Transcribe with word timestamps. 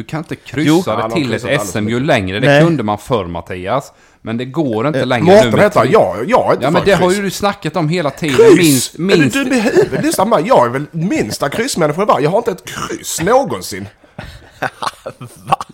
Du 0.00 0.04
kan 0.04 0.18
inte 0.18 0.36
kryssa 0.36 0.94
har 0.94 1.08
det 1.08 1.14
till 1.14 1.34
ett 1.34 1.44
alldeles 1.44 1.70
SM 1.70 1.72
för 1.72 1.90
ju 1.90 2.00
längre. 2.00 2.40
Det 2.40 2.46
Nej. 2.46 2.62
kunde 2.64 2.82
man 2.82 2.98
förr 2.98 3.26
Mattias. 3.26 3.92
Men 4.22 4.36
det 4.36 4.44
går 4.44 4.86
inte 4.86 5.04
längre 5.04 5.24
Mårten 5.24 5.50
nu 5.50 5.56
med 5.56 5.64
heter 5.64 5.88
Jag, 5.92 6.16
jag 6.30 6.48
är 6.48 6.52
inte 6.52 6.64
Ja 6.64 6.70
men 6.70 6.84
det 6.84 6.92
har 6.92 7.08
kryss. 7.08 7.18
ju 7.18 7.22
du 7.22 7.30
snackat 7.30 7.76
om 7.76 7.88
hela 7.88 8.10
tiden. 8.10 8.36
Kryss! 8.56 8.58
Minst, 8.58 8.94
Är 8.94 9.00
minst. 9.00 9.34
du 9.34 9.44
dum 9.44 9.52
i 9.52 9.60
huvudet? 9.60 10.04
Lyssna 10.04 10.24
på 10.24 10.30
mig. 10.30 10.44
Jag 10.46 10.66
är 10.66 10.70
väl 10.70 10.86
minsta 10.90 11.48
kryssmänniskan 11.48 12.06
var. 12.06 12.20
Jag 12.20 12.30
har 12.30 12.38
inte 12.38 12.50
ett 12.50 12.64
kryss 12.64 13.20
någonsin. 13.22 13.88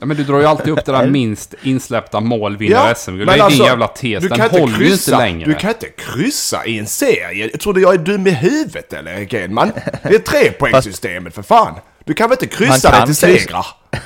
Ja, 0.00 0.06
men 0.06 0.16
du 0.16 0.24
drar 0.24 0.40
ju 0.40 0.46
alltid 0.46 0.72
upp 0.72 0.84
det 0.84 0.92
där 0.92 1.06
minst 1.06 1.54
insläppta 1.62 2.20
mål 2.20 2.56
vinner 2.56 2.94
SM-guld. 2.94 3.18
Det 3.18 3.22
är 3.22 3.26
men 3.26 3.34
din 3.34 3.42
alltså, 3.44 3.64
jävla 3.64 3.88
tes. 3.88 4.22
du 4.22 4.28
Den 4.28 4.38
kan 4.38 4.46
inte 4.46 4.60
håller 4.60 4.78
ju 4.78 4.84
kryssa, 4.84 5.12
inte 5.12 5.24
längre. 5.24 5.48
Du 5.48 5.54
kan 5.54 5.70
inte 5.70 5.86
kryssa 5.88 6.66
i 6.66 6.78
en 6.78 6.86
serie. 6.86 7.48
Jag 7.52 7.60
tror 7.60 7.74
du 7.74 7.80
jag 7.82 7.94
är 7.94 7.98
dum 7.98 8.26
i 8.26 8.30
huvudet 8.30 8.92
eller 8.92 9.34
Edman? 9.34 9.72
Det 10.02 10.14
är 10.14 10.18
trepoängssystemet 10.58 11.34
för 11.34 11.42
fan. 11.42 11.74
Du 12.06 12.14
kan 12.14 12.30
väl 12.30 12.38
inte 12.42 12.56
kryssa 12.56 12.90
dig 12.90 13.06
till 13.06 13.16
segrar? 13.16 13.66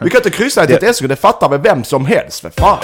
Du 0.00 0.10
kan 0.10 0.18
inte 0.18 0.30
kryssa 0.30 0.66
dig 0.66 0.78
till 0.78 0.88
ett 0.88 0.96
SM, 0.96 1.06
det 1.06 1.16
fattar 1.16 1.48
väl 1.48 1.60
vem 1.60 1.84
som 1.84 2.06
helst 2.06 2.40
för 2.40 2.50
fan. 2.50 2.78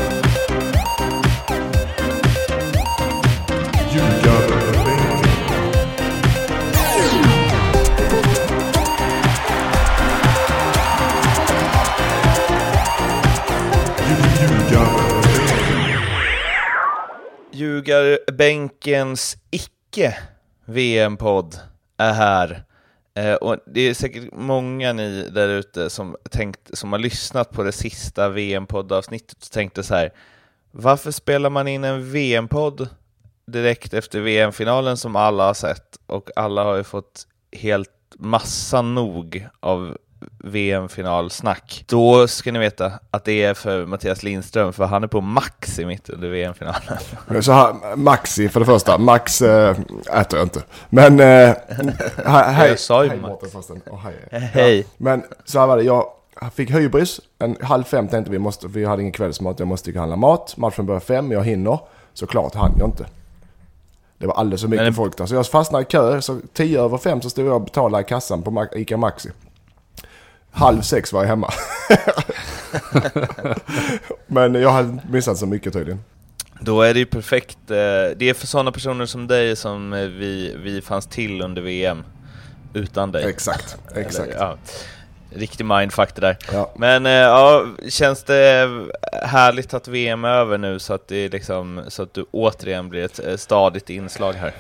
Ljugarbänkens 17.53 19.37
icke-VM-podd 19.51 21.57
är 21.99 22.13
här. 22.13 22.65
Eh, 23.15 23.35
och 23.35 23.57
det 23.67 23.81
är 23.81 23.95
säkert 23.95 24.33
många 24.33 24.93
ni 24.93 25.29
där 25.31 25.49
ute 25.49 25.91
som, 25.91 26.17
tänkt, 26.31 26.79
som 26.79 26.93
har 26.93 26.99
lyssnat 26.99 27.51
på 27.51 27.63
det 27.63 27.73
sista 27.73 28.29
VM-poddavsnittet 28.29 29.43
och 29.43 29.51
tänkte 29.51 29.83
så 29.83 29.95
här, 29.95 30.13
varför 30.71 31.11
spelar 31.11 31.51
man 31.51 31.69
in 31.69 31.85
en 31.85 32.11
VM-podd 32.13 32.89
direkt 33.47 33.95
efter 33.95 34.21
VM-finalen 34.21 34.97
som 34.97 35.17
alla 35.17 35.47
har 35.47 35.55
sett? 35.55 35.99
Och 36.07 36.31
alla 36.37 36.65
har 36.65 36.77
ju 36.77 36.85
fått 36.85 37.27
helt 37.53 37.91
massa 38.19 38.83
nog 38.83 39.47
av 39.61 39.99
VM-finalsnack. 40.39 41.85
Då 41.89 42.29
ska 42.29 42.53
ni 42.53 42.59
veta 42.59 42.93
att 43.11 43.25
det 43.25 43.43
är 43.43 43.55
för 43.55 43.87
Mattias 43.87 44.23
Lindström, 44.23 44.73
för 44.73 44.85
han 44.85 45.03
är 45.05 45.09
på 45.09 45.21
max 45.21 45.79
i 45.79 45.85
mitt 45.87 46.09
under 46.09 46.29
VM-finalen. 46.29 47.43
Så 47.43 47.53
här, 47.53 47.97
Maxi 47.97 48.49
för 48.49 48.61
det 48.61 48.67
första. 48.67 48.99
Max 48.99 49.43
äh, 49.43 49.77
äter 50.13 50.39
jag 50.39 50.43
inte. 50.43 50.63
Men... 50.89 51.21
Äh, 51.21 51.27
hej, 51.27 52.53
hej, 52.53 52.69
Jag 52.69 52.79
sa 52.79 53.05
ju 53.05 53.11
hej 53.11 53.21
Max. 53.21 53.55
Mårten. 53.55 53.81
Och 53.91 54.01
hej. 54.01 54.29
Hej. 54.53 54.87
Men 54.97 55.23
så 55.45 55.59
här 55.61 55.67
var 55.67 55.77
det, 55.77 55.83
jag 55.83 56.07
fick 56.55 56.71
hybris. 56.71 57.21
En 57.39 57.57
halv 57.61 57.85
fem 57.85 58.09
tänkte 58.09 58.31
vi 58.31 58.39
måste, 58.39 58.69
vi 58.69 58.85
hade 58.85 59.03
ingen 59.03 59.13
kvällsmat, 59.13 59.59
jag 59.59 59.69
måste 59.69 59.99
handla 59.99 60.17
mat. 60.17 60.57
Matchen 60.57 60.87
börjar 60.87 61.01
fem, 61.01 61.33
jag 61.33 61.45
hinner. 61.45 61.79
Såklart 62.15 62.55
hann 62.55 62.75
jag 62.79 62.89
inte. 62.89 63.07
Det 64.19 64.27
var 64.27 64.35
alldeles 64.35 64.61
för 64.61 64.69
mycket 64.69 64.85
Men- 64.85 64.95
folk 64.95 65.17
där. 65.17 65.27
Så 65.27 65.35
jag 65.35 65.47
fastnade 65.47 65.83
i 65.83 65.85
kö, 65.85 66.23
så 66.23 66.41
tio 66.53 66.83
över 66.83 66.99
fem 66.99 67.23
så 67.23 67.31
stod 67.31 67.47
jag 67.47 67.55
och 67.55 67.61
betalade 67.61 68.03
i 68.03 68.07
kassan 68.07 68.43
på 68.43 68.67
Ica 68.73 68.97
Maxi. 68.97 69.31
Halv 70.53 70.83
sex 70.83 71.13
var 71.13 71.21
jag 71.23 71.29
hemma. 71.29 71.53
Men 74.27 74.55
jag 74.55 74.71
hade 74.71 74.99
missat 75.11 75.39
så 75.39 75.47
mycket 75.47 75.73
tydligen. 75.73 76.01
Då 76.61 76.83
är 76.83 76.95
det 76.95 77.01
ju 77.01 77.07
perfekt. 77.07 77.59
eh, 77.71 77.77
Det 78.17 78.23
är 78.23 78.35
för 78.35 78.47
sådana 78.47 78.73
personer 78.73 79.07
som 79.07 79.27
dig 79.27 79.57
som 79.57 79.93
eh, 79.93 80.01
vi, 80.01 80.57
vi 80.63 80.83
fanns 80.83 81.07
till 81.07 81.43
under 81.43 81.63
VM. 81.63 82.05
Utan 82.75 83.13
dig. 83.13 83.25
Exakt, 83.25 83.77
exakt. 83.95 84.29
Eller, 84.29 84.39
ja, 84.41 84.57
riktig 85.31 85.65
mindfuck 85.67 86.15
det 86.15 86.21
där. 86.21 86.37
Ja. 86.53 86.73
Men 86.77 87.07
eh, 87.07 87.13
ja, 87.13 87.67
känns 87.89 88.25
det 88.25 88.69
härligt 89.25 89.75
att 89.75 89.89
VM 89.89 90.25
är 90.25 90.29
över 90.29 90.59
nu 90.59 90.79
så 90.79 90.95
att, 90.95 91.09
det 91.09 91.17
är 91.17 91.29
liksom, 91.31 91.83
så 91.89 92.03
att 92.03 92.15
du 92.15 92.27
återigen 92.31 92.89
blir 92.89 93.05
ett 93.05 93.41
stadigt 93.41 93.91
inslag 93.91 94.33
här? 94.33 94.53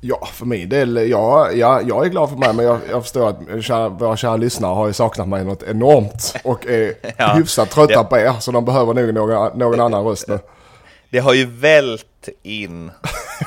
Ja, 0.00 0.26
för 0.32 0.46
min 0.46 0.68
del, 0.68 1.08
ja, 1.10 1.50
ja, 1.52 1.80
jag 1.82 2.04
är 2.06 2.10
glad 2.10 2.28
för 2.30 2.36
mig 2.36 2.52
men 2.52 2.64
jag, 2.64 2.78
jag 2.90 3.02
förstår 3.02 3.28
att 3.28 3.64
kära, 3.64 3.88
våra 3.88 4.16
kära 4.16 4.36
lyssnare 4.36 4.74
har 4.74 4.86
ju 4.86 4.92
saknat 4.92 5.28
mig 5.28 5.44
något 5.44 5.62
enormt 5.62 6.34
och 6.44 6.66
är 6.66 6.94
Ja. 7.16 7.26
hyfsat 7.32 7.70
trötta 7.70 7.92
Ja. 7.92 8.04
på 8.04 8.18
er 8.18 8.32
så 8.40 8.50
de 8.50 8.64
behöver 8.64 8.94
nog 8.94 9.14
någon, 9.14 9.58
någon 9.58 9.80
annan 9.80 10.04
röst 10.04 10.28
nu. 10.28 10.38
Det 11.10 11.18
har 11.18 11.34
ju 11.34 11.46
vält 11.46 12.04
in 12.42 12.90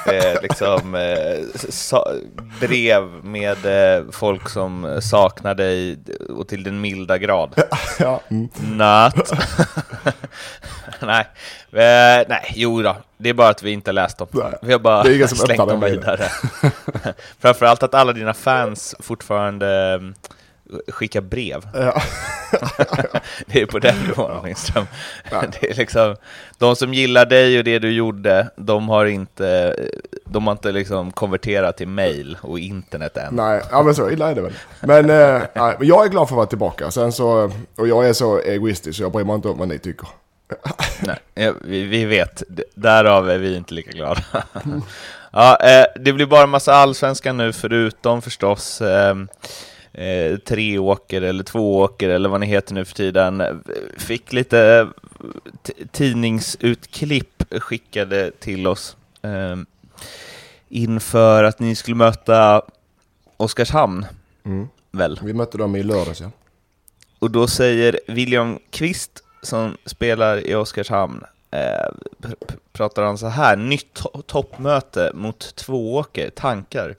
eh, 0.05 0.41
liksom, 0.41 0.95
eh, 0.95 1.39
sa- 1.69 2.13
brev 2.59 3.03
med 3.23 3.65
eh, 3.97 4.03
folk 4.11 4.49
som 4.49 4.99
saknar 5.03 5.55
dig 5.55 5.99
och 6.29 6.47
till 6.47 6.63
den 6.63 6.81
milda 6.81 7.17
grad. 7.17 7.61
Ja, 7.99 8.21
mm. 8.29 8.49
Natt. 8.77 9.31
nej. 10.99 11.27
Eh, 11.71 12.25
nej, 12.29 12.51
jo 12.55 12.81
då. 12.81 12.95
Det 13.17 13.29
är 13.29 13.33
bara 13.33 13.49
att 13.49 13.63
vi 13.63 13.71
inte 13.71 13.91
läst 13.91 14.17
dem. 14.17 14.27
Nej, 14.31 14.53
Vi 14.61 14.71
har 14.71 14.79
bara 14.79 15.03
det 15.03 15.21
är 15.21 15.27
slängt 15.27 15.69
dem 15.69 15.79
vidare. 15.79 16.29
Framförallt 17.39 17.83
att 17.83 17.93
alla 17.93 18.13
dina 18.13 18.33
fans 18.33 18.95
fortfarande 18.99 19.99
skickar 20.87 21.21
brev. 21.21 21.67
ja. 21.73 22.01
Det 23.45 23.61
är 23.61 23.65
på 23.65 23.79
den 23.79 23.95
nivån, 24.07 24.45
Lindström. 24.45 24.85
Det 25.29 25.69
är 25.69 25.73
liksom, 25.73 26.15
de 26.57 26.75
som 26.75 26.93
gillar 26.93 27.25
dig 27.25 27.57
och 27.57 27.63
det 27.63 27.79
du 27.79 27.91
gjorde, 27.91 28.47
de 28.55 28.89
har 28.89 29.05
inte, 29.05 29.75
de 30.25 30.47
har 30.47 30.51
inte 30.51 30.71
liksom 30.71 31.11
konverterat 31.11 31.77
till 31.77 31.87
mail 31.87 32.37
och 32.41 32.59
internet 32.59 33.17
än. 33.17 33.35
Nej, 33.35 33.61
ja 33.71 33.83
men 33.83 33.95
så 33.95 34.09
illa 34.09 34.31
är 34.31 34.35
det 34.35 34.41
väl. 34.41 34.53
Men, 34.79 35.09
eh, 35.09 35.43
jag 35.79 36.05
är 36.05 36.09
glad 36.09 36.27
för 36.27 36.35
att 36.35 36.37
vara 36.37 36.45
tillbaka. 36.45 36.91
Sen 36.91 37.11
så, 37.11 37.51
och 37.77 37.87
jag 37.87 38.09
är 38.09 38.13
så 38.13 38.39
egoistisk 38.39 38.97
så 38.97 39.03
jag 39.03 39.11
bryr 39.11 39.23
mig 39.23 39.35
inte 39.35 39.47
om 39.47 39.57
vad 39.57 39.67
ni 39.67 39.79
tycker. 39.79 40.07
Nej, 40.99 41.17
ja, 41.33 41.53
vi, 41.61 41.83
vi 41.83 42.05
vet, 42.05 42.43
därav 42.75 43.29
är 43.29 43.37
vi 43.37 43.55
inte 43.55 43.73
lika 43.73 43.91
glada. 43.91 44.21
ja, 45.31 45.57
eh, 45.63 45.85
det 45.95 46.13
blir 46.13 46.25
bara 46.25 46.47
massa 46.47 46.73
allsvenskan 46.73 47.37
nu, 47.37 47.53
förutom 47.53 48.21
förstås 48.21 48.81
eh, 48.81 49.15
eh, 49.93 50.37
Treåker 50.37 51.21
eller 51.21 51.43
Tvååker 51.43 52.09
eller 52.09 52.29
vad 52.29 52.39
ni 52.39 52.45
heter 52.45 52.73
nu 52.73 52.85
för 52.85 52.95
tiden. 52.95 53.63
Fick 53.97 54.33
lite 54.33 54.87
tidningsutklipp 55.91 57.43
skickade 57.61 58.31
till 58.39 58.67
oss 58.67 58.97
eh, 59.21 59.55
inför 60.69 61.43
att 61.43 61.59
ni 61.59 61.75
skulle 61.75 61.95
möta 61.95 62.61
Oskarshamn, 63.37 64.05
Mm. 64.45 64.67
väl? 64.91 65.19
Vi 65.23 65.33
mötte 65.33 65.57
dem 65.57 65.75
i 65.75 65.83
lördags 65.83 66.21
ja. 66.21 66.31
Och 67.19 67.31
då 67.31 67.47
säger 67.47 67.99
William 68.07 68.59
Kvist, 68.69 69.23
som 69.41 69.77
spelar 69.85 70.47
i 70.47 70.55
Oskarshamn, 70.55 71.23
eh, 71.51 71.57
pr- 72.21 72.35
pr- 72.47 72.57
pratar 72.73 73.03
han 73.03 73.17
så 73.17 73.27
här, 73.27 73.55
nytt 73.57 73.93
to- 73.99 74.21
toppmöte 74.21 75.11
mot 75.13 75.55
Tvååker, 75.55 76.29
tankar. 76.29 76.95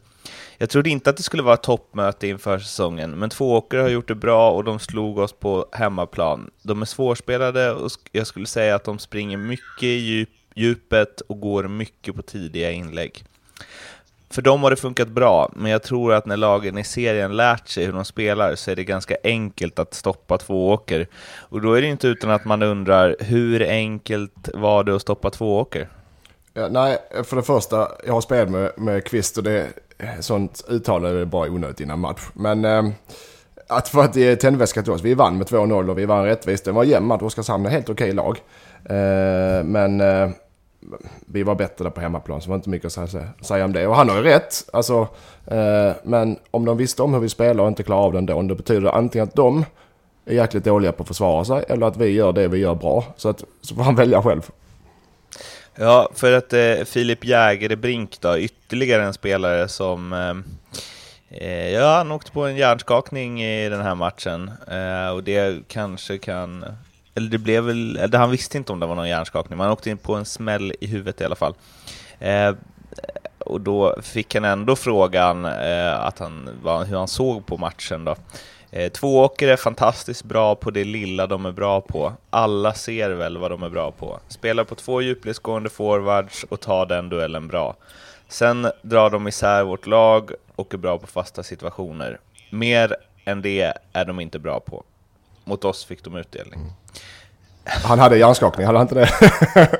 Jag 0.62 0.70
trodde 0.70 0.90
inte 0.90 1.10
att 1.10 1.16
det 1.16 1.22
skulle 1.22 1.42
vara 1.42 1.54
ett 1.54 1.62
toppmöte 1.62 2.28
inför 2.28 2.58
säsongen, 2.58 3.10
men 3.10 3.30
Tvååker 3.30 3.78
har 3.78 3.88
gjort 3.88 4.08
det 4.08 4.14
bra 4.14 4.50
och 4.50 4.64
de 4.64 4.78
slog 4.78 5.18
oss 5.18 5.32
på 5.32 5.66
hemmaplan. 5.72 6.50
De 6.62 6.82
är 6.82 6.86
svårspelade 6.86 7.72
och 7.72 7.90
jag 8.12 8.26
skulle 8.26 8.46
säga 8.46 8.74
att 8.74 8.84
de 8.84 8.98
springer 8.98 9.36
mycket 9.36 9.82
i 9.82 9.86
djup, 9.86 10.28
djupet 10.54 11.20
och 11.20 11.40
går 11.40 11.64
mycket 11.64 12.16
på 12.16 12.22
tidiga 12.22 12.70
inlägg. 12.70 13.24
För 14.30 14.42
dem 14.42 14.62
har 14.62 14.70
det 14.70 14.76
funkat 14.76 15.08
bra, 15.08 15.52
men 15.56 15.70
jag 15.70 15.82
tror 15.82 16.12
att 16.12 16.26
när 16.26 16.36
lagen 16.36 16.78
i 16.78 16.84
serien 16.84 17.36
lärt 17.36 17.68
sig 17.68 17.84
hur 17.84 17.92
de 17.92 18.04
spelar 18.04 18.54
så 18.54 18.70
är 18.70 18.76
det 18.76 18.84
ganska 18.84 19.16
enkelt 19.24 19.78
att 19.78 19.94
stoppa 19.94 20.38
Tvååker. 20.38 21.06
Och 21.38 21.60
då 21.60 21.72
är 21.72 21.82
det 21.82 21.88
inte 21.88 22.08
utan 22.08 22.30
att 22.30 22.44
man 22.44 22.62
undrar, 22.62 23.16
hur 23.20 23.62
enkelt 23.62 24.48
var 24.54 24.84
det 24.84 24.94
att 24.94 25.02
stoppa 25.02 25.30
Tvååker? 25.30 25.88
ja. 26.54 26.68
Nej, 26.68 26.98
för 27.24 27.36
det 27.36 27.42
första, 27.42 27.88
jag 28.06 28.12
har 28.12 28.20
spelat 28.20 28.50
med, 28.50 28.72
med 28.76 29.04
Kvist 29.04 29.38
och 29.38 29.44
det 29.44 29.68
Eh, 30.02 30.20
sånt 30.20 30.64
uttalande 30.68 31.20
är 31.20 31.24
bara 31.24 31.50
onödigt 31.50 31.80
innan 31.80 32.00
match. 32.00 32.20
Men 32.34 32.64
eh, 32.64 32.84
att 33.68 33.88
för 33.88 34.04
att 34.04 34.12
det 34.12 34.28
är 34.28 34.36
tändväska 34.36 34.82
till 34.82 34.92
oss, 34.92 35.02
vi 35.02 35.14
vann 35.14 35.38
med 35.38 35.46
2-0 35.46 35.90
och 35.90 35.98
vi 35.98 36.06
vann 36.06 36.24
rättvist. 36.24 36.64
Det 36.64 36.72
var 36.72 36.84
en 36.84 36.90
jämn 36.90 37.06
match, 37.06 37.22
Oskarshamn 37.22 37.66
är 37.66 37.70
helt 37.70 37.90
okej 37.90 38.12
lag. 38.12 38.38
Eh, 38.84 39.64
men 39.64 40.00
eh, 40.00 40.30
vi 41.26 41.42
var 41.42 41.54
bättre 41.54 41.84
där 41.84 41.90
på 41.90 42.00
hemmaplan 42.00 42.40
så 42.40 42.46
det 42.46 42.50
var 42.50 42.56
inte 42.56 42.70
mycket 42.70 42.98
att 42.98 43.10
säga, 43.10 43.28
säga 43.40 43.64
om 43.64 43.72
det. 43.72 43.86
Och 43.86 43.96
han 43.96 44.08
har 44.08 44.16
ju 44.16 44.22
rätt. 44.22 44.68
Alltså, 44.72 45.08
eh, 45.46 45.92
men 46.02 46.38
om 46.50 46.64
de 46.64 46.76
visste 46.76 47.02
om 47.02 47.14
hur 47.14 47.20
vi 47.20 47.28
spelar 47.28 47.64
och 47.64 47.68
inte 47.68 47.82
klarar 47.82 48.02
av 48.02 48.12
den 48.12 48.26
då, 48.26 48.42
då 48.42 48.54
betyder 48.54 48.80
det 48.80 48.92
antingen 48.92 49.28
att 49.28 49.34
de 49.34 49.64
är 50.26 50.34
jäkligt 50.34 50.64
dåliga 50.64 50.92
på 50.92 51.02
att 51.02 51.08
försvara 51.08 51.44
sig 51.44 51.64
eller 51.68 51.86
att 51.86 51.96
vi 51.96 52.06
gör 52.06 52.32
det 52.32 52.48
vi 52.48 52.58
gör 52.58 52.74
bra. 52.74 53.04
Så, 53.16 53.28
att, 53.28 53.44
så 53.60 53.74
får 53.74 53.82
han 53.82 53.94
välja 53.94 54.22
själv. 54.22 54.50
Ja, 55.74 56.08
för 56.14 56.32
att 56.32 56.52
eh, 56.52 56.84
Filip 56.84 57.24
Jägerbrink 57.24 58.20
då, 58.20 58.38
ytterligare 58.38 59.04
en 59.04 59.14
spelare 59.14 59.68
som... 59.68 60.12
Eh, 60.12 60.36
eh, 61.38 61.70
ja, 61.70 61.96
han 61.96 62.12
åkte 62.12 62.30
på 62.32 62.46
en 62.46 62.56
hjärnskakning 62.56 63.42
i 63.42 63.68
den 63.68 63.80
här 63.80 63.94
matchen. 63.94 64.50
Eh, 64.70 65.08
och 65.08 65.24
det 65.24 65.68
kanske 65.68 66.18
kan... 66.18 66.64
Eller 67.14 67.30
det 67.30 67.38
blev 67.38 67.64
väl... 67.64 67.96
Eller 67.96 68.18
han 68.18 68.30
visste 68.30 68.58
inte 68.58 68.72
om 68.72 68.80
det 68.80 68.86
var 68.86 68.94
någon 68.94 69.08
hjärnskakning, 69.08 69.58
men 69.58 69.64
han 69.64 69.72
åkte 69.72 69.90
in 69.90 69.98
på 69.98 70.14
en 70.14 70.24
smäll 70.24 70.72
i 70.80 70.86
huvudet 70.86 71.20
i 71.20 71.24
alla 71.24 71.36
fall. 71.36 71.54
Eh, 72.18 72.54
och 73.38 73.60
då 73.60 73.96
fick 74.02 74.34
han 74.34 74.44
ändå 74.44 74.76
frågan 74.76 75.44
eh, 75.44 76.00
att 76.00 76.18
han, 76.18 76.48
vad, 76.62 76.86
hur 76.86 76.96
han 76.96 77.08
såg 77.08 77.46
på 77.46 77.56
matchen 77.56 78.04
då. 78.04 78.16
Eh, 78.74 78.92
Tvååker 78.92 79.48
är 79.48 79.56
fantastiskt 79.56 80.24
bra 80.24 80.54
på 80.54 80.70
det 80.70 80.84
lilla 80.84 81.26
de 81.26 81.46
är 81.46 81.52
bra 81.52 81.80
på. 81.80 82.12
Alla 82.30 82.74
ser 82.74 83.10
väl 83.10 83.38
vad 83.38 83.50
de 83.50 83.62
är 83.62 83.68
bra 83.68 83.90
på. 83.90 84.20
Spelar 84.28 84.64
på 84.64 84.74
två 84.74 85.02
djupledsgående 85.02 85.70
forwards 85.70 86.44
och 86.44 86.60
tar 86.60 86.86
den 86.86 87.08
duellen 87.08 87.48
bra. 87.48 87.76
Sen 88.28 88.70
drar 88.82 89.10
de 89.10 89.28
isär 89.28 89.64
vårt 89.64 89.86
lag 89.86 90.30
och 90.56 90.74
är 90.74 90.78
bra 90.78 90.98
på 90.98 91.06
fasta 91.06 91.42
situationer. 91.42 92.20
Mer 92.50 92.96
än 93.24 93.42
det 93.42 93.72
är 93.92 94.04
de 94.04 94.20
inte 94.20 94.38
bra 94.38 94.60
på. 94.60 94.84
Mot 95.44 95.64
oss 95.64 95.84
fick 95.84 96.04
de 96.04 96.16
utdelning. 96.16 96.60
Mm. 96.60 96.72
Han 97.64 97.98
hade 97.98 98.18
hjärnskakning, 98.18 98.66
hade 98.66 98.78
han 98.78 98.88
inte 98.88 98.94
det? 98.94 99.78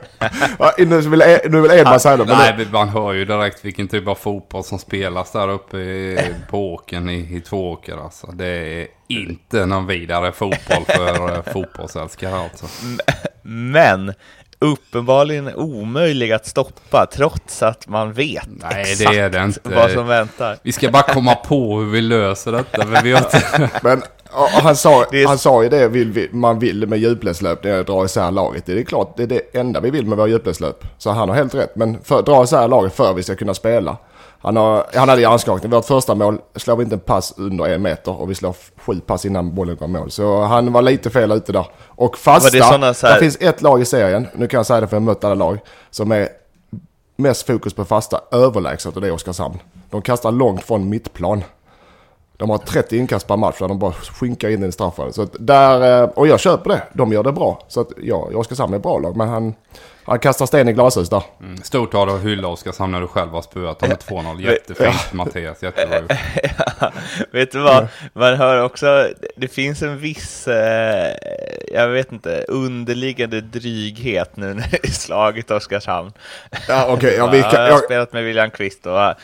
nu 0.87 1.01
vill, 1.01 1.23
nu 1.51 1.61
vill 1.61 1.71
Edman 1.71 2.01
säga 2.01 2.17
det. 2.17 2.25
Nej, 2.25 2.55
det... 2.59 2.73
man 2.73 2.89
hör 2.89 3.13
ju 3.13 3.25
direkt 3.25 3.65
vilken 3.65 3.89
typ 3.89 4.09
av 4.09 4.15
fotboll 4.15 4.65
som 4.65 4.79
spelas 4.79 5.33
där 5.33 5.49
uppe 5.49 5.77
i, 5.77 6.35
på 6.51 6.73
åken 6.73 7.11
i, 7.11 7.37
i 7.37 7.41
Tvååker. 7.41 8.05
Alltså. 8.05 8.27
Det 8.27 8.47
är 8.47 8.87
inte 9.09 9.67
någon 9.67 9.87
vidare 9.87 10.33
fotboll 10.33 10.85
för 10.87 11.31
uh, 11.31 11.43
fotbollsälskare 11.53 12.41
alltså. 12.41 12.67
Men 13.43 14.15
uppenbarligen 14.59 15.55
omöjlig 15.55 16.33
att 16.33 16.47
stoppa 16.47 17.07
trots 17.07 17.63
att 17.63 17.89
man 17.89 18.13
vet 18.13 18.49
Nej, 18.49 18.83
exakt 18.93 19.11
det 19.11 19.19
är 19.19 19.31
det 19.31 19.45
inte. 19.45 19.61
vad 19.65 19.91
som 19.91 20.07
väntar. 20.07 20.59
Vi 20.63 20.73
ska 20.73 20.91
bara 20.91 21.03
komma 21.03 21.35
på 21.35 21.79
hur 21.79 21.91
vi 21.91 22.01
löser 22.01 22.53
detta. 22.53 22.87
Men, 22.87 23.05
vi 23.05 23.17
inte... 23.17 23.71
men 23.83 24.03
han, 24.35 24.77
sa, 24.77 25.05
är... 25.05 25.27
han 25.27 25.39
sa 25.39 25.63
ju 25.63 25.69
det 25.69 25.89
vill 25.89 26.13
vi, 26.13 26.29
man 26.33 26.59
vill 26.59 26.87
med 26.87 26.99
djupledslöp, 26.99 27.63
det 27.63 27.71
är 27.71 27.81
att 27.81 27.87
dra 27.87 28.05
isär 28.05 28.31
laget. 28.31 28.67
Det 28.67 28.81
är 28.81 28.83
klart, 28.83 29.17
det 29.17 29.23
är 29.23 29.27
det 29.27 29.57
enda 29.57 29.81
vi 29.81 29.91
vill 29.91 30.07
med 30.07 30.19
våra 30.19 30.29
djupledslöp. 30.29 30.85
Så 30.99 31.11
han 31.11 31.29
har 31.29 31.37
helt 31.37 31.55
rätt. 31.55 31.77
Men 31.77 32.03
för, 32.03 32.23
dra 32.23 32.45
isär 32.45 32.69
laget 32.69 32.95
för 32.95 33.11
att 33.11 33.17
vi 33.17 33.23
ska 33.23 33.35
kunna 33.35 33.55
spela. 33.55 33.97
Han, 34.39 34.57
har, 34.57 34.87
han 34.95 35.09
hade 35.09 35.23
hjärnskakning. 35.23 35.71
Vårt 35.71 35.85
första 35.85 36.15
mål 36.15 36.39
slår 36.57 36.77
vi 36.77 36.83
inte 36.83 36.97
en 36.97 37.01
pass 37.01 37.35
under 37.37 37.65
en 37.65 37.83
meter 37.83 38.21
och 38.21 38.31
vi 38.31 38.35
slår 38.35 38.57
sju 38.77 39.01
pass 39.01 39.25
innan 39.25 39.55
bollen 39.55 39.77
går 39.77 39.87
mål. 39.87 40.11
Så 40.11 40.43
han 40.43 40.73
var 40.73 40.83
lite 40.83 41.11
fel 41.11 41.33
ute 41.33 41.53
där. 41.53 41.67
Och 41.87 42.19
fasta, 42.19 42.51
det, 42.51 42.65
här... 42.65 43.15
det 43.15 43.21
finns 43.21 43.37
ett 43.41 43.63
lag 43.63 43.81
i 43.81 43.85
serien, 43.85 44.27
nu 44.35 44.47
kan 44.47 44.59
jag 44.59 44.67
säga 44.67 44.81
det 44.81 44.87
för 44.87 44.97
jag 44.97 45.01
har 45.01 45.07
mött 45.07 45.25
alla 45.25 45.35
lag, 45.35 45.59
som 45.91 46.13
är 46.13 46.29
mest 47.17 47.47
fokus 47.47 47.75
på 47.75 47.85
fasta 47.85 48.21
överlägset 48.31 48.95
och 48.95 49.01
det 49.01 49.07
är 49.07 49.13
Oskarshamn. 49.13 49.59
De 49.91 50.03
kastar 50.03 50.33
långt 50.33 50.65
från 50.65 50.89
mittplan. 50.89 51.45
De 52.43 52.51
har 52.51 52.59
30 52.59 52.97
inkast 52.99 53.27
per 53.27 53.37
match 53.37 53.59
där 53.59 53.69
de 53.69 53.79
bara 53.79 53.93
skinkar 53.93 54.49
in 54.49 54.65
i 54.65 54.73
straffade. 54.73 55.13
Så 55.13 55.27
där, 55.39 56.03
eh, 56.03 56.09
och 56.09 56.29
jag 56.29 56.41
köper 56.41 56.71
det. 56.71 56.83
De 56.93 57.13
gör 57.13 57.23
det 57.23 57.33
bra. 57.33 57.59
Så 57.69 57.81
att 57.81 57.89
ja, 58.03 58.29
Oskarshamn 58.35 58.73
är 58.73 58.77
ett 58.77 58.83
bra 58.83 58.99
lag. 58.99 59.17
Men 59.17 59.29
han, 59.29 59.55
han 60.05 60.19
kastar 60.19 60.47
sten 60.47 60.69
i 60.69 60.73
glashus 60.73 61.09
där. 61.09 61.23
Mm. 61.41 61.57
Stort 61.57 61.95
av 61.95 62.07
dig 62.07 62.17
att 62.17 62.23
hylla 62.23 62.49
Oskarshamn 62.49 62.93
när 62.93 63.01
du 63.01 63.07
själv 63.07 63.31
har 63.31 63.43
spöat 63.43 63.79
dem 63.79 63.89
med 63.89 63.99
2-0. 63.99 64.41
Jättefint 64.41 65.13
Mattias, 65.13 65.63
jättebra 65.63 65.99
ja, 66.81 66.93
Vet 67.31 67.53
du 67.53 67.59
vad, 67.59 67.89
man 68.13 68.37
hör 68.37 68.65
också, 68.65 69.09
det 69.37 69.49
finns 69.49 69.83
en 69.83 69.99
viss, 69.99 70.49
eh, 70.49 71.15
jag 71.73 71.89
vet 71.89 72.13
inte, 72.13 72.45
underliggande 72.49 73.41
dryghet 73.41 74.37
nu 74.37 74.55
när 74.55 74.69
det 74.71 74.85
är 74.85 74.91
slagit 74.91 75.51
Oskarshamn. 75.51 76.13
Ja, 76.69 76.93
okay, 76.93 77.15
ja, 77.17 77.27
vi 77.33 77.43
kan, 77.43 77.65
jag 77.65 77.73
har 77.73 77.79
spelat 77.79 78.13
med 78.13 78.25
William 78.25 78.51
Kvist 78.51 78.87
och 78.87 79.15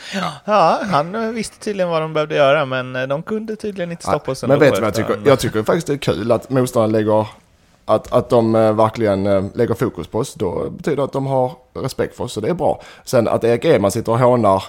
ja, 0.44 0.80
han 0.90 1.34
visste 1.34 1.58
tydligen 1.58 1.88
vad 1.90 2.02
de 2.02 2.12
behövde 2.12 2.34
göra 2.34 2.64
men 2.64 3.08
de 3.08 3.22
kunde 3.22 3.56
tydligen 3.56 3.90
inte 3.90 4.02
stoppa 4.02 4.32
oss. 4.32 4.44
Men 4.44 4.58
vet 4.58 4.74
du 4.74 4.80
vad 4.80 4.86
jag 4.86 4.94
tycker? 4.94 5.18
Jag 5.24 5.38
tycker 5.38 5.62
faktiskt 5.62 5.86
det 5.86 5.92
är 5.92 5.96
kul 5.96 6.32
att 6.32 6.50
motståndaren 6.50 6.92
lägger 6.92 7.26
att, 7.88 8.12
att 8.12 8.28
de 8.28 8.54
eh, 8.54 8.72
verkligen 8.72 9.26
eh, 9.26 9.44
lägger 9.54 9.74
fokus 9.74 10.06
på 10.06 10.18
oss, 10.18 10.34
då 10.34 10.70
betyder 10.70 10.96
det 10.96 11.04
att 11.04 11.12
de 11.12 11.26
har 11.26 11.52
respekt 11.74 12.16
för 12.16 12.24
oss, 12.24 12.32
så 12.32 12.40
det 12.40 12.48
är 12.48 12.54
bra. 12.54 12.82
Sen 13.04 13.28
att 13.28 13.44
Erik 13.44 13.64
Edman 13.64 13.90
sitter 13.90 14.12
och 14.12 14.18
hånar 14.18 14.62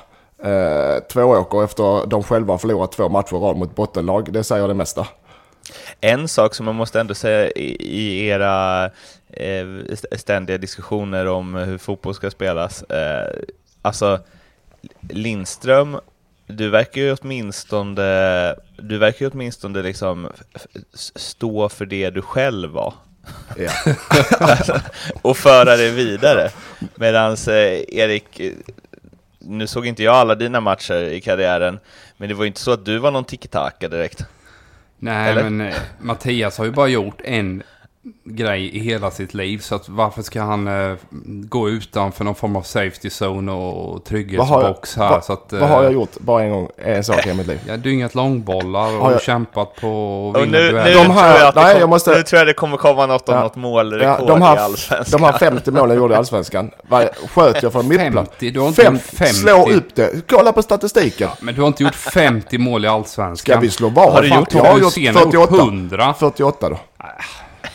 eh, 0.43 1.03
tvååker 1.03 1.63
efter 1.63 2.07
de 2.07 2.23
själva 2.23 2.57
förlorat 2.57 2.91
två 2.91 3.09
matcher 3.09 3.35
rad 3.35 3.57
mot 3.57 3.75
bottenlag, 3.75 4.33
det 4.33 4.43
säger 4.43 4.67
det 4.67 4.73
mesta. 4.73 5.07
En 6.01 6.27
sak 6.27 6.55
som 6.55 6.65
man 6.65 6.75
måste 6.75 6.99
ändå 6.99 7.13
säga 7.13 7.51
i, 7.51 8.27
era 8.27 8.85
eh, 9.29 9.67
ständiga 10.17 10.57
diskussioner 10.57 11.25
om 11.25 11.55
hur 11.55 11.77
fotboll 11.77 12.13
ska 12.13 12.31
spelas, 12.31 12.83
alltså 13.81 14.19
Lindström 15.09 15.97
du 16.53 16.69
verkar 16.69 17.01
ju 17.01 17.15
åtminstone, 17.21 18.55
du 18.77 18.97
verkar 18.97 19.25
ju 19.25 19.31
åtminstone 19.31 19.81
liksom 19.81 20.29
stå 21.15 21.69
för 21.69 21.85
det 21.85 22.09
du 22.09 22.21
själv 22.21 22.69
var. 22.69 22.93
Ja. 23.57 23.71
och 25.21 25.37
föra 25.37 25.77
det 25.77 25.91
vidare. 25.91 26.49
Medan 26.95 27.31
eh, 27.33 27.97
Erik, 27.97 28.41
nu 29.39 29.67
såg 29.67 29.85
inte 29.85 30.03
jag 30.03 30.15
alla 30.15 30.35
dina 30.35 30.59
matcher 30.61 31.03
i 31.03 31.21
karriären, 31.21 31.79
men 32.17 32.29
det 32.29 32.35
var 32.35 32.45
inte 32.45 32.59
så 32.59 32.71
att 32.71 32.85
du 32.85 32.97
var 32.97 33.11
någon 33.11 33.25
tiki-taka 33.25 33.87
direkt. 33.87 34.25
Nej, 34.99 35.31
Eller? 35.31 35.43
men 35.43 35.61
eh, 35.61 35.75
Mattias 35.99 36.57
har 36.57 36.65
ju 36.65 36.71
bara 36.71 36.87
gjort 36.87 37.21
en 37.23 37.63
grej 38.23 38.75
i 38.75 38.79
hela 38.79 39.11
sitt 39.11 39.33
liv. 39.33 39.57
Så 39.57 39.75
att 39.75 39.89
varför 39.89 40.21
ska 40.21 40.41
han 40.41 40.67
uh, 40.67 40.95
gå 41.25 41.69
utanför 41.69 42.23
någon 42.23 42.35
form 42.35 42.55
av 42.55 42.61
safety 42.61 43.09
zone 43.21 43.51
och 43.51 44.03
trygghetsbox 44.03 44.95
här? 44.95 45.09
Va, 45.09 45.21
så 45.21 45.33
att, 45.33 45.53
uh, 45.53 45.59
vad 45.59 45.69
har 45.69 45.83
jag 45.83 45.93
gjort? 45.93 46.19
Bara 46.19 46.43
en 46.43 46.51
gång, 46.51 46.69
en 46.77 47.03
sak 47.03 47.27
i 47.27 47.33
mitt 47.33 47.47
liv. 47.47 47.59
Jag 47.65 47.73
har 47.73 47.77
dyngat 47.77 48.15
långbollar 48.15 49.01
och 49.01 49.11
jag... 49.11 49.21
kämpat 49.21 49.75
på 49.75 50.33
att 50.35 50.41
vinna 50.41 50.57
nu, 50.57 50.71
nu, 50.71 50.93
de 50.93 51.11
här, 51.11 51.39
jag 51.39 51.55
nej, 51.55 51.73
kom, 51.73 51.79
jag 51.79 51.89
måste... 51.89 52.11
nu 52.11 52.23
tror 52.23 52.37
jag 52.37 52.47
det 52.47 52.53
kommer 52.53 52.77
komma 52.77 53.05
något 53.05 53.29
om 53.29 53.35
ja, 53.35 53.41
något 53.41 53.55
målrekord 53.55 54.29
ja, 54.29 54.33
de 54.33 54.41
här, 54.41 54.55
i 54.55 54.59
Allsvenskan. 54.59 55.19
De 55.21 55.25
här 55.25 55.37
50 55.37 55.71
målen 55.71 55.89
jag 55.89 55.97
gjorde 55.97 56.13
i 56.13 56.17
Allsvenskan, 56.17 56.71
sköt 57.29 57.63
jag 57.63 57.71
från 57.71 57.87
mittplan. 57.87 58.25
50? 58.25 58.51
Du 58.51 58.59
har 58.59 58.67
inte 58.67 58.81
50, 58.83 59.15
50. 59.15 59.33
Slå 59.33 59.69
upp 59.69 59.95
det, 59.95 60.29
kolla 60.29 60.51
på 60.51 60.61
statistiken. 60.61 61.29
Ja, 61.31 61.37
men 61.41 61.55
du 61.55 61.61
har 61.61 61.67
inte 61.67 61.83
gjort 61.83 61.95
50 61.95 62.57
mål 62.57 62.85
i 62.85 62.87
Allsvenskan. 62.87 63.53
Ska 63.53 63.61
vi 63.61 63.69
slå 63.69 63.89
vad? 63.89 64.13
Har 64.13 64.21
du 64.21 64.27
gjort? 64.27 64.53
Jag 64.53 64.63
har 64.63 64.79
gjort 64.79 64.93
48. 64.93 65.55
100. 65.55 66.13
48 66.19 66.69
då. 66.69 66.79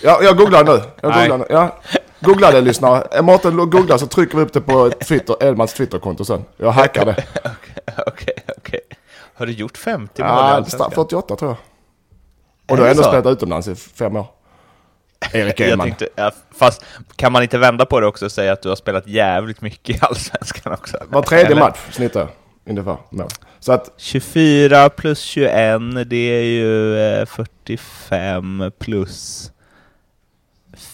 Ja, 0.02 0.22
jag 0.22 0.36
googlar 0.36 0.64
nu. 0.64 0.82
Jag 1.00 1.12
googlar 1.12 1.38
nu. 1.38 1.44
Ja. 1.48 1.78
Googla 2.20 2.50
det 2.50 2.60
lyssnare. 2.60 3.22
Mårten 3.22 3.56
googlar 3.56 3.98
så 3.98 4.06
trycker 4.06 4.36
vi 4.38 4.44
upp 4.44 4.52
det 4.52 4.60
på 4.60 4.90
Twitter, 4.90 5.36
Edmans 5.44 5.74
Twitterkonto 5.74 6.24
sen. 6.24 6.44
Jag 6.56 6.72
hackar 6.72 7.04
det. 7.04 7.24
Okej, 8.06 8.34
okej. 8.58 8.80
Har 9.34 9.46
du 9.46 9.52
gjort 9.52 9.76
50 9.76 10.22
mål 10.22 10.30
Ja, 10.78 10.90
48 10.94 11.36
tror 11.36 11.50
jag. 11.50 11.56
Och 12.70 12.76
då 12.76 12.82
har 12.82 12.90
ändå 12.90 13.02
spelat 13.02 13.26
utomlands 13.26 13.68
i 13.68 13.74
fem 13.74 14.16
år. 14.16 14.26
Erik 15.32 15.60
Edman. 15.60 15.86
Tänkte, 15.86 16.08
ja, 16.14 16.30
fast 16.58 16.84
kan 17.16 17.32
man 17.32 17.42
inte 17.42 17.58
vända 17.58 17.86
på 17.86 18.00
det 18.00 18.06
också 18.06 18.24
och 18.24 18.32
säga 18.32 18.52
att 18.52 18.62
du 18.62 18.68
har 18.68 18.76
spelat 18.76 19.06
jävligt 19.06 19.60
mycket 19.60 19.96
i 19.96 19.98
Allsvenskan 20.02 20.72
också? 20.72 20.98
Var 21.08 21.22
tredje 21.22 21.46
Eller? 21.46 21.60
match 21.60 21.78
snittar 21.90 22.20
jag 22.20 22.28
ungefär. 22.66 22.96
Så 23.60 23.72
att, 23.72 23.90
24 23.96 24.90
plus 24.90 25.20
21, 25.20 25.80
det 26.06 26.16
är 26.16 26.42
ju 26.42 27.26
45 27.26 28.60
eh, 28.60 28.70
plus 28.70 29.50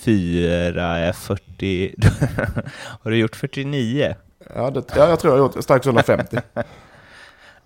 fyra 0.04 0.98
är 0.98 1.12
40... 1.12 1.94
har 3.02 3.10
du 3.10 3.18
gjort 3.18 3.36
49? 3.36 4.14
Ja, 4.54 4.70
det, 4.70 4.84
ja, 4.96 5.08
jag 5.08 5.20
tror 5.20 5.34
jag 5.34 5.42
har 5.42 5.48
gjort 5.48 5.64
strax 5.64 5.86
under 5.86 6.02
50. 6.02 6.38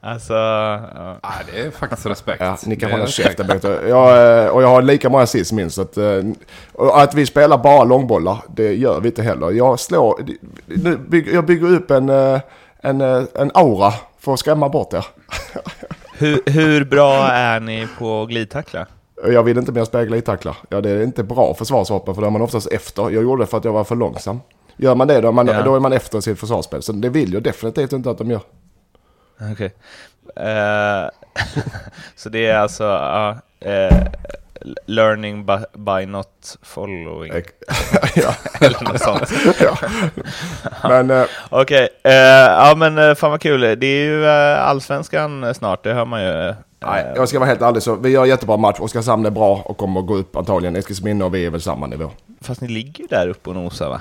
Alltså... 0.06 0.32
Ja. 0.32 1.18
ja. 1.22 1.32
det 1.52 1.60
är 1.60 1.70
faktiskt 1.70 2.06
respekt. 2.06 2.40
Ja, 2.40 2.58
ni 2.66 2.76
kan 2.76 2.90
hålla 2.90 3.06
käften 3.06 3.46
bättre. 3.46 3.88
Jag, 3.88 4.44
eh, 4.44 4.48
och 4.48 4.62
jag 4.62 4.68
har 4.68 4.82
lika 4.82 5.08
många 5.08 5.22
assist 5.22 5.52
minst. 5.52 5.78
Att, 5.78 5.96
eh, 5.96 6.22
att 6.92 7.14
vi 7.14 7.26
spelar 7.26 7.58
bara 7.58 7.84
långbollar, 7.84 8.38
det 8.56 8.74
gör 8.74 9.00
vi 9.00 9.08
inte 9.08 9.22
heller. 9.22 9.50
Jag 9.50 9.80
slår... 9.80 10.20
Nu 10.66 10.96
bygger, 10.96 11.32
jag 11.32 11.46
bygger 11.46 11.66
upp 11.66 11.90
en, 11.90 12.08
eh, 12.08 12.40
en, 12.80 13.00
en 13.00 13.50
aura 13.54 13.92
för 14.18 14.32
att 14.32 14.38
skrämma 14.38 14.68
bort 14.68 14.92
er. 14.92 15.06
hur, 16.18 16.42
hur 16.46 16.84
bra 16.84 17.28
är 17.28 17.60
ni 17.60 17.88
på 17.98 18.26
glidtackla? 18.26 18.86
Jag 19.32 19.42
vill 19.42 19.58
inte 19.58 19.72
mer 19.72 19.84
spela 19.84 20.04
glidtacklar. 20.04 20.56
Ja, 20.68 20.80
det 20.80 20.90
är 20.90 21.02
inte 21.02 21.22
bra 21.22 21.54
försvarsvapen 21.54 22.14
för 22.14 22.22
då 22.22 22.26
är 22.26 22.30
man 22.30 22.42
oftast 22.42 22.72
efter. 22.72 23.02
Jag 23.02 23.22
gjorde 23.22 23.42
det 23.42 23.46
för 23.46 23.58
att 23.58 23.64
jag 23.64 23.72
var 23.72 23.84
för 23.84 23.96
långsam. 23.96 24.40
Gör 24.76 24.94
man 24.94 25.08
det 25.08 25.20
då 25.20 25.28
är 25.28 25.32
man, 25.32 25.46
ja. 25.46 25.62
då 25.62 25.76
är 25.76 25.80
man 25.80 25.92
efter 25.92 26.20
sitt 26.20 26.40
försvarsspel. 26.40 26.82
Så 26.82 26.92
det 26.92 27.08
vill 27.08 27.32
jag 27.32 27.42
definitivt 27.42 27.92
inte 27.92 28.10
att 28.10 28.18
de 28.18 28.30
gör. 28.30 28.40
Okej. 29.40 29.52
Okay. 29.52 29.68
Uh, 30.38 31.10
så 32.16 32.28
det 32.28 32.46
är 32.46 32.58
alltså 32.58 32.84
uh, 33.66 33.98
learning 34.86 35.46
by, 35.46 35.56
by, 35.72 36.06
not 36.06 36.56
following? 36.62 37.32
ja. 38.14 38.34
Eller 38.60 38.84
något 38.84 39.00
sånt. 39.00 39.32
ja. 39.60 39.78
Men, 40.82 41.10
uh, 41.10 41.26
Okej, 41.50 41.88
okay. 42.00 42.14
ja 42.14 42.74
men 42.76 43.16
fan 43.16 43.30
vad 43.30 43.40
kul. 43.40 43.60
Det 43.60 43.86
är 43.86 44.04
ju 44.04 44.26
allsvenskan 44.26 45.54
snart, 45.54 45.84
det 45.84 45.92
hör 45.92 46.04
man 46.04 46.22
ju. 46.22 46.54
Nej, 46.86 47.12
jag 47.16 47.28
ska 47.28 47.38
vara 47.38 47.48
helt 47.48 47.62
ärlig 47.62 47.82
så 47.82 47.94
vi 47.94 48.08
gör 48.10 48.24
jättebra 48.24 48.56
match. 48.56 48.80
Oskarshamn 48.80 49.26
är 49.26 49.30
bra 49.30 49.62
och 49.64 49.76
kommer 49.76 50.00
att 50.00 50.06
gå 50.06 50.16
upp 50.16 50.36
antagligen. 50.36 50.76
Eskilsminne 50.76 51.24
och 51.24 51.34
vi 51.34 51.46
är 51.46 51.50
väl 51.50 51.60
samma 51.60 51.86
nivå. 51.86 52.10
Fast 52.40 52.60
ni 52.60 52.68
ligger 52.68 53.00
ju 53.00 53.06
där 53.06 53.28
uppe 53.28 53.50
och 53.50 53.56
nosar 53.56 53.88
va? 53.88 54.00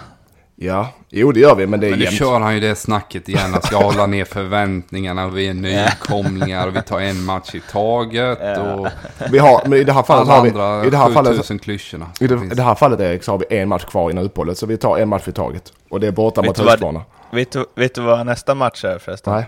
Ja, 0.56 0.88
jo 1.10 1.32
det 1.32 1.40
gör 1.40 1.56
vi 1.56 1.68
men 1.68 1.80
det 1.80 1.88
är 1.88 1.90
Men 1.90 2.00
nu 2.00 2.06
jämnt. 2.06 2.20
kör 2.20 2.40
han 2.40 2.54
ju 2.54 2.60
det 2.60 2.75
snacket 2.75 3.30
igen. 3.30 3.54
Han 3.54 3.62
ska 3.62 3.78
hålla 3.78 4.06
ner 4.06 4.25
förväntningarna. 4.25 5.28
Vi 5.28 5.48
är 5.48 5.54
nykomlingar 5.54 6.68
och 6.68 6.75
vi 6.75 6.82
tar 6.82 7.00
en 7.00 7.24
match 7.24 7.56
i 7.56 7.62
taget. 7.72 8.40
Och 8.58 8.88
vi 9.32 9.40
har, 9.40 9.62
men 9.68 9.80
i 9.80 9.84
det 9.84 9.94
här 9.94 10.04
fallet 10.04 10.28
har 10.28 10.42
vi... 10.42 10.50
I 10.88 10.90
det 10.90 10.98
här 10.98 11.10
fallet, 11.12 11.62
klyschorna. 11.62 12.06
I 12.20 12.28
det, 12.28 12.36
I 12.36 12.56
det 12.56 12.63
här 12.63 12.75
fallet 12.75 13.00
Erik 13.00 13.24
så 13.24 13.32
har 13.32 13.38
vi 13.50 13.58
en 13.58 13.70
match 13.70 13.86
kvar 13.86 14.12
innan 14.12 14.24
uppehållet. 14.24 14.58
Så 14.58 14.66
vi 14.66 14.78
tar 14.78 14.98
en 14.98 15.10
match 15.10 15.28
i 15.28 15.32
taget. 15.32 15.74
Och 15.90 16.00
det 16.00 16.08
är 16.08 16.12
borta 16.12 16.42
mot 16.42 16.58
Huskvarna. 16.60 17.02
Vet 17.32 17.52
du, 17.52 17.66
vet 17.75 17.96
du 17.96 18.02
vad 18.02 18.25
nästa 18.25 18.56
match 18.56 18.86
är 18.86 18.98
förresten? 18.98 19.34
Nej. 19.34 19.46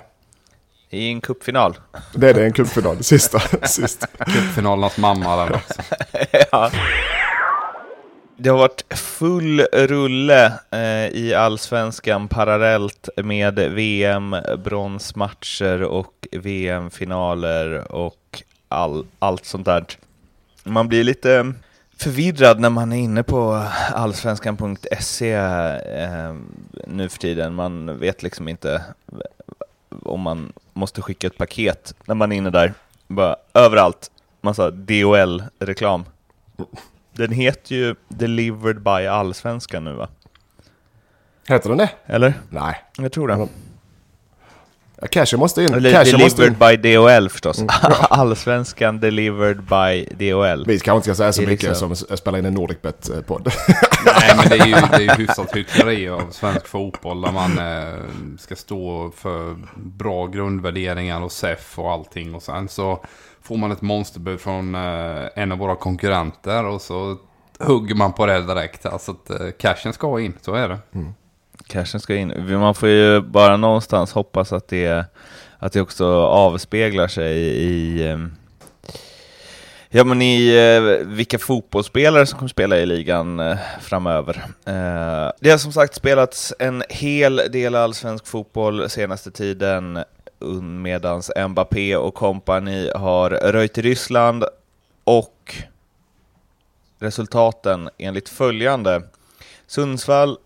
I 0.95 1.11
en 1.11 1.21
cupfinal. 1.21 1.77
Det 2.13 2.29
är 2.29 2.33
det, 2.33 2.45
en 2.45 2.53
cupfinal. 2.53 3.03
Sista. 3.03 3.39
sista. 3.67 4.07
Cupfinalernas 4.07 4.97
mamma 4.97 5.45
den 5.45 5.53
också. 5.53 5.81
ja. 6.51 6.71
Det 8.37 8.49
har 8.49 8.57
varit 8.57 8.97
full 8.97 9.61
rulle 9.61 10.53
eh, 10.71 11.07
i 11.07 11.33
allsvenskan 11.33 12.27
parallellt 12.27 13.09
med 13.23 13.59
VM-bronsmatcher 13.59 15.83
och 15.83 16.27
VM-finaler 16.31 17.91
och 17.91 18.43
all, 18.67 19.05
allt 19.19 19.45
sånt 19.45 19.65
där. 19.65 19.85
Man 20.63 20.87
blir 20.87 21.03
lite 21.03 21.53
förvirrad 21.97 22.59
när 22.59 22.69
man 22.69 22.93
är 22.93 22.97
inne 22.97 23.23
på 23.23 23.63
allsvenskan.se 23.93 25.33
eh, 25.33 26.35
nu 26.87 27.09
för 27.09 27.19
tiden. 27.19 27.53
Man 27.53 27.99
vet 27.99 28.23
liksom 28.23 28.47
inte 28.47 28.83
om 29.89 30.21
man 30.21 30.53
måste 30.75 31.01
skicka 31.01 31.27
ett 31.27 31.37
paket 31.37 31.93
när 32.05 32.15
man 32.15 32.31
är 32.31 32.35
inne 32.35 32.49
där. 32.49 32.73
Bara 33.07 33.35
överallt, 33.53 34.11
massa 34.41 34.71
DHL-reklam. 34.71 36.05
Den 37.13 37.31
heter 37.31 37.75
ju 37.75 37.95
Delivered 38.07 38.81
by 38.81 38.89
Allsvenskan 39.07 39.83
nu 39.83 39.93
va? 39.93 40.07
Heter 41.47 41.69
den 41.69 41.77
det? 41.77 41.89
Eller? 42.05 42.33
Nej. 42.49 42.83
Jag 42.97 43.11
tror 43.11 43.27
det. 43.27 43.47
Ja, 45.01 45.07
Cashen 45.07 45.39
måste 45.39 45.63
in. 45.63 45.73
Eller 45.73 46.17
måste 46.17 46.41
delivered 46.41 46.73
in. 46.73 46.81
by 46.81 46.95
DHL 46.95 47.29
förstås. 47.29 47.63
Allsvenskan 48.09 48.99
Delivered 48.99 49.57
by 49.63 50.05
DHL. 50.05 50.63
Vi 50.67 50.79
kanske 50.79 50.95
inte 50.95 51.03
ska 51.03 51.15
säga 51.15 51.33
så 51.33 51.41
mycket 51.41 51.69
liksom- 51.69 51.95
som 51.95 52.17
spelar 52.17 52.39
in 52.39 52.45
en 52.45 52.53
Nordicbet-podd. 52.53 53.51
Nej, 54.05 54.14
men 54.37 54.49
det 54.49 54.55
är 54.55 54.65
ju, 54.65 54.73
det 54.73 54.95
är 54.95 55.01
ju 55.01 55.09
hyfsat 55.25 55.55
hyckleri 55.55 56.09
av 56.09 56.31
svensk 56.31 56.67
fotboll 56.67 57.21
där 57.21 57.31
man 57.31 57.57
eh, 57.59 57.99
ska 58.39 58.55
stå 58.55 59.11
för 59.15 59.55
bra 59.75 60.27
grundvärderingar 60.27 61.21
och 61.21 61.31
SEF 61.31 61.79
och 61.79 61.91
allting. 61.91 62.35
Och 62.35 62.43
sen 62.43 62.67
så 62.67 63.03
får 63.41 63.57
man 63.57 63.71
ett 63.71 63.81
monsterbud 63.81 64.39
från 64.39 64.75
eh, 64.75 65.25
en 65.35 65.51
av 65.51 65.57
våra 65.57 65.75
konkurrenter 65.75 66.65
och 66.65 66.81
så 66.81 67.17
hugger 67.59 67.95
man 67.95 68.13
på 68.13 68.25
det 68.25 68.41
direkt. 68.41 68.85
Alltså 68.85 69.11
att 69.11 69.29
eh, 69.29 69.51
cashen 69.59 69.93
ska 69.93 70.19
in, 70.19 70.33
så 70.41 70.53
är 70.53 70.69
det. 70.69 70.79
Cashen 71.67 71.99
ska 71.99 72.15
in. 72.15 72.59
Man 72.59 72.75
får 72.75 72.89
ju 72.89 73.21
bara 73.21 73.57
någonstans 73.57 74.11
hoppas 74.11 74.53
att 74.53 74.67
det, 74.67 75.05
att 75.59 75.73
det 75.73 75.81
också 75.81 76.05
avspeglar 76.21 77.07
sig 77.07 77.37
i 77.43 78.07
ehm, 78.07 78.35
Ja 79.95 80.03
men 80.03 80.21
i 80.21 80.55
eh, 80.55 81.07
vilka 81.07 81.39
fotbollsspelare 81.39 82.25
som 82.25 82.39
kommer 82.39 82.49
spela 82.49 82.77
i 82.77 82.85
ligan 82.85 83.39
eh, 83.39 83.57
framöver. 83.81 84.45
Eh, 84.65 85.31
det 85.39 85.49
har 85.49 85.57
som 85.57 85.71
sagt 85.71 85.95
spelats 85.95 86.53
en 86.59 86.83
hel 86.89 87.35
del 87.35 87.75
allsvensk 87.75 88.27
fotboll 88.27 88.89
senaste 88.89 89.31
tiden 89.31 89.99
medan 90.81 91.21
Mbappé 91.49 91.95
och 91.95 92.13
kompani 92.13 92.91
har 92.95 93.29
röjt 93.29 93.77
i 93.77 93.81
Ryssland 93.81 94.43
och 95.03 95.55
resultaten 96.99 97.89
enligt 97.97 98.29
följande. 98.29 99.01
Sundsvall 99.67 100.37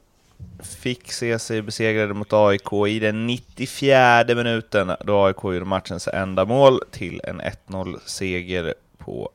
fick 0.80 1.12
se 1.12 1.40
sig 1.40 1.62
besegrade 1.62 2.14
mot 2.14 2.34
AIK 2.34 2.74
i 2.88 3.00
den 3.00 3.28
94 3.28 4.24
minuten 4.28 4.92
då 5.06 5.26
AIK 5.26 5.44
gjorde 5.44 5.66
matchens 5.66 6.08
enda 6.08 6.46
mål 6.46 6.80
till 6.92 7.22
en 7.24 7.42
1-0-seger 7.42 8.74
på 8.98 9.32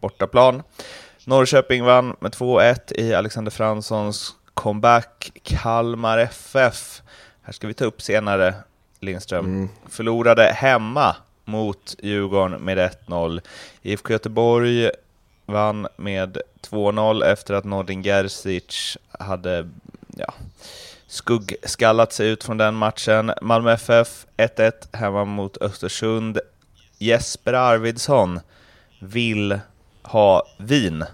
bortaplan. 0.00 0.62
Norrköping 1.24 1.84
vann 1.84 2.16
med 2.20 2.32
2-1 2.32 2.92
i 2.94 3.14
Alexander 3.14 3.50
Franssons 3.50 4.34
comeback. 4.54 5.32
Kalmar 5.42 6.18
FF, 6.18 7.02
här 7.42 7.52
ska 7.52 7.66
vi 7.66 7.74
ta 7.74 7.84
upp 7.84 8.02
senare, 8.02 8.54
Lindström, 9.00 9.68
förlorade 9.88 10.42
hemma 10.42 11.16
mot 11.44 11.96
Djurgården 11.98 12.60
med 12.60 12.78
1-0. 13.06 13.40
IFK 13.82 14.12
Göteborg 14.12 14.90
vann 15.46 15.86
med 15.96 16.38
2-0 16.62 17.24
efter 17.24 17.54
att 17.54 17.64
Nordin 17.64 18.02
Gerzic 18.02 18.98
hade 19.10 19.68
ja, 20.16 20.34
skuggskallat 21.06 22.12
sig 22.12 22.28
ut 22.28 22.44
från 22.44 22.56
den 22.56 22.74
matchen. 22.74 23.32
Malmö 23.42 23.72
FF 23.72 24.26
1-1 24.36 24.72
hemma 24.96 25.24
mot 25.24 25.56
Östersund. 25.62 26.38
Jesper 26.98 27.52
Arvidsson 27.52 28.40
vill 29.00 29.60
ha 30.02 30.42
vin 30.58 31.04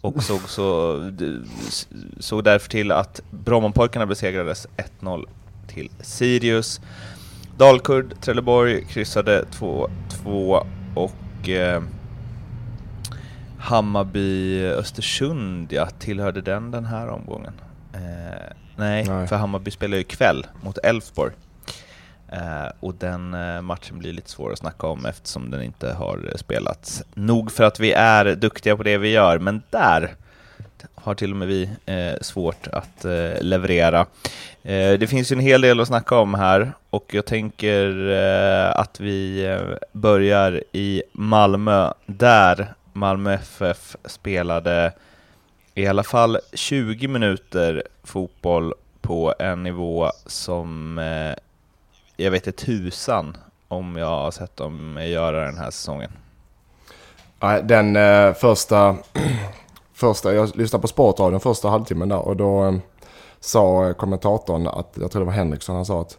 och 0.00 0.22
såg, 0.22 0.40
så, 0.40 1.00
såg 2.18 2.44
därför 2.44 2.70
till 2.70 2.92
att 2.92 3.20
Brommapojkarna 3.30 4.06
besegrades 4.06 4.66
1-0 5.00 5.24
till 5.66 5.90
Sirius. 6.00 6.80
Dalkurd, 7.56 8.20
Trelleborg 8.20 8.84
kryssade 8.84 9.44
2-2 10.24 10.66
och 10.94 11.48
eh, 11.48 11.82
Hammarby 13.58 14.64
Östersund, 14.64 15.72
ja, 15.72 15.86
tillhörde 15.98 16.40
den 16.40 16.70
den 16.70 16.84
här 16.84 17.08
omgången? 17.08 17.52
Eh, 17.92 18.00
nej, 18.76 19.04
Nej. 19.08 19.26
för 19.26 19.36
Hammarby 19.36 19.70
spelar 19.70 19.96
ju 19.96 20.00
ikväll 20.00 20.46
mot 20.62 20.78
Elfsborg. 20.78 21.32
Eh, 22.34 22.72
och 22.80 22.94
den 22.94 23.34
eh, 23.34 23.62
matchen 23.62 23.98
blir 23.98 24.12
lite 24.12 24.30
svår 24.30 24.52
att 24.52 24.58
snacka 24.58 24.86
om 24.86 25.06
eftersom 25.06 25.50
den 25.50 25.62
inte 25.62 25.92
har 25.92 26.28
eh, 26.32 26.36
spelats. 26.36 27.02
Nog 27.14 27.52
för 27.52 27.64
att 27.64 27.80
vi 27.80 27.92
är 27.92 28.34
duktiga 28.34 28.76
på 28.76 28.82
det 28.82 28.98
vi 28.98 29.10
gör, 29.10 29.38
men 29.38 29.62
där 29.70 30.14
har 30.94 31.14
till 31.14 31.30
och 31.30 31.36
med 31.36 31.48
vi 31.48 31.70
eh, 31.86 32.20
svårt 32.20 32.66
att 32.66 33.04
eh, 33.04 33.40
leverera. 33.40 34.00
Eh, 34.62 34.92
det 34.98 35.10
finns 35.10 35.32
ju 35.32 35.34
en 35.34 35.40
hel 35.40 35.60
del 35.60 35.80
att 35.80 35.88
snacka 35.88 36.16
om 36.16 36.34
här 36.34 36.72
och 36.90 37.14
jag 37.14 37.26
tänker 37.26 38.10
eh, 38.10 38.80
att 38.80 39.00
vi 39.00 39.44
eh, 39.44 39.88
börjar 39.92 40.62
i 40.72 41.02
Malmö 41.12 41.92
där 42.06 42.74
Malmö 42.92 43.34
FF 43.34 43.96
spelade 44.04 44.92
i 45.74 45.86
alla 45.86 46.02
fall 46.02 46.38
20 46.52 47.08
minuter 47.08 47.82
fotboll 48.04 48.74
på 49.00 49.34
en 49.38 49.62
nivå 49.62 50.10
som 50.26 50.98
eh, 50.98 51.34
jag 52.16 52.30
vet 52.30 52.46
inte 52.46 52.64
tusan 52.64 53.36
om 53.68 53.96
jag 53.96 54.06
har 54.06 54.30
sett 54.30 54.56
dem 54.56 54.98
göra 55.02 55.44
den 55.44 55.58
här 55.58 55.70
säsongen. 55.70 56.10
Den 57.62 57.96
eh, 57.96 58.32
första, 58.32 58.96
första, 59.94 60.34
jag 60.34 60.56
lyssnade 60.56 60.82
på 60.82 60.88
Sportradion 60.88 61.40
första 61.40 61.68
halvtimmen 61.68 62.08
där 62.08 62.18
och 62.18 62.36
då 62.36 62.64
eh, 62.64 62.74
sa 63.40 63.94
kommentatorn 63.94 64.66
att, 64.66 64.98
jag 65.00 65.10
tror 65.10 65.20
det 65.20 65.26
var 65.26 65.32
Henriksson, 65.32 65.76
han 65.76 65.84
sa 65.84 66.00
att 66.00 66.18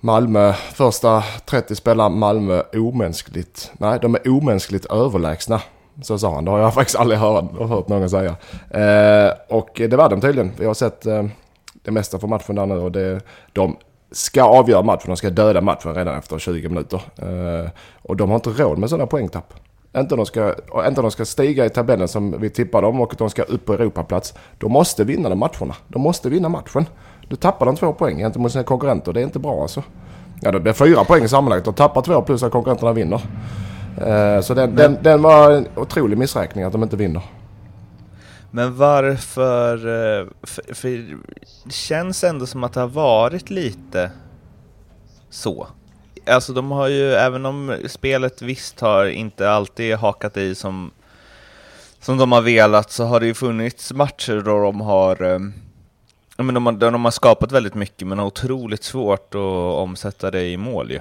Malmö, 0.00 0.52
första 0.52 1.22
30 1.44 1.74
spelar 1.74 2.08
Malmö 2.08 2.62
omänskligt, 2.72 3.72
nej 3.78 3.98
de 4.02 4.14
är 4.14 4.28
omänskligt 4.28 4.86
överlägsna. 4.86 5.60
Så 6.02 6.18
sa 6.18 6.34
han, 6.34 6.44
det 6.44 6.50
har 6.50 6.58
jag 6.58 6.74
faktiskt 6.74 6.98
aldrig 6.98 7.20
hört, 7.20 7.68
hört 7.68 7.88
någon 7.88 8.10
säga. 8.10 8.36
Eh, 8.70 9.32
och 9.48 9.70
det 9.74 9.96
var 9.96 10.08
de 10.08 10.20
tydligen. 10.20 10.52
Vi 10.58 10.66
har 10.66 10.74
sett 10.74 11.06
eh, 11.06 11.26
det 11.72 11.90
mesta 11.90 12.18
från 12.18 12.30
matchen 12.30 12.54
där 12.54 12.66
nu 12.66 12.74
och 12.78 12.92
det, 12.92 13.20
de 13.52 13.76
ska 14.10 14.42
avgöra 14.42 14.82
matchen, 14.82 15.04
de 15.06 15.16
ska 15.16 15.30
döda 15.30 15.60
matchen 15.60 15.94
redan 15.94 16.18
efter 16.18 16.38
20 16.38 16.68
minuter. 16.68 17.00
Eh, 17.16 17.70
och 18.02 18.16
de 18.16 18.28
har 18.30 18.36
inte 18.36 18.50
råd 18.50 18.78
med 18.78 18.90
sådana 18.90 19.06
poängtapp. 19.06 19.54
Inte 19.96 20.14
om, 20.14 20.18
de 20.18 20.26
ska, 20.26 20.54
inte 20.86 21.02
de 21.02 21.10
ska 21.10 21.24
stiga 21.24 21.66
i 21.66 21.70
tabellen 21.70 22.08
som 22.08 22.40
vi 22.40 22.50
tippar 22.50 22.82
dem 22.82 23.00
och 23.00 23.14
de 23.18 23.30
ska 23.30 23.42
upp 23.42 23.64
på 23.64 23.72
Europaplats. 23.72 24.34
De 24.58 24.72
måste 24.72 25.04
vinna 25.04 25.28
de 25.28 25.38
matcherna. 25.38 25.74
De 25.88 26.02
måste 26.02 26.28
vinna 26.28 26.48
matchen. 26.48 26.86
Du 27.28 27.36
tappar 27.36 27.66
de 27.66 27.76
två 27.76 27.92
poäng 27.92 28.18
gentemot 28.18 28.52
sina 28.52 28.64
konkurrenter. 28.64 29.12
Det 29.12 29.20
är 29.20 29.24
inte 29.24 29.38
bra 29.38 29.62
alltså. 29.62 29.82
Ja, 30.40 30.52
det 30.52 30.60
blir 30.60 30.72
fyra 30.72 31.04
poäng 31.04 31.28
sammanlagt. 31.28 31.64
De 31.64 31.74
tappar 31.74 32.02
två 32.02 32.22
plus 32.22 32.42
att 32.42 32.52
konkurrenterna 32.52 32.92
vinner. 32.92 33.20
Eh, 34.06 34.40
så 34.40 34.54
den, 34.54 34.76
den, 34.76 34.98
den 35.02 35.22
var 35.22 35.50
en 35.50 35.66
otrolig 35.76 36.18
missräkning 36.18 36.64
att 36.64 36.72
de 36.72 36.82
inte 36.82 36.96
vinner. 36.96 37.22
Men 38.56 38.76
varför... 38.76 39.76
Eh, 39.76 40.26
för, 40.42 40.74
för 40.74 40.88
det 41.64 41.72
känns 41.72 42.24
ändå 42.24 42.46
som 42.46 42.64
att 42.64 42.72
det 42.72 42.80
har 42.80 42.88
varit 42.88 43.50
lite 43.50 44.10
så. 45.30 45.66
Alltså 46.26 46.52
de 46.52 46.70
har 46.70 46.88
ju, 46.88 47.12
även 47.12 47.46
om 47.46 47.76
spelet 47.86 48.42
visst 48.42 48.80
har 48.80 49.06
inte 49.06 49.50
alltid 49.50 49.96
hakat 49.96 50.36
i 50.36 50.54
som, 50.54 50.90
som 52.00 52.18
de 52.18 52.32
har 52.32 52.42
velat, 52.42 52.90
så 52.90 53.04
har 53.04 53.20
det 53.20 53.26
ju 53.26 53.34
funnits 53.34 53.92
matcher 53.92 54.42
då 54.44 54.62
de 54.62 54.80
har 54.80 55.22
eh, 55.22 55.38
men 56.36 56.54
de 56.54 56.66
har, 56.66 56.72
de 56.72 57.04
har 57.04 57.12
skapat 57.12 57.52
väldigt 57.52 57.74
mycket 57.74 58.08
men 58.08 58.18
har 58.18 58.26
otroligt 58.26 58.84
svårt 58.84 59.34
att 59.34 59.76
omsätta 59.76 60.30
det 60.30 60.44
i 60.44 60.56
mål 60.56 60.90
ju. 60.90 61.00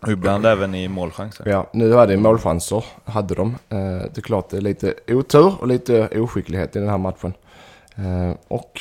Och 0.00 0.08
ibland 0.08 0.46
även 0.46 0.74
i 0.74 0.88
målchanser. 0.88 1.48
Ja, 1.48 1.66
nu 1.72 1.94
hade 1.94 2.12
de 2.12 2.18
målchanser, 2.18 2.84
hade 3.04 3.34
de. 3.34 3.46
Eh, 3.68 3.78
det 3.78 4.16
är 4.16 4.20
klart 4.20 4.48
det 4.50 4.56
är 4.56 4.60
lite 4.60 4.94
otur 5.08 5.54
och 5.60 5.66
lite 5.66 6.08
oskicklighet 6.08 6.76
i 6.76 6.78
den 6.78 6.88
här 6.88 6.98
matchen. 6.98 7.32
Eh, 7.96 8.36
och 8.48 8.80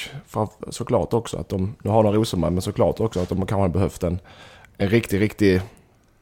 såklart 0.69 1.13
också 1.13 1.37
att 1.37 1.49
de, 1.49 1.75
nu 1.83 1.89
har 1.89 2.03
de 2.03 2.13
Rosenberg, 2.13 2.51
men 2.51 2.61
såklart 2.61 2.99
också 2.99 3.19
att 3.19 3.29
de 3.29 3.37
kanske 3.37 3.55
har 3.61 3.67
behövt 3.69 4.03
en, 4.03 4.19
en 4.77 4.89
riktig, 4.89 5.21
riktig 5.21 5.61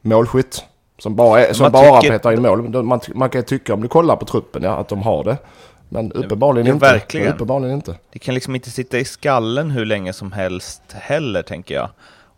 målskytt. 0.00 0.64
Som 0.98 1.16
bara, 1.16 1.40
är, 1.46 1.52
som 1.52 1.64
Man 1.64 1.72
bara 1.72 2.00
tycker- 2.00 2.12
petar 2.14 2.32
in 2.32 2.42
mål. 2.42 2.82
Man, 2.84 3.00
man 3.14 3.30
kan 3.30 3.38
ju 3.40 3.44
tycka 3.44 3.74
om 3.74 3.80
du 3.82 3.88
kollar 3.88 4.16
på 4.16 4.24
truppen, 4.24 4.62
ja, 4.62 4.76
att 4.76 4.88
de 4.88 5.02
har 5.02 5.24
det. 5.24 5.36
Men 5.88 6.12
uppenbarligen 6.12 6.66
ja, 6.66 6.72
inte. 6.74 6.86
verkligen. 6.86 7.34
Uppenbarligen 7.34 7.74
inte. 7.76 7.94
Det 8.12 8.18
kan 8.18 8.34
liksom 8.34 8.54
inte 8.54 8.70
sitta 8.70 8.98
i 8.98 9.04
skallen 9.04 9.70
hur 9.70 9.84
länge 9.86 10.12
som 10.12 10.32
helst 10.32 10.82
heller, 10.92 11.42
tänker 11.42 11.74
jag. 11.74 11.88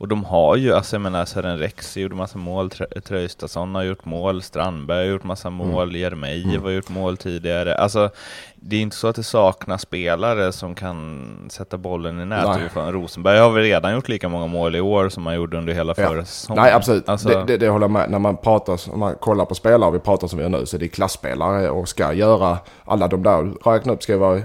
Och 0.02 0.08
de 0.08 0.24
har 0.24 0.56
ju, 0.56 0.72
alltså 0.72 0.96
jag 0.96 1.00
menar 1.00 1.24
Sören 1.24 1.58
Rex 1.58 1.96
gjorde 1.96 2.14
massa 2.14 2.38
mål, 2.38 2.70
Traustason 3.04 3.74
har 3.74 3.82
gjort 3.82 4.04
mål, 4.04 4.42
Strandberg 4.42 5.06
har 5.06 5.12
gjort 5.12 5.24
massa 5.24 5.48
mm. 5.48 5.66
mål, 5.68 5.88
mm. 5.88 6.00
Jeremejeff 6.00 6.62
har 6.62 6.70
gjort 6.70 6.88
mål 6.88 7.16
tidigare. 7.16 7.74
Alltså, 7.74 8.10
det 8.54 8.76
är 8.76 8.80
inte 8.80 8.96
så 8.96 9.08
att 9.08 9.16
det 9.16 9.22
saknas 9.22 9.82
spelare 9.82 10.52
som 10.52 10.74
kan 10.74 11.26
sätta 11.50 11.78
bollen 11.78 12.20
i 12.20 12.24
nät. 12.24 12.60
Rosenberg 12.74 13.38
har 13.38 13.50
väl 13.50 13.62
redan 13.62 13.94
gjort 13.94 14.08
lika 14.08 14.28
många 14.28 14.46
mål 14.46 14.76
i 14.76 14.80
år 14.80 15.08
som 15.08 15.26
han 15.26 15.34
gjorde 15.34 15.58
under 15.58 15.72
hela 15.74 15.94
förra 15.94 16.16
ja. 16.16 16.24
säsongen. 16.24 16.62
Nej, 16.62 16.72
absolut. 16.72 17.08
Alltså... 17.08 17.28
Det, 17.28 17.44
det, 17.44 17.56
det 17.56 17.68
håller 17.68 17.84
jag 17.84 17.90
med. 17.90 18.10
När 18.10 18.18
man 18.18 18.36
pratar, 18.36 18.92
om 18.92 19.00
man 19.00 19.14
kollar 19.14 19.44
på 19.44 19.54
spelare, 19.54 19.90
vi 19.90 19.98
pratar 19.98 20.26
som 20.26 20.38
vi 20.38 20.42
gör 20.42 20.50
nu, 20.50 20.66
så 20.66 20.76
är 20.76 20.80
det 20.80 20.88
klassspelare 20.88 21.70
och 21.70 21.88
ska 21.88 22.12
göra 22.12 22.58
alla 22.84 23.08
de 23.08 23.22
där, 23.22 23.70
räkna 23.70 23.92
upp 23.92 24.02
ska 24.02 24.18
vara 24.18 24.42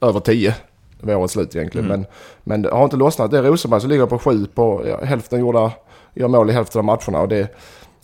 över 0.00 0.20
tio 0.20 0.54
vid 1.02 1.16
årets 1.16 1.32
slut 1.32 1.56
egentligen. 1.56 1.86
Mm. 1.86 2.00
Men, 2.00 2.10
men 2.44 2.62
det 2.62 2.70
har 2.70 2.84
inte 2.84 2.96
lossnat. 2.96 3.30
Det 3.30 3.38
är 3.38 3.42
Rosenberg 3.42 3.80
som 3.80 3.90
ligger 3.90 4.06
på 4.06 4.18
sju 4.18 4.46
på 4.46 4.82
ja, 4.86 5.04
hälften 5.04 5.40
gjorda, 5.40 5.72
gör 6.14 6.28
mål 6.28 6.50
i 6.50 6.52
hälften 6.52 6.78
av 6.78 6.84
matcherna. 6.84 7.20
Och 7.20 7.28
det, 7.28 7.56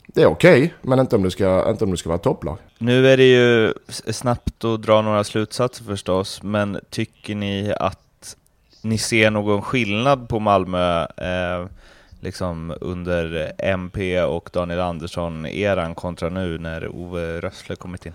det 0.06 0.22
är 0.22 0.26
okej, 0.26 0.62
okay, 0.64 0.70
men 0.82 0.98
inte 0.98 1.16
om, 1.16 1.22
du 1.22 1.30
ska, 1.30 1.70
inte 1.70 1.84
om 1.84 1.90
du 1.90 1.96
ska 1.96 2.08
vara 2.08 2.18
topplag. 2.18 2.58
Nu 2.78 3.08
är 3.08 3.16
det 3.16 3.30
ju 3.30 3.72
snabbt 4.12 4.64
att 4.64 4.82
dra 4.82 5.02
några 5.02 5.24
slutsatser 5.24 5.84
förstås, 5.84 6.42
men 6.42 6.80
tycker 6.90 7.34
ni 7.34 7.74
att 7.80 8.36
ni 8.82 8.98
ser 8.98 9.30
någon 9.30 9.62
skillnad 9.62 10.28
på 10.28 10.38
Malmö 10.38 11.02
eh, 11.02 11.66
liksom 12.20 12.74
under 12.80 13.52
MP 13.58 14.22
och 14.22 14.50
Daniel 14.52 14.80
Andersson-eran 14.80 15.94
kontra 15.94 16.28
nu 16.28 16.58
när 16.58 16.88
Ove 16.88 17.40
Rössle 17.40 17.76
kommit 17.76 18.06
in? 18.06 18.12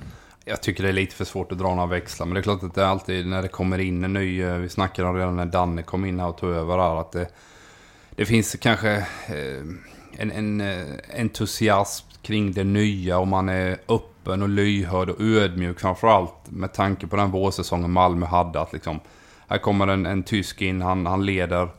Jag 0.50 0.62
tycker 0.62 0.84
det 0.84 0.90
är 0.90 0.94
lite 0.94 1.16
för 1.16 1.26
svårt 1.26 1.52
att 1.52 1.58
dra 1.58 1.76
några 1.76 1.86
växlar. 1.86 2.26
Men 2.26 2.34
det 2.34 2.40
är 2.40 2.44
klart 2.44 2.64
att 2.64 2.76
det 2.76 2.82
är 2.82 2.86
alltid 2.86 3.28
när 3.28 3.42
det 3.42 3.48
kommer 3.48 3.80
in 3.80 4.04
en 4.04 4.14
ny... 4.14 4.42
Eh, 4.42 4.58
vi 4.58 4.70
snackade 4.70 5.10
om 5.10 5.16
redan 5.16 5.36
när 5.36 5.46
Danne 5.46 5.84
kom 5.84 6.06
in 6.06 6.20
här 6.20 6.28
och 6.28 6.38
tog 6.38 6.50
över 6.50 6.78
här. 6.78 7.02
Att 7.02 7.12
det, 7.12 7.28
det 8.16 8.26
finns 8.26 8.56
kanske 8.62 8.92
eh, 9.28 9.64
en, 10.18 10.32
en 10.32 10.62
eh, 10.62 11.20
entusiasm 11.20 12.08
kring 12.22 12.54
det 12.54 12.64
nya. 12.64 13.20
Och 13.20 13.28
man 13.28 13.50
är 13.50 13.78
öppen 13.88 14.42
och 14.42 14.50
lyhörd 14.50 15.10
och 15.10 15.22
ödmjuk. 15.22 15.80
Framförallt 15.80 16.34
med 16.46 16.74
tanke 16.74 17.08
på 17.08 17.16
den 17.16 17.32
vårsäsongen 17.32 17.92
Malmö 17.92 18.26
hade. 18.26 18.62
Att 18.62 18.74
liksom, 18.74 19.00
här 19.48 19.58
kommer 19.58 19.88
en, 19.88 20.06
en 20.06 20.24
tysk 20.24 20.62
in. 20.62 20.82
Han, 20.82 21.06
han 21.06 21.26
leder 21.26 21.70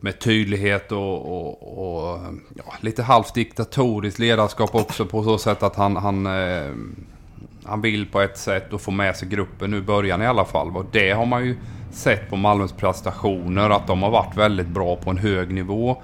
med 0.00 0.20
tydlighet 0.20 0.92
och, 0.92 1.36
och, 1.36 1.78
och 1.78 2.18
ja, 2.54 2.74
lite 2.80 3.02
halvt 3.02 3.34
diktatoriskt 3.34 4.18
ledarskap 4.18 4.74
också 4.74 5.06
på 5.06 5.22
så 5.24 5.38
sätt 5.38 5.62
att 5.62 5.76
han, 5.76 5.96
han 5.96 6.26
eh, 6.26 6.70
han 7.64 7.80
vill 7.80 8.06
på 8.06 8.20
ett 8.20 8.38
sätt 8.38 8.72
och 8.72 8.80
få 8.80 8.90
med 8.90 9.16
sig 9.16 9.28
gruppen 9.28 9.70
nu 9.70 9.76
i 9.76 9.82
början 9.82 10.22
i 10.22 10.26
alla 10.26 10.44
fall. 10.44 10.76
Och 10.76 10.86
det 10.92 11.10
har 11.10 11.26
man 11.26 11.44
ju 11.44 11.56
sett 11.90 12.30
på 12.30 12.36
Malmös 12.36 12.72
prestationer 12.72 13.70
att 13.70 13.86
de 13.86 14.02
har 14.02 14.10
varit 14.10 14.36
väldigt 14.36 14.66
bra 14.66 14.96
på 14.96 15.10
en 15.10 15.18
hög 15.18 15.54
nivå. 15.54 16.02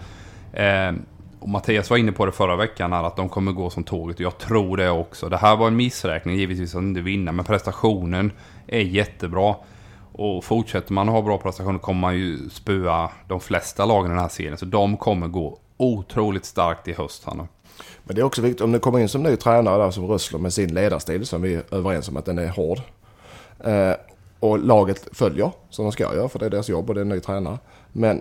Eh, 0.52 0.92
och 1.40 1.48
Mattias 1.48 1.90
var 1.90 1.96
inne 1.96 2.12
på 2.12 2.26
det 2.26 2.32
förra 2.32 2.56
veckan 2.56 2.92
här, 2.92 3.04
att 3.04 3.16
de 3.16 3.28
kommer 3.28 3.52
gå 3.52 3.70
som 3.70 3.84
tåget 3.84 4.16
och 4.16 4.20
jag 4.20 4.38
tror 4.38 4.76
det 4.76 4.90
också. 4.90 5.28
Det 5.28 5.36
här 5.36 5.56
var 5.56 5.66
en 5.66 5.76
missräkning 5.76 6.36
givetvis 6.36 6.74
att 6.74 6.82
inte 6.82 7.00
vinna 7.00 7.32
men 7.32 7.44
prestationen 7.44 8.32
är 8.66 8.80
jättebra. 8.80 9.54
Och 10.12 10.44
fortsätter 10.44 10.92
man 10.92 11.08
att 11.08 11.14
ha 11.14 11.22
bra 11.22 11.38
prestationer 11.38 11.78
kommer 11.78 12.00
man 12.00 12.16
ju 12.16 12.50
spöa 12.50 13.10
de 13.28 13.40
flesta 13.40 13.84
lagen 13.84 14.10
i 14.10 14.14
den 14.14 14.22
här 14.22 14.28
serien. 14.28 14.58
Så 14.58 14.64
de 14.64 14.96
kommer 14.96 15.28
gå 15.28 15.58
otroligt 15.76 16.44
starkt 16.44 16.88
i 16.88 16.92
höst 16.92 17.24
Hanna. 17.24 17.48
Men 18.10 18.14
det 18.14 18.20
är 18.20 18.24
också 18.24 18.42
viktigt 18.42 18.60
om 18.60 18.72
det 18.72 18.78
kommer 18.78 18.98
in 18.98 19.08
som 19.08 19.22
ny 19.22 19.36
tränare 19.36 19.82
där 19.82 19.90
som 19.90 20.06
Rössler 20.06 20.38
med 20.38 20.52
sin 20.52 20.74
ledarstil 20.74 21.26
som 21.26 21.42
vi 21.42 21.54
är 21.54 21.62
överens 21.70 22.08
om 22.08 22.16
att 22.16 22.24
den 22.24 22.38
är 22.38 22.48
hård. 22.48 22.80
Eh, 23.64 23.92
och 24.40 24.58
laget 24.58 25.08
följer 25.12 25.50
som 25.68 25.84
de 25.84 25.92
ska 25.92 26.14
göra 26.14 26.28
för 26.28 26.38
det 26.38 26.46
är 26.46 26.50
deras 26.50 26.68
jobb 26.68 26.88
och 26.88 26.94
det 26.94 27.00
är 27.00 27.02
en 27.02 27.08
ny 27.08 27.20
tränare. 27.20 27.58
Men 27.92 28.20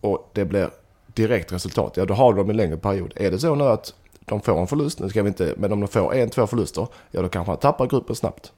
och 0.00 0.30
det 0.32 0.44
blir 0.44 0.70
direkt 1.06 1.52
resultat, 1.52 1.96
ja 1.96 2.04
då 2.04 2.14
har 2.14 2.34
de 2.34 2.50
en 2.50 2.56
längre 2.56 2.76
period. 2.76 3.12
Är 3.16 3.30
det 3.30 3.38
så 3.38 3.54
nu 3.54 3.64
att 3.64 3.94
de 4.20 4.40
får 4.40 4.60
en 4.60 4.66
förlust, 4.66 5.00
nu 5.00 5.08
ska 5.08 5.22
vi 5.22 5.28
inte, 5.28 5.54
men 5.56 5.72
om 5.72 5.80
de 5.80 5.88
får 5.88 6.14
en, 6.14 6.30
två 6.30 6.46
förluster, 6.46 6.86
ja 7.10 7.22
då 7.22 7.28
kanske 7.28 7.50
man 7.50 7.58
tappar 7.58 7.86
gruppen 7.86 8.16
snabbt. 8.16 8.52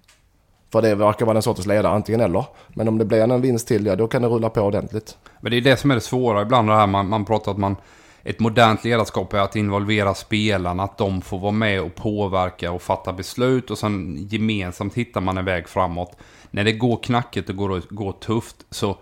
För 0.73 0.83
det 0.83 0.95
verkar 0.95 1.27
vara 1.27 1.35
den 1.35 1.43
sortens 1.43 1.67
ledare, 1.67 1.93
antingen 1.93 2.21
eller. 2.21 2.45
Men 2.69 2.89
om 2.89 2.99
det 2.99 3.05
blir 3.05 3.21
en 3.21 3.41
vinst 3.41 3.69
till, 3.69 3.87
ja 3.87 3.97
då 3.97 4.07
kan 4.07 4.23
det 4.23 4.29
rulla 4.29 4.51
på 4.51 4.61
ordentligt. 4.61 5.19
Men 5.41 5.51
det 5.51 5.57
är 5.57 5.61
det 5.61 5.77
som 5.77 5.91
är 5.91 5.95
det 5.95 6.01
svåra 6.01 6.43
ibland, 6.43 6.69
det 6.69 6.75
här 6.75 6.87
man, 6.87 7.09
man 7.09 7.25
pratar 7.25 7.53
att 7.53 7.59
man 7.59 7.77
ett 8.25 8.41
modernt 8.41 8.85
ledarskap 8.85 9.33
är 9.33 9.39
att 9.39 9.57
involvera 9.57 10.15
spelarna, 10.15 10.83
att 10.83 10.99
de 10.99 11.23
får 11.23 11.39
vara 11.39 11.53
med 11.53 11.81
och 11.81 11.95
påverka 11.95 12.73
och 12.73 12.83
fatta 12.83 13.13
beslut 13.13 13.71
och 13.71 13.79
sen 13.79 14.17
gemensamt 14.31 14.95
hittar 14.95 15.21
man 15.21 15.39
en 15.39 15.45
väg 15.45 15.69
framåt. 15.69 16.17
När 16.51 16.65
det 16.65 16.73
går 16.73 17.03
knackigt 17.03 17.49
och 17.49 17.57
går, 17.57 17.83
går 17.89 18.13
tufft 18.13 18.57
så 18.71 18.97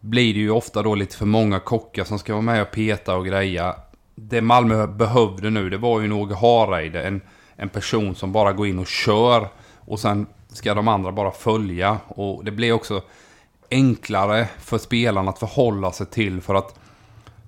blir 0.00 0.34
det 0.34 0.40
ju 0.40 0.50
ofta 0.50 0.82
då 0.82 0.94
lite 0.94 1.16
för 1.16 1.26
många 1.26 1.60
kockar 1.60 2.04
som 2.04 2.18
ska 2.18 2.32
vara 2.32 2.42
med 2.42 2.62
och 2.62 2.70
peta 2.70 3.16
och 3.16 3.26
greja. 3.26 3.76
Det 4.14 4.40
Malmö 4.40 4.86
behövde 4.86 5.50
nu, 5.50 5.70
det 5.70 5.78
var 5.78 6.00
ju 6.00 6.06
en 6.06 6.12
Åge 6.12 6.34
Hareide, 6.34 7.02
en, 7.02 7.20
en 7.56 7.68
person 7.68 8.14
som 8.14 8.32
bara 8.32 8.52
går 8.52 8.66
in 8.66 8.78
och 8.78 8.86
kör 8.86 9.48
och 9.78 10.00
sen 10.00 10.26
ska 10.48 10.74
de 10.74 10.88
andra 10.88 11.12
bara 11.12 11.30
följa. 11.30 11.98
Och 12.08 12.44
det 12.44 12.50
blir 12.50 12.72
också 12.72 13.02
enklare 13.70 14.48
för 14.58 14.78
spelarna 14.78 15.30
att 15.30 15.38
förhålla 15.38 15.92
sig 15.92 16.06
till 16.06 16.40
för 16.40 16.54
att 16.54 16.80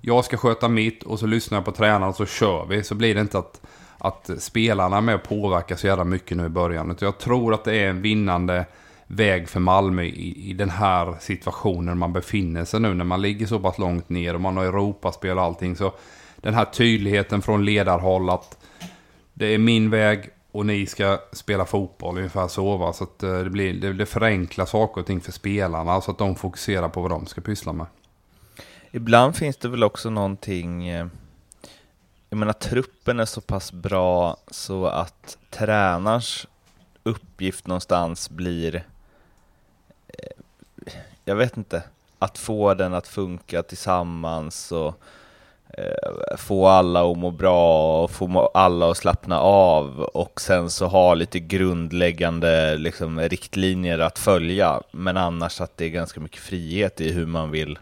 jag 0.05 0.25
ska 0.25 0.37
sköta 0.37 0.67
mitt 0.67 1.03
och 1.03 1.19
så 1.19 1.25
lyssnar 1.25 1.57
jag 1.57 1.65
på 1.65 1.71
tränaren 1.71 2.09
och 2.09 2.15
så 2.15 2.25
kör 2.25 2.65
vi. 2.65 2.83
Så 2.83 2.95
blir 2.95 3.15
det 3.15 3.21
inte 3.21 3.37
att, 3.37 3.61
att 3.97 4.29
spelarna 4.37 4.97
är 4.97 5.01
med 5.01 5.15
och 5.15 5.23
påverkar 5.23 5.75
så 5.75 5.87
jävla 5.87 6.03
mycket 6.03 6.37
nu 6.37 6.45
i 6.45 6.49
början. 6.49 6.97
Jag 6.99 7.17
tror 7.17 7.53
att 7.53 7.63
det 7.63 7.75
är 7.75 7.89
en 7.89 8.01
vinnande 8.01 8.65
väg 9.07 9.49
för 9.49 9.59
Malmö 9.59 10.03
i, 10.03 10.49
i 10.49 10.53
den 10.53 10.69
här 10.69 11.15
situationen 11.19 11.97
man 11.97 12.13
befinner 12.13 12.65
sig 12.65 12.79
nu. 12.79 12.93
När 12.93 13.05
man 13.05 13.21
ligger 13.21 13.47
så 13.47 13.59
pass 13.59 13.77
långt 13.77 14.09
ner 14.09 14.33
och 14.33 14.41
man 14.41 14.57
har 14.57 14.65
Europaspel 14.65 15.37
och 15.37 15.43
allting. 15.43 15.75
Så 15.75 15.93
den 16.35 16.53
här 16.53 16.65
tydligheten 16.65 17.41
från 17.41 17.65
ledarhåll 17.65 18.29
att 18.29 18.57
det 19.33 19.45
är 19.45 19.57
min 19.57 19.89
väg 19.89 20.29
och 20.51 20.65
ni 20.65 20.85
ska 20.85 21.19
spela 21.33 21.65
fotboll, 21.65 22.17
ungefär 22.17 22.47
så. 22.47 22.77
Va? 22.77 22.93
Så 22.93 23.03
att 23.03 23.23
eh, 23.23 23.39
det, 23.39 23.49
blir, 23.49 23.73
det, 23.73 23.93
det 23.93 24.05
förenklar 24.05 24.65
saker 24.65 25.01
och 25.01 25.07
ting 25.07 25.21
för 25.21 25.31
spelarna 25.31 26.01
så 26.01 26.11
att 26.11 26.17
de 26.17 26.35
fokuserar 26.35 26.89
på 26.89 27.01
vad 27.01 27.11
de 27.11 27.25
ska 27.25 27.41
pyssla 27.41 27.73
med. 27.73 27.85
Ibland 28.95 29.35
finns 29.35 29.57
det 29.57 29.69
väl 29.69 29.83
också 29.83 30.09
någonting, 30.09 30.87
eh, 30.87 31.07
jag 32.29 32.37
menar 32.37 32.53
truppen 32.53 33.19
är 33.19 33.25
så 33.25 33.41
pass 33.41 33.71
bra 33.71 34.37
så 34.47 34.85
att 34.85 35.37
tränars 35.49 36.47
uppgift 37.03 37.67
någonstans 37.67 38.29
blir, 38.29 38.75
eh, 40.07 40.41
jag 41.25 41.35
vet 41.35 41.57
inte, 41.57 41.83
att 42.19 42.37
få 42.37 42.73
den 42.73 42.93
att 42.93 43.07
funka 43.07 43.63
tillsammans 43.63 44.71
och 44.71 45.03
eh, 45.69 46.37
få 46.37 46.67
alla 46.67 47.11
att 47.11 47.17
må 47.17 47.31
bra 47.31 48.03
och 48.03 48.11
få 48.11 48.51
alla 48.53 48.91
att 48.91 48.97
slappna 48.97 49.39
av 49.39 49.99
och 50.01 50.41
sen 50.41 50.69
så 50.69 50.87
ha 50.87 51.13
lite 51.13 51.39
grundläggande 51.39 52.77
liksom, 52.77 53.19
riktlinjer 53.19 53.99
att 53.99 54.19
följa. 54.19 54.81
Men 54.91 55.17
annars 55.17 55.61
att 55.61 55.77
det 55.77 55.85
är 55.85 55.89
ganska 55.89 56.19
mycket 56.19 56.41
frihet 56.41 57.01
i 57.01 57.11
hur 57.11 57.25
man 57.25 57.51
vill 57.51 57.77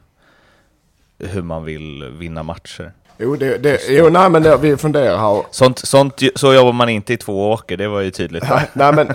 hur 1.27 1.41
man 1.41 1.65
vill 1.65 2.11
vinna 2.19 2.43
matcher. 2.43 2.91
Jo, 3.23 3.35
det, 3.35 3.57
det, 3.57 3.79
jo 3.89 4.09
nej 4.09 4.29
men 4.29 4.43
det, 4.43 4.57
vi 4.57 4.77
funderar 4.77 5.17
här. 5.17 5.43
Sånt, 5.51 5.79
sånt, 5.79 6.21
så 6.35 6.53
jobbar 6.53 6.71
man 6.71 6.89
inte 6.89 7.13
i 7.13 7.17
två 7.17 7.51
åker, 7.51 7.77
det 7.77 7.87
var 7.87 8.01
ju 8.01 8.11
tydligt. 8.11 8.43
nej, 8.49 8.69
nej 8.73 8.93
men 8.93 9.07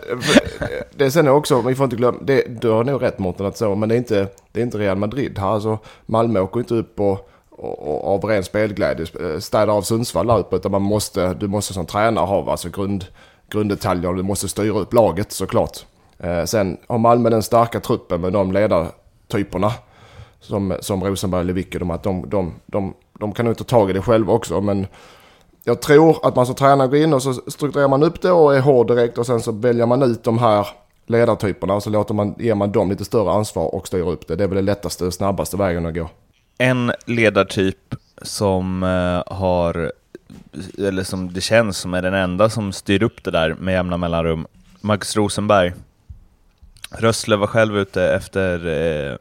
det 0.96 1.10
sen 1.10 1.28
också, 1.28 1.60
vi 1.60 1.74
får 1.74 1.84
inte 1.84 1.96
glömma, 1.96 2.18
det, 2.22 2.60
du 2.60 2.68
har 2.68 2.84
nog 2.84 3.02
rätt 3.02 3.18
Mårten 3.18 3.46
att 3.46 3.56
så, 3.56 3.74
men 3.74 3.88
det 3.88 3.94
är 3.94 3.98
inte, 3.98 4.28
det 4.52 4.60
är 4.60 4.64
inte 4.64 4.78
Real 4.78 4.96
Madrid 4.96 5.38
här. 5.38 5.48
Alltså, 5.48 5.78
Malmö 6.06 6.40
åker 6.40 6.60
inte 6.60 6.74
upp 6.74 7.00
och, 7.00 7.30
och, 7.50 7.78
och 7.82 8.14
av 8.14 8.24
ren 8.24 8.44
spelglädje 8.44 9.06
städar 9.40 9.76
av 9.76 9.82
Sundsvall 9.82 10.26
där 10.26 10.38
uppe, 10.38 10.56
utan 10.56 10.72
man 10.72 10.82
måste, 10.82 11.34
du 11.34 11.48
måste 11.48 11.74
som 11.74 11.86
tränare 11.86 12.26
ha 12.26 12.50
alltså 12.50 12.68
grund, 12.68 13.04
grunddetaljer, 13.50 14.12
du 14.12 14.22
måste 14.22 14.48
styra 14.48 14.78
upp 14.78 14.92
laget 14.92 15.32
såklart. 15.32 15.78
Eh, 16.18 16.44
sen 16.44 16.76
har 16.86 16.98
Malmö 16.98 17.30
den 17.30 17.42
starka 17.42 17.80
truppen 17.80 18.20
med 18.20 18.32
de 18.32 18.52
ledartyperna 18.52 19.72
som, 20.40 20.76
som 20.80 21.04
Rosenberg 21.04 21.40
eller 21.40 21.54
Lewicki, 21.54 21.78
de, 21.78 21.90
att 21.90 22.02
de, 22.02 22.30
de, 22.30 22.54
de, 22.66 22.94
de 23.18 23.32
kan 23.32 23.46
nog 23.46 23.58
ta 23.58 23.64
tag 23.64 23.90
i 23.90 23.92
det 23.92 24.02
själva 24.02 24.32
också. 24.32 24.60
Men 24.60 24.86
jag 25.64 25.82
tror 25.82 26.26
att 26.26 26.36
man 26.36 26.46
som 26.46 26.54
tränare 26.54 26.88
går 26.88 26.98
in 26.98 27.14
och 27.14 27.22
så 27.22 27.32
strukturerar 27.34 27.88
man 27.88 28.02
upp 28.02 28.22
det 28.22 28.30
och 28.30 28.56
är 28.56 28.60
hård 28.60 28.86
direkt 28.86 29.18
och 29.18 29.26
sen 29.26 29.40
så 29.40 29.52
väljer 29.52 29.86
man 29.86 30.02
ut 30.02 30.24
de 30.24 30.38
här 30.38 30.66
ledartyperna 31.06 31.74
och 31.74 31.82
så 31.82 31.90
låter 31.90 32.14
man, 32.14 32.34
ger 32.38 32.54
man 32.54 32.72
dem 32.72 32.90
lite 32.90 33.04
större 33.04 33.30
ansvar 33.30 33.74
och 33.74 33.86
styr 33.86 34.08
upp 34.08 34.26
det. 34.26 34.36
Det 34.36 34.44
är 34.44 34.48
väl 34.48 34.56
det 34.56 34.62
lättaste 34.62 35.04
och 35.04 35.14
snabbaste 35.14 35.56
vägen 35.56 35.86
att 35.86 35.94
gå. 35.94 36.10
En 36.58 36.92
ledartyp 37.06 37.94
som 38.22 38.82
eh, 38.82 39.34
har, 39.36 39.92
eller 40.78 41.02
som 41.02 41.32
det 41.32 41.40
känns 41.40 41.78
som 41.78 41.94
är 41.94 42.02
den 42.02 42.14
enda 42.14 42.50
som 42.50 42.72
styr 42.72 43.02
upp 43.02 43.24
det 43.24 43.30
där 43.30 43.54
med 43.54 43.74
jämna 43.74 43.96
mellanrum, 43.96 44.46
Max 44.80 45.16
Rosenberg. 45.16 45.72
Rössle 46.90 47.36
var 47.36 47.46
själv 47.46 47.78
ute 47.78 48.02
efter 48.02 48.66
eh, 48.66 49.16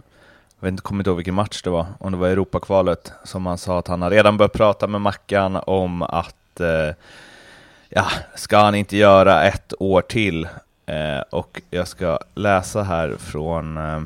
jag 0.66 0.74
inte, 0.74 0.84
kommer 0.84 1.00
inte 1.02 1.10
ihåg 1.10 1.18
vilken 1.18 1.36
match 1.36 1.62
det 1.62 1.70
var, 1.70 1.86
om 2.00 2.12
det 2.12 2.18
var 2.18 2.28
Europakvalet, 2.28 3.12
som 3.24 3.46
han 3.46 3.58
sa 3.58 3.80
att 3.80 3.88
han 3.88 4.02
har 4.02 4.10
redan 4.10 4.38
börjat 4.38 4.54
prata 4.54 4.88
med 4.88 5.02
Mackan 5.02 5.56
om 5.56 6.02
att 6.02 6.60
eh, 6.60 6.96
ja, 7.90 8.06
ska 8.36 8.58
han 8.58 8.76
inte 8.76 8.98
göra 8.98 9.44
ett 9.44 9.74
år 9.80 10.02
till? 10.02 10.48
Eh, 10.86 11.20
och 11.30 11.62
jag 11.70 11.88
ska 11.88 12.20
läsa 12.36 12.84
här 12.84 13.16
från 13.20 13.78
eh, 13.78 14.02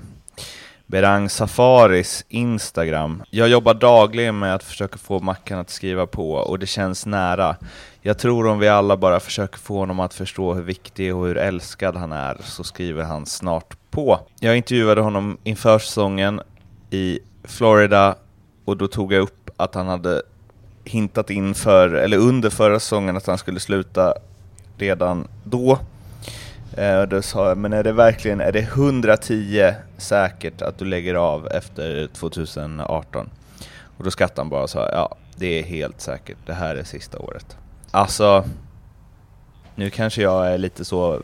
Berang 0.90 1.30
Safaris 1.30 2.26
Instagram. 2.30 3.24
Jag 3.30 3.50
jobbar 3.50 3.74
dagligen 3.74 4.40
med 4.40 4.56
att 4.56 4.64
försöka 4.64 4.98
få 4.98 5.20
Mackan 5.20 5.60
att 5.60 5.70
skriva 5.70 6.08
på 6.08 6.32
och 6.32 6.60
det 6.60 6.68
känns 6.68 7.06
nära. 7.06 7.56
Jag 8.02 8.18
tror 8.18 8.48
om 8.48 8.60
vi 8.60 8.68
alla 8.68 8.98
bara 8.98 9.20
försöker 9.20 9.58
få 9.58 9.78
honom 9.78 10.00
att 10.00 10.14
förstå 10.14 10.54
hur 10.54 10.62
viktig 10.62 11.16
och 11.16 11.26
hur 11.28 11.38
älskad 11.38 11.96
han 11.96 12.12
är 12.12 12.38
så 12.44 12.64
skriver 12.64 13.04
han 13.04 13.26
snart 13.26 13.78
på. 13.92 14.20
Jag 14.40 14.58
intervjuade 14.58 15.02
honom 15.02 15.38
inför 15.44 15.80
säsongen 15.80 16.42
i 16.90 17.20
Florida 17.44 18.16
och 18.66 18.78
då 18.78 18.88
tog 18.88 19.14
jag 19.14 19.22
upp 19.22 19.50
att 19.58 19.76
han 19.76 19.88
hade 19.88 20.22
hintat 20.84 21.30
inför, 21.30 21.90
eller 21.90 22.18
under 22.18 22.50
förra 22.50 22.80
säsongen 22.80 23.18
att 23.18 23.28
han 23.28 23.38
skulle 23.38 23.60
sluta 23.60 24.14
redan 24.78 25.28
då. 25.44 25.80
Eh, 26.78 27.02
då 27.02 27.22
sa 27.22 27.48
jag, 27.48 27.58
men 27.58 27.74
är 27.74 27.84
det 27.84 27.92
verkligen, 27.92 28.42
är 28.42 28.52
det 28.52 28.60
110 28.60 29.74
säkert 29.98 30.62
att 30.62 30.78
du 30.78 30.86
lägger 30.86 31.16
av 31.16 31.48
efter 31.48 32.08
2018? 32.08 33.30
Och 33.98 34.04
då 34.04 34.12
skrattade 34.12 34.42
han 34.42 34.50
bara 34.50 34.64
och 34.64 34.70
sa, 34.70 34.90
ja 34.92 35.16
det 35.36 35.60
är 35.60 35.64
helt 35.64 36.02
säkert, 36.02 36.38
det 36.46 36.54
här 36.54 36.76
är 36.76 36.84
sista 36.84 37.20
året. 37.20 37.58
Alltså, 37.92 38.44
nu 39.76 39.90
kanske 39.90 40.22
jag 40.22 40.54
är 40.54 40.58
lite 40.58 40.86
så 40.86 41.22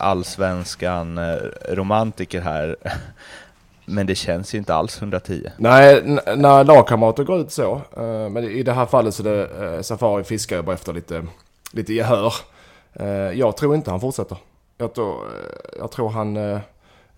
allsvenskan 0.00 1.18
eh, 1.18 1.36
romantiker 1.68 2.40
här, 2.40 2.76
men 3.84 4.06
det 4.06 4.14
känns 4.14 4.54
ju 4.54 4.58
inte 4.58 4.74
alls 4.74 4.98
110. 4.98 5.46
Nej, 5.56 6.02
när 6.36 6.64
lagkamrater 6.64 7.24
går 7.24 7.40
ut 7.40 7.52
så. 7.52 7.82
Eh, 7.96 8.28
men 8.28 8.44
i 8.44 8.62
det 8.62 8.72
här 8.72 8.86
fallet 8.86 9.14
så 9.14 9.28
är 9.28 9.34
det 9.36 9.74
eh, 9.74 9.82
Safari 9.82 10.24
fiskar 10.24 10.56
jag 10.56 10.64
bara 10.64 10.74
efter 10.74 10.92
lite, 10.92 11.26
lite 11.72 11.94
gehör. 11.94 12.32
Jag 13.34 13.56
tror 13.56 13.74
inte 13.74 13.90
han 13.90 14.00
fortsätter. 14.00 14.38
Jag 14.78 14.94
tror, 14.94 15.26
eh, 15.26 15.78
jag 15.78 15.90
tror 15.90 16.08
han... 16.08 16.36
Eh, 16.36 16.60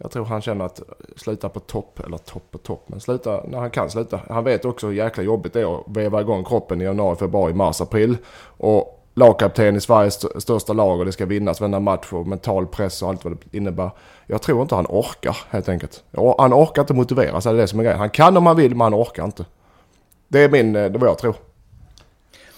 jag 0.03 0.11
tror 0.11 0.25
han 0.25 0.41
känner 0.43 0.65
att 0.65 0.83
sluta 1.17 1.49
på 1.49 1.61
topp, 1.61 2.01
eller 2.01 2.19
topp 2.19 2.51
på 2.51 2.59
topp, 2.59 2.85
men 2.87 3.01
sluta 3.01 3.45
när 3.49 3.59
han 3.59 3.71
kan 3.71 3.91
sluta. 3.91 4.21
Han 4.29 4.45
vet 4.45 4.65
också 4.65 4.87
hur 4.87 4.95
jäkla 4.95 5.23
jobbigt 5.23 5.53
det 5.53 5.61
är 5.61 5.81
att 5.81 5.85
veva 5.87 6.21
igång 6.21 6.45
kroppen 6.45 6.81
i 6.81 6.85
januari, 6.85 7.17
februari, 7.17 7.55
mars, 7.55 7.81
april. 7.81 8.17
Och 8.45 9.01
lagkapten 9.15 9.77
i 9.77 9.81
Sveriges 9.81 10.43
största 10.43 10.73
lag 10.73 10.99
och 10.99 11.05
det 11.05 11.13
ska 11.13 11.27
vinnas 11.27 11.61
varenda 11.61 11.81
match 11.81 12.13
och 12.13 12.27
mental 12.27 12.67
press 12.67 13.03
och 13.03 13.09
allt 13.09 13.25
vad 13.25 13.33
det 13.33 13.57
innebär. 13.57 13.91
Jag 14.27 14.43
tror 14.43 14.63
inte 14.63 14.75
han 14.75 14.87
orkar 14.89 15.37
helt 15.51 15.69
enkelt. 15.69 16.05
Han 16.39 16.55
orkar 16.55 16.83
inte 16.83 16.95
motivera 16.95 17.41
sig, 17.41 17.53
det 17.53 17.59
är 17.59 17.61
det 17.61 17.69
som 17.69 17.79
är 17.79 17.85
grejen. 17.85 17.99
Han 17.99 18.11
kan 18.11 18.37
om 18.37 18.47
han 18.47 18.57
vill 18.57 18.71
men 18.71 18.81
han 18.81 18.95
orkar 18.95 19.25
inte. 19.25 19.45
Det 20.29 20.45
är 20.45 20.49
min, 20.49 20.77
eh, 20.77 20.91
det 20.91 20.97
är 20.97 21.01
vad 21.01 21.09
jag 21.09 21.19
tror. 21.19 21.35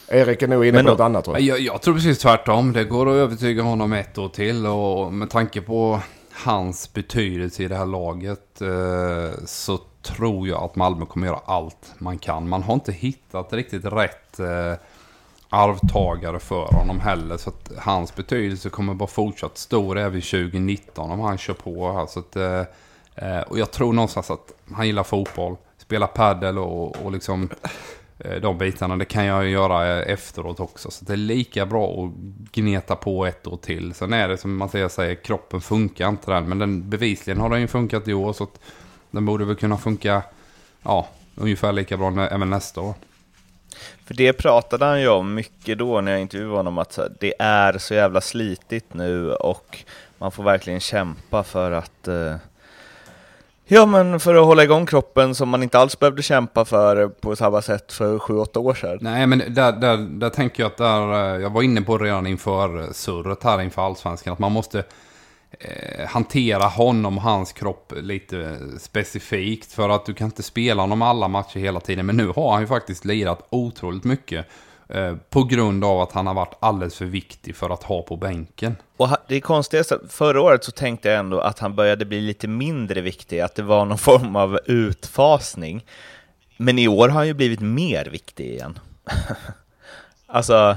Erik 0.09 0.43
är 0.43 0.49
nog 0.49 0.65
inne 0.65 0.77
men, 0.77 0.85
på 0.85 0.91
något 0.91 1.01
annat 1.01 1.25
tror 1.25 1.39
jag. 1.39 1.59
jag. 1.59 1.61
Jag 1.61 1.83
tror 1.83 1.95
precis 1.95 2.19
tvärtom. 2.19 2.73
Det 2.73 2.85
går 2.85 3.09
att 3.09 3.15
övertyga 3.15 3.63
honom 3.63 3.93
ett 3.93 4.19
år 4.19 4.29
till 4.29 4.67
och 4.67 5.13
med 5.13 5.31
tanke 5.31 5.61
på 5.61 6.01
hans 6.33 6.93
betydelse 6.93 7.63
i 7.63 7.69
det 7.69 7.77
här 7.77 7.87
laget 7.87 8.61
eh, 8.61 9.45
så 9.47 9.79
tror 10.03 10.49
jag 10.49 10.63
att 10.63 10.77
Malmö 10.77 11.07
kommer 11.07 11.27
göra 11.27 11.41
allt 11.45 11.95
man 11.99 12.19
kan. 12.19 12.49
Man 12.49 12.63
har 12.63 12.75
inte 12.75 12.93
hittat 12.93 13.53
riktigt 13.53 13.85
rätt 13.85 14.41
eh, 14.41 14.75
arvtagare 15.49 16.41
för 16.41 16.65
honom 16.65 17.01
heller. 17.01 17.37
Så 17.37 17.51
att 17.51 17.73
hans 17.79 18.17
betydelse 18.17 18.69
kommer 18.69 18.95
vara 18.95 19.11
fortsatt 19.11 19.59
stor 19.59 19.99
även 19.99 20.21
2019 20.21 21.11
om 21.11 21.21
han 21.21 21.39
kör 21.39 21.55
på 21.55 21.93
här. 21.93 22.07
Så 22.07 22.19
att, 22.19 22.37
eh, 22.37 22.61
eh, 23.15 23.41
och 23.41 23.59
jag 23.59 23.71
tror 23.71 23.93
någonstans 23.93 24.31
att 24.31 24.53
han 24.75 24.87
gillar 24.87 25.03
fotboll, 25.03 25.57
spelar 25.79 26.07
padel 26.07 26.59
och, 26.59 27.05
och 27.05 27.13
liksom 27.13 27.49
Eh, 28.25 28.41
de 28.41 28.59
bitarna. 28.59 28.97
Det 28.97 29.05
kan 29.05 29.25
jag 29.25 29.49
göra 29.49 29.99
eh, 29.99 30.13
efteråt 30.13 30.61
också. 30.61 30.91
Så 30.91 31.05
det 31.05 31.13
är 31.13 31.17
lika 31.17 31.67
bra 31.67 32.05
att 32.05 32.13
gneta 32.53 32.97
på 32.97 33.27
ett 33.27 33.47
år 33.47 33.57
till. 33.57 33.95
Sen 33.95 34.13
är 34.13 34.29
det 34.29 34.37
som 34.37 34.57
Mattias 34.57 34.95
säger, 34.95 35.15
kroppen 35.15 35.61
funkar 35.61 36.09
inte 36.09 36.31
där. 36.31 36.41
Men 36.41 36.59
den, 36.59 36.91
bevisligen 36.91 37.41
har 37.41 37.51
den 37.51 37.61
ju 37.61 37.67
funkat 37.67 38.09
i 38.09 38.15
år. 38.15 38.33
Så 38.33 38.45
att 38.45 38.61
den 39.11 39.27
borde 39.27 39.45
väl 39.45 39.57
kunna 39.57 39.79
funka 39.79 40.23
ja, 40.83 41.09
ungefär 41.35 41.73
lika 41.73 41.97
bra 41.97 42.29
även 42.31 42.51
nästa 42.51 42.81
år. 42.81 42.95
För 44.05 44.15
det 44.15 44.33
pratade 44.33 44.85
han 44.85 45.01
ju 45.01 45.09
om 45.09 45.35
mycket 45.35 45.79
då 45.79 46.01
när 46.01 46.13
jag 46.13 46.21
intervjuade 46.21 46.57
honom, 46.57 46.79
att 46.79 46.99
det 47.21 47.35
är 47.39 47.79
så 47.79 47.95
jävla 47.95 48.21
slitigt 48.21 48.95
nu 48.95 49.33
och 49.33 49.79
man 50.19 50.33
får 50.33 50.43
verkligen 50.43 50.81
kämpa 50.81 51.43
för 51.43 51.73
att 51.73 52.09
eh, 52.09 52.35
Ja 53.67 53.87
men 53.87 54.21
för 54.21 54.35
att 54.35 54.45
hålla 54.45 54.65
igång 54.65 54.87
kroppen 54.87 55.35
som 55.35 55.49
man 55.49 55.63
inte 55.63 55.79
alls 55.79 55.99
behövde 55.99 56.23
kämpa 56.23 56.65
för 56.65 57.09
på 57.09 57.37
samma 57.37 57.63
sätt 57.63 57.93
för 57.93 58.19
sju 58.19 58.35
åtta 58.35 58.61
år 58.61 58.75
sedan. 58.75 58.99
Nej 59.01 59.27
men 59.27 59.43
där, 59.49 59.73
där, 59.73 59.97
där 59.97 60.31
tänker 60.31 60.63
jag 60.63 60.71
att 60.71 60.77
där, 60.77 61.35
eh, 61.35 61.43
jag 61.43 61.51
var 61.51 61.63
inne 61.63 61.83
på 61.83 61.99
redan 61.99 62.27
inför 62.27 62.93
surret 62.93 63.43
här 63.43 63.61
inför 63.63 63.83
allsvenskan, 63.83 64.33
att 64.33 64.39
man 64.39 64.53
måste 64.53 64.85
eh, 65.51 66.07
hantera 66.07 66.65
honom 66.65 67.17
och 67.17 67.23
hans 67.23 67.53
kropp 67.53 67.93
lite 67.97 68.59
specifikt. 68.81 69.73
För 69.73 69.89
att 69.89 70.07
du 70.07 70.15
kan 70.15 70.25
inte 70.25 70.43
spela 70.43 70.83
honom 70.83 71.03
alla 71.03 71.29
matcher 71.29 71.59
hela 71.61 71.81
tiden. 71.81 72.07
Men 72.07 72.17
nu 72.17 72.27
har 72.27 72.53
han 72.53 72.61
ju 72.61 72.67
faktiskt 72.67 73.05
lirat 73.05 73.47
otroligt 73.51 74.05
mycket. 74.05 74.47
Eh, 74.95 75.15
på 75.31 75.45
grund 75.45 75.85
av 75.85 76.01
att 76.01 76.13
han 76.13 76.27
har 76.27 76.35
varit 76.35 76.55
alldeles 76.61 76.95
för 76.95 77.05
viktig 77.05 77.57
för 77.57 77.71
att 77.71 77.83
ha 77.83 78.03
på 78.03 78.17
bänken. 78.17 78.77
Och 78.97 79.09
det 79.29 79.37
är 79.37 79.41
konstigt, 79.41 79.93
förra 80.09 80.43
året 80.43 80.65
så 80.65 80.73
tänkte 80.73 81.09
jag 81.09 81.19
ändå 81.19 81.41
att 81.41 81.59
han 81.59 81.75
började 81.75 82.05
bli 82.05 82.21
lite 82.21 82.49
mindre 82.49 83.01
viktig, 83.01 83.41
att 83.41 83.55
det 83.55 83.63
var 83.63 83.85
någon 83.85 83.99
form 84.09 84.37
av 84.37 84.59
utfasning. 84.65 85.85
Men 86.57 86.79
i 86.79 86.89
år 86.89 87.09
har 87.09 87.17
han 87.17 87.27
ju 87.27 87.35
blivit 87.35 87.61
mer 87.61 88.05
viktig 88.05 88.47
igen. 88.47 88.79
alltså, 90.27 90.77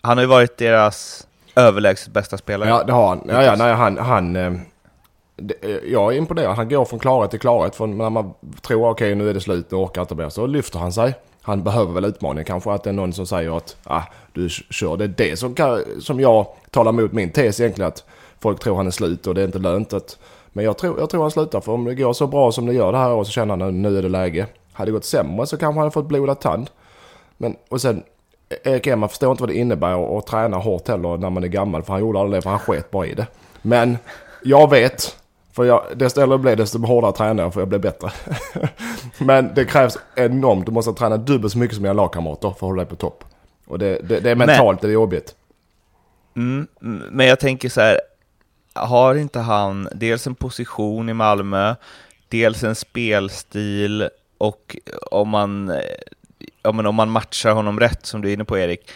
han 0.00 0.16
har 0.16 0.22
ju 0.22 0.28
varit 0.28 0.56
deras 0.56 1.26
överlägset 1.56 2.12
bästa 2.12 2.38
spelare. 2.38 2.68
Ja, 2.68 2.84
det 2.84 2.92
har 2.92 3.08
han. 3.08 3.22
Ja, 3.28 3.42
ja, 3.42 3.56
nej, 3.56 3.74
han, 3.74 3.98
han 3.98 4.36
eh, 4.36 4.52
det, 5.36 5.54
eh, 5.62 5.92
jag 5.92 6.12
är 6.12 6.18
imponerad. 6.18 6.56
Han 6.56 6.68
går 6.68 6.84
från 6.84 6.98
klarhet 6.98 7.30
till 7.30 7.40
klarhet. 7.40 7.76
Från 7.76 7.98
när 7.98 8.10
man 8.10 8.34
tror 8.60 8.90
okej 8.90 8.90
okay, 8.90 9.14
nu 9.14 9.30
är 9.30 9.34
det 9.34 9.40
slut, 9.40 9.70
nu 9.70 9.76
orkar 9.76 10.00
inte 10.00 10.14
mer. 10.14 10.28
Så 10.28 10.46
lyfter 10.46 10.78
han 10.78 10.92
sig. 10.92 11.14
Han 11.42 11.62
behöver 11.62 11.92
väl 11.92 12.04
utmaning 12.04 12.44
kanske. 12.44 12.70
Att 12.70 12.84
det 12.84 12.90
är 12.90 12.94
någon 12.94 13.12
som 13.12 13.26
säger 13.26 13.56
att 13.56 13.76
ah, 13.84 14.02
du 14.32 14.48
kör. 14.48 14.96
Det 14.96 15.04
är 15.04 15.08
det 15.08 15.36
som, 15.38 15.54
kan, 15.54 15.82
som 16.00 16.20
jag 16.20 16.46
talar 16.70 16.90
emot 16.92 17.12
min 17.12 17.30
tes 17.30 17.60
egentligen. 17.60 17.88
Att 17.88 18.04
folk 18.40 18.60
tror 18.60 18.76
han 18.76 18.86
är 18.86 18.90
slut 18.90 19.26
och 19.26 19.34
det 19.34 19.40
är 19.40 19.44
inte 19.44 19.58
lönt. 19.58 19.92
Att, 19.92 20.18
men 20.52 20.64
jag 20.64 20.78
tror, 20.78 21.00
jag 21.00 21.10
tror 21.10 21.22
han 21.22 21.30
slutar. 21.30 21.60
För 21.60 21.72
om 21.72 21.84
det 21.84 21.94
går 21.94 22.12
så 22.12 22.26
bra 22.26 22.52
som 22.52 22.66
det 22.66 22.72
gör 22.74 22.92
det 22.92 22.98
här 22.98 23.12
året 23.12 23.26
så 23.26 23.32
känner 23.32 23.56
han 23.56 23.62
att 23.68 23.74
nu 23.74 23.98
är 23.98 24.02
det 24.02 24.08
läge. 24.08 24.46
Hade 24.72 24.90
det 24.90 24.92
gått 24.92 25.04
sämre 25.04 25.46
så 25.46 25.56
kanske 25.56 25.74
han 25.74 25.78
hade 25.78 25.90
fått 25.90 26.08
blodad 26.08 26.40
tand. 26.40 26.70
Men 27.36 27.56
och 27.68 27.80
sen 27.80 28.02
e- 28.48 28.70
Erik 28.70 28.86
Emma 28.86 29.08
förstår 29.08 29.30
inte 29.30 29.42
vad 29.42 29.50
det 29.50 29.56
innebär 29.56 30.18
att 30.18 30.26
träna 30.26 30.56
hårt 30.56 30.88
heller 30.88 31.16
när 31.16 31.30
man 31.30 31.44
är 31.44 31.48
gammal. 31.48 31.82
För 31.82 31.92
han 31.92 32.00
gjorde 32.00 32.20
aldrig 32.20 32.38
det 32.38 32.42
för 32.42 32.50
han 32.50 32.58
sket 32.58 32.90
bara 32.90 33.06
i 33.06 33.14
det. 33.14 33.26
Men 33.62 33.98
jag 34.42 34.70
vet. 34.70 35.16
För 35.52 35.64
jag, 35.64 35.84
desto 35.96 36.20
äldre 36.20 36.34
jag 36.34 36.40
blir 36.40 36.56
desto 36.56 36.86
hårdare 36.86 37.12
tränar 37.12 37.42
jag 37.42 37.54
för 37.54 37.60
jag 37.60 37.68
blir 37.68 37.78
bättre. 37.78 38.10
Men 39.18 39.54
det 39.54 39.64
krävs 39.64 39.98
enormt. 40.14 40.66
Du 40.66 40.72
måste 40.72 40.92
träna 40.92 41.16
dubbelt 41.16 41.52
så 41.52 41.58
mycket 41.58 41.74
som 41.74 41.82
dina 41.82 41.92
lagkamrater 41.92 42.48
för 42.48 42.54
att 42.54 42.60
hålla 42.60 42.82
dig 42.82 42.90
på 42.90 42.96
topp. 42.96 43.24
Och 43.66 43.78
det, 43.78 43.98
det, 44.08 44.20
det 44.20 44.30
är 44.30 44.34
mentalt, 44.34 44.82
men, 44.82 44.88
det 44.88 44.92
är 44.92 44.94
jobbigt. 44.94 45.34
Mm, 46.36 46.68
men 47.10 47.26
jag 47.26 47.40
tänker 47.40 47.68
så 47.68 47.80
här. 47.80 48.00
Har 48.74 49.14
inte 49.14 49.38
han 49.38 49.88
dels 49.94 50.26
en 50.26 50.34
position 50.34 51.08
i 51.08 51.12
Malmö, 51.12 51.74
dels 52.28 52.64
en 52.64 52.74
spelstil 52.74 54.08
och 54.38 54.76
om 55.10 55.28
man 55.28 55.72
ja, 56.62 56.72
men 56.72 56.86
om 56.86 56.94
man 56.94 57.10
matchar 57.10 57.52
honom 57.52 57.80
rätt, 57.80 58.06
som 58.06 58.22
du 58.22 58.28
är 58.28 58.32
inne 58.32 58.44
på 58.44 58.58
Erik, 58.58 58.90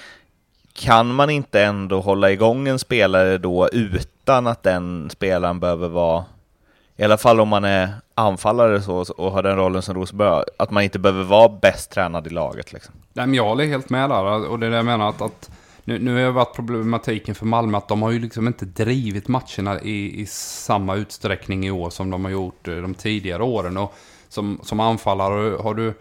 kan 0.72 1.14
man 1.14 1.30
inte 1.30 1.62
ändå 1.62 2.00
hålla 2.00 2.30
igång 2.30 2.68
en 2.68 2.78
spelare 2.78 3.38
då 3.38 3.68
utan 3.72 4.46
att 4.46 4.62
den 4.62 5.10
spelaren 5.10 5.60
behöver 5.60 5.88
vara, 5.88 6.24
i 6.96 7.04
alla 7.04 7.16
fall 7.16 7.40
om 7.40 7.48
man 7.48 7.64
är 7.64 7.94
anfallare 8.14 8.82
så, 8.82 9.04
och 9.16 9.32
har 9.32 9.42
den 9.42 9.56
rollen 9.56 9.82
som 9.82 9.94
Rosenberg, 9.94 10.44
att 10.56 10.70
man 10.70 10.82
inte 10.82 10.98
behöver 10.98 11.24
vara 11.24 11.48
bäst 11.48 11.90
tränad 11.90 12.26
i 12.26 12.30
laget 12.30 12.72
liksom? 12.72 12.94
Nej, 13.12 13.26
men 13.26 13.34
jag 13.34 13.44
håller 13.44 13.64
helt 13.64 13.90
med 13.90 14.10
där 14.10 14.48
och 14.48 14.58
det 14.58 14.66
är 14.66 14.70
det 14.70 14.76
jag 14.76 14.84
menar 14.84 15.08
att, 15.08 15.22
att 15.22 15.50
nu, 15.84 15.98
nu 15.98 16.14
har 16.14 16.20
det 16.20 16.30
varit 16.30 16.56
problematiken 16.56 17.34
för 17.34 17.46
Malmö 17.46 17.78
att 17.78 17.88
de 17.88 18.02
har 18.02 18.10
ju 18.10 18.18
liksom 18.18 18.46
inte 18.46 18.64
drivit 18.64 19.28
matcherna 19.28 19.80
i, 19.80 20.20
i 20.20 20.26
samma 20.26 20.94
utsträckning 20.94 21.66
i 21.66 21.70
år 21.70 21.90
som 21.90 22.10
de 22.10 22.24
har 22.24 22.32
gjort 22.32 22.68
eh, 22.68 22.76
de 22.76 22.94
tidigare 22.94 23.42
åren 23.42 23.76
och 23.76 23.94
som, 24.28 24.60
som 24.62 24.80
anfallare 24.80 25.56
har 25.62 25.74
du 25.74 25.94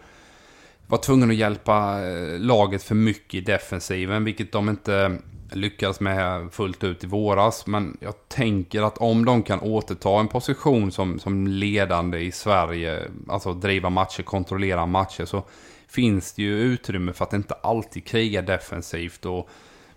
varit 0.86 1.02
tvungen 1.02 1.30
att 1.30 1.36
hjälpa 1.36 2.06
eh, 2.06 2.38
laget 2.38 2.82
för 2.82 2.94
mycket 2.94 3.34
i 3.34 3.40
defensiven, 3.40 4.24
vilket 4.24 4.52
de 4.52 4.68
inte 4.68 5.18
lyckades 5.52 6.00
med 6.00 6.52
fullt 6.52 6.84
ut 6.84 7.04
i 7.04 7.06
våras. 7.06 7.66
Men 7.66 7.96
jag 8.00 8.28
tänker 8.28 8.82
att 8.82 8.98
om 8.98 9.24
de 9.24 9.42
kan 9.42 9.60
återta 9.60 10.20
en 10.20 10.28
position 10.28 10.92
som, 10.92 11.18
som 11.18 11.46
ledande 11.46 12.18
i 12.18 12.32
Sverige, 12.32 13.02
alltså 13.28 13.52
driva 13.52 13.90
matcher, 13.90 14.22
kontrollera 14.22 14.86
matcher, 14.86 15.24
så 15.24 15.42
finns 15.88 16.32
det 16.32 16.42
ju 16.42 16.58
utrymme 16.58 17.12
för 17.12 17.24
att 17.24 17.32
inte 17.32 17.54
alltid 17.54 18.04
kriga 18.04 18.42
defensivt. 18.42 19.26
Och 19.26 19.48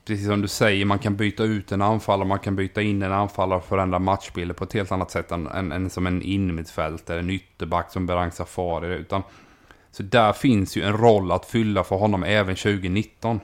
precis 0.05 0.27
som 0.27 0.41
du 0.41 0.47
säger, 0.47 0.85
man 0.85 0.99
kan 0.99 1.15
byta 1.15 1.43
ut 1.43 1.71
en 1.71 1.81
anfallare, 1.81 2.27
man 2.27 2.39
kan 2.39 2.55
byta 2.55 2.81
in 2.81 3.01
en 3.01 3.11
anfallare 3.11 3.59
och 3.59 3.65
förändra 3.65 3.99
matchbilder 3.99 4.55
på 4.55 4.63
ett 4.63 4.73
helt 4.73 4.91
annat 4.91 5.11
sätt 5.11 5.31
än, 5.31 5.47
än, 5.47 5.71
än 5.71 5.89
som 5.89 6.07
en 6.07 6.21
innermittfältare, 6.21 7.19
en 7.19 7.29
ytterback 7.29 7.91
som 7.91 8.05
Berang 8.05 8.31
Safari. 8.31 8.95
Utan 8.95 9.23
så 9.91 10.03
där 10.03 10.33
finns 10.33 10.77
ju 10.77 10.83
en 10.83 10.97
roll 10.97 11.31
att 11.31 11.45
fylla 11.45 11.83
för 11.83 11.95
honom 11.95 12.23
även 12.23 12.55
2019. 12.55 13.39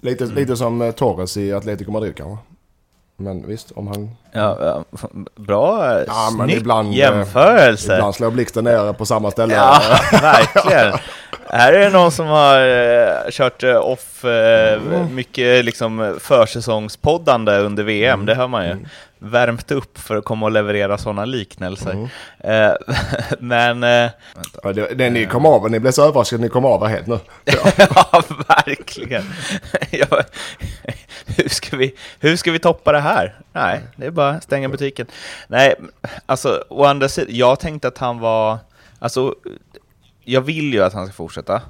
Lite, 0.00 0.24
mm. 0.24 0.36
lite 0.36 0.56
som 0.56 0.82
eh, 0.82 0.90
Torres 0.90 1.36
i 1.36 1.52
Atletico 1.52 1.90
Madrid 1.90 2.16
kanske? 2.16 2.38
Men 3.18 3.46
visst, 3.46 3.72
om 3.72 3.86
han... 3.86 4.10
Ja, 4.32 4.58
ja, 4.60 4.84
bra, 5.36 6.00
Ja, 6.06 6.30
men 6.36 6.46
snygg 6.46 6.60
ibland, 6.60 6.88
eh, 6.88 6.98
jämförelse. 6.98 7.94
Ibland 7.94 8.14
slår 8.14 8.30
blixten 8.30 8.64
ner 8.64 8.92
på 8.92 9.06
samma 9.06 9.30
ställe. 9.30 9.54
Ja, 9.54 9.80
verkligen. 10.12 10.92
Här 11.48 11.72
är 11.72 11.78
det 11.78 11.90
någon 11.90 12.12
som 12.12 12.26
har 12.26 12.68
eh, 12.68 13.30
kört 13.30 13.62
off 13.64 14.24
eh, 14.24 14.80
mycket 15.10 15.64
liksom 15.64 16.16
försäsongspoddande 16.20 17.58
under 17.58 17.82
VM, 17.82 18.26
det 18.26 18.34
hör 18.34 18.48
man 18.48 18.66
ju. 18.66 18.76
Värmt 19.18 19.70
upp 19.70 19.98
för 19.98 20.16
att 20.16 20.24
komma 20.24 20.46
och 20.46 20.52
leverera 20.52 20.98
sådana 20.98 21.24
liknelser. 21.24 22.08
Eh, 22.38 22.72
men, 23.38 23.82
eh, 23.82 24.10
Ja, 24.62 24.72
det, 24.72 24.94
det, 24.94 25.10
ni 25.10 25.26
kom 25.26 25.46
av, 25.46 25.70
ni 25.70 25.80
blev 25.80 25.92
så 25.92 26.08
överraskade, 26.08 26.42
ni 26.42 26.48
kom 26.48 26.64
av 26.64 26.86
helt 26.86 27.06
nu. 27.06 27.18
ja, 27.44 28.22
verkligen. 28.48 29.22
Ja, 29.90 30.22
hur, 31.26 31.48
ska 31.48 31.76
vi, 31.76 31.94
hur 32.20 32.36
ska 32.36 32.52
vi 32.52 32.58
toppa 32.58 32.92
det 32.92 33.00
här? 33.00 33.40
Nej, 33.52 33.80
det 33.96 34.06
är 34.06 34.10
bara 34.10 34.30
att 34.30 34.42
stänga 34.42 34.68
butiken. 34.68 35.06
Nej, 35.48 35.74
alltså 36.26 36.64
å 36.68 36.84
andra 36.84 37.08
sidan, 37.08 37.34
jag 37.36 37.60
tänkte 37.60 37.88
att 37.88 37.98
han 37.98 38.18
var, 38.18 38.58
alltså, 38.98 39.34
jag 40.24 40.40
vill 40.40 40.74
ju 40.74 40.82
att 40.82 40.92
han 40.92 41.06
ska 41.06 41.14
fortsätta, 41.14 41.62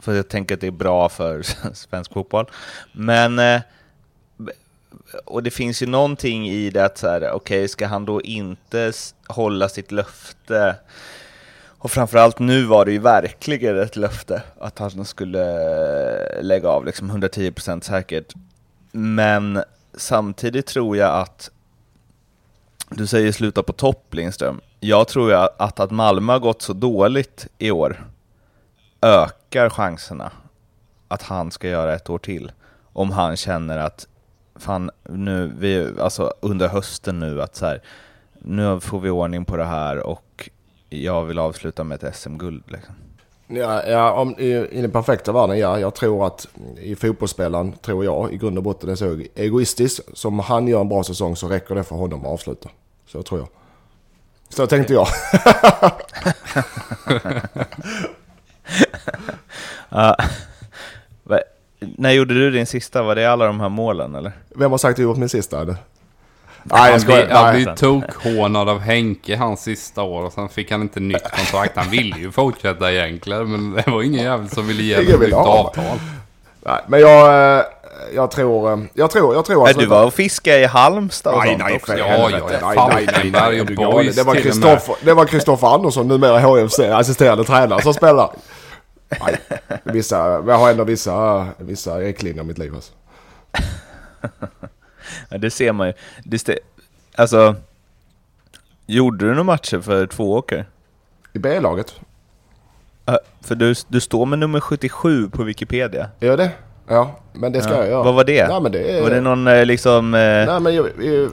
för 0.00 0.14
jag 0.14 0.28
tänker 0.28 0.54
att 0.54 0.60
det 0.60 0.66
är 0.66 0.70
bra 0.70 1.08
för 1.08 1.42
svensk 1.74 2.12
fotboll. 2.12 2.46
Men, 2.92 3.38
eh, 3.38 3.60
och 5.24 5.42
det 5.42 5.50
finns 5.50 5.82
ju 5.82 5.86
någonting 5.86 6.48
i 6.48 6.70
det 6.70 6.84
att 6.84 6.98
så 6.98 7.08
här, 7.08 7.30
okej, 7.30 7.68
ska 7.68 7.86
han 7.86 8.04
då 8.04 8.22
inte 8.22 8.92
hålla 9.26 9.68
sitt 9.68 9.92
löfte 9.92 10.76
och 11.82 11.90
framförallt 11.90 12.38
nu 12.38 12.64
var 12.64 12.84
det 12.84 12.92
ju 12.92 12.98
verkligen 12.98 13.78
ett 13.78 13.96
löfte 13.96 14.42
att 14.60 14.78
han 14.78 15.04
skulle 15.04 15.42
eh, 16.36 16.42
lägga 16.42 16.68
av 16.68 16.84
liksom 16.84 17.10
110% 17.10 17.80
säkert. 17.80 18.34
Men 18.92 19.62
samtidigt 19.94 20.66
tror 20.66 20.96
jag 20.96 21.20
att 21.20 21.50
du 22.90 23.06
säger 23.06 23.32
sluta 23.32 23.62
på 23.62 23.72
topp 23.72 24.14
Lindström. 24.14 24.60
Jag 24.80 25.08
tror 25.08 25.30
ju 25.30 25.36
att, 25.36 25.80
att 25.80 25.90
Malmö 25.90 26.32
har 26.32 26.40
gått 26.40 26.62
så 26.62 26.72
dåligt 26.72 27.46
i 27.58 27.70
år 27.70 28.06
ökar 29.00 29.70
chanserna 29.70 30.32
att 31.08 31.22
han 31.22 31.50
ska 31.50 31.68
göra 31.68 31.94
ett 31.94 32.10
år 32.10 32.18
till. 32.18 32.52
Om 32.92 33.10
han 33.10 33.36
känner 33.36 33.78
att 33.78 34.06
fan, 34.56 34.90
nu, 35.08 35.52
vi, 35.58 35.92
alltså 36.00 36.32
under 36.40 36.68
hösten 36.68 37.20
nu 37.20 37.42
att 37.42 37.56
så 37.56 37.66
här, 37.66 37.82
nu 38.38 38.80
får 38.80 39.00
vi 39.00 39.10
ordning 39.10 39.44
på 39.44 39.56
det 39.56 39.64
här 39.64 39.98
och 39.98 40.50
jag 40.88 41.24
vill 41.24 41.38
avsluta 41.38 41.84
med 41.84 42.02
ett 42.02 42.16
SM-guld. 42.16 42.62
Liksom. 42.66 42.94
Ja, 43.46 43.82
ja 43.86 44.12
om, 44.12 44.34
i, 44.38 44.68
i 44.70 44.82
den 44.82 44.90
perfekta 44.90 45.32
världen, 45.32 45.58
ja. 45.58 45.78
Jag 45.78 45.94
tror 45.94 46.26
att 46.26 46.48
i 46.80 46.96
fotbollsspelaren, 46.96 47.72
tror 47.72 48.04
jag, 48.04 48.32
i 48.32 48.36
grund 48.36 48.58
och 48.58 48.64
botten 48.64 48.90
är 48.90 48.94
så 48.94 49.22
egoistisk. 49.34 50.00
Som 50.12 50.38
han 50.38 50.68
gör 50.68 50.80
en 50.80 50.88
bra 50.88 51.04
säsong 51.04 51.36
så 51.36 51.48
räcker 51.48 51.74
det 51.74 51.84
för 51.84 51.96
honom 51.96 52.20
att 52.20 52.26
avsluta. 52.26 52.68
Så 53.06 53.22
tror 53.22 53.40
jag. 53.40 53.48
Så 54.48 54.66
tänkte 54.66 54.92
jag. 54.92 55.06
Ja. 59.88 60.16
När 61.98 62.10
gjorde 62.10 62.34
du 62.34 62.50
din 62.50 62.66
sista? 62.66 63.02
Var 63.02 63.14
det 63.14 63.26
alla 63.26 63.46
de 63.46 63.60
här 63.60 63.68
målen 63.68 64.14
eller? 64.14 64.32
Vem 64.56 64.70
har 64.70 64.78
sagt 64.78 64.92
att 64.92 64.98
jag 64.98 65.04
gjort 65.04 65.16
min 65.16 65.28
sista? 65.28 65.64
Nej, 65.64 65.76
Han 66.70 66.90
jag 66.90 67.00
skojar. 67.00 67.28
Nej. 67.52 67.64
blev 67.64 67.74
tokhånad 67.76 68.68
av 68.68 68.78
Henke 68.78 69.36
hans 69.36 69.62
sista 69.62 70.02
år 70.02 70.22
och 70.22 70.32
sen 70.32 70.48
fick 70.48 70.70
han 70.70 70.82
inte 70.82 71.00
nytt 71.00 71.30
kontrakt. 71.36 71.76
Han 71.76 71.90
ville 71.90 72.18
ju 72.18 72.30
fortsätta 72.30 72.92
egentligen 72.92 73.50
men 73.52 73.72
det 73.72 73.90
var 73.90 74.02
ingen 74.02 74.24
jävel 74.24 74.48
som 74.48 74.66
ville 74.66 74.82
ge 74.82 74.96
honom 74.96 75.20
nytt 75.20 75.32
avtal. 75.34 75.84
Nej, 76.66 76.80
men 76.86 77.00
jag, 77.00 77.56
eh, 77.58 77.64
jag 78.14 78.30
tror... 78.30 78.72
eh, 78.72 78.78
Jag 78.94 79.10
tror... 79.10 79.34
Jag 79.34 79.44
tror 79.44 79.64
Nej, 79.64 79.74
du 79.78 79.86
var 79.86 80.04
och 80.06 80.14
fiskade 80.14 80.60
i 80.60 80.64
Halmstad 80.64 81.34
och 81.34 81.38
Nej, 81.40 81.48
sånt 81.48 81.62
nej, 81.64 81.76
också. 81.76 81.98
Ja, 81.98 82.06
helvete. 82.06 82.58
ja, 82.60 82.66
Nej, 82.66 82.74
ja. 82.76 82.90
nej, 82.94 83.06
nej, 83.06 83.30
nej, 83.30 83.40
Falkenberg 83.40 83.60
och? 83.60 83.92
Boys 83.92 84.16
Det 85.04 85.14
var 85.14 85.24
Kristoffer 85.26 85.74
Andersson, 85.74 86.08
numera 86.08 86.40
HFC, 86.40 86.78
assisterande 86.80 87.44
tränare, 87.44 87.82
som 87.82 87.94
spelar. 87.94 88.30
Nej, 89.20 89.38
vissa, 89.84 90.16
jag 90.16 90.58
har 90.58 90.70
ändå 90.70 90.84
vissa, 90.84 91.46
vissa 91.58 91.98
riktlinjer 91.98 92.42
i 92.44 92.46
mitt 92.46 92.58
liv. 92.58 92.74
Alltså. 92.74 92.92
Ja, 95.28 95.38
det 95.38 95.50
ser 95.50 95.72
man 95.72 95.86
ju. 95.86 95.92
Det 96.24 96.48
alltså, 97.16 97.54
gjorde 98.86 99.24
du 99.24 99.30
några 99.30 99.42
matcher 99.44 99.80
för 99.80 100.06
Tvååker? 100.06 100.66
I 101.32 101.38
B-laget, 101.38 101.94
Ja, 103.04 103.18
För 103.40 103.54
du, 103.54 103.74
du 103.88 104.00
står 104.00 104.26
med 104.26 104.38
nummer 104.38 104.60
77 104.60 105.28
på 105.30 105.42
Wikipedia. 105.42 106.08
gör 106.20 106.36
det? 106.36 106.50
Ja, 106.88 107.20
men 107.32 107.52
det 107.52 107.62
ska 107.62 107.72
Ja. 107.72 107.78
jag 107.78 107.88
göra. 107.88 108.02
Vad 108.02 108.14
var 108.14 108.24
det? 108.24 108.48
Nej, 108.48 108.60
men 108.60 108.72
det 108.72 108.98
är... 108.98 109.02
Var 109.02 109.10
det 109.10 109.20
någon 109.20 109.46
eh, 109.46 109.64
liksom 109.66 110.14
eh, 110.14 110.20
Nej, 110.20 110.60
men 110.60 110.74
jag, 110.74 110.86
vi, 110.98 111.28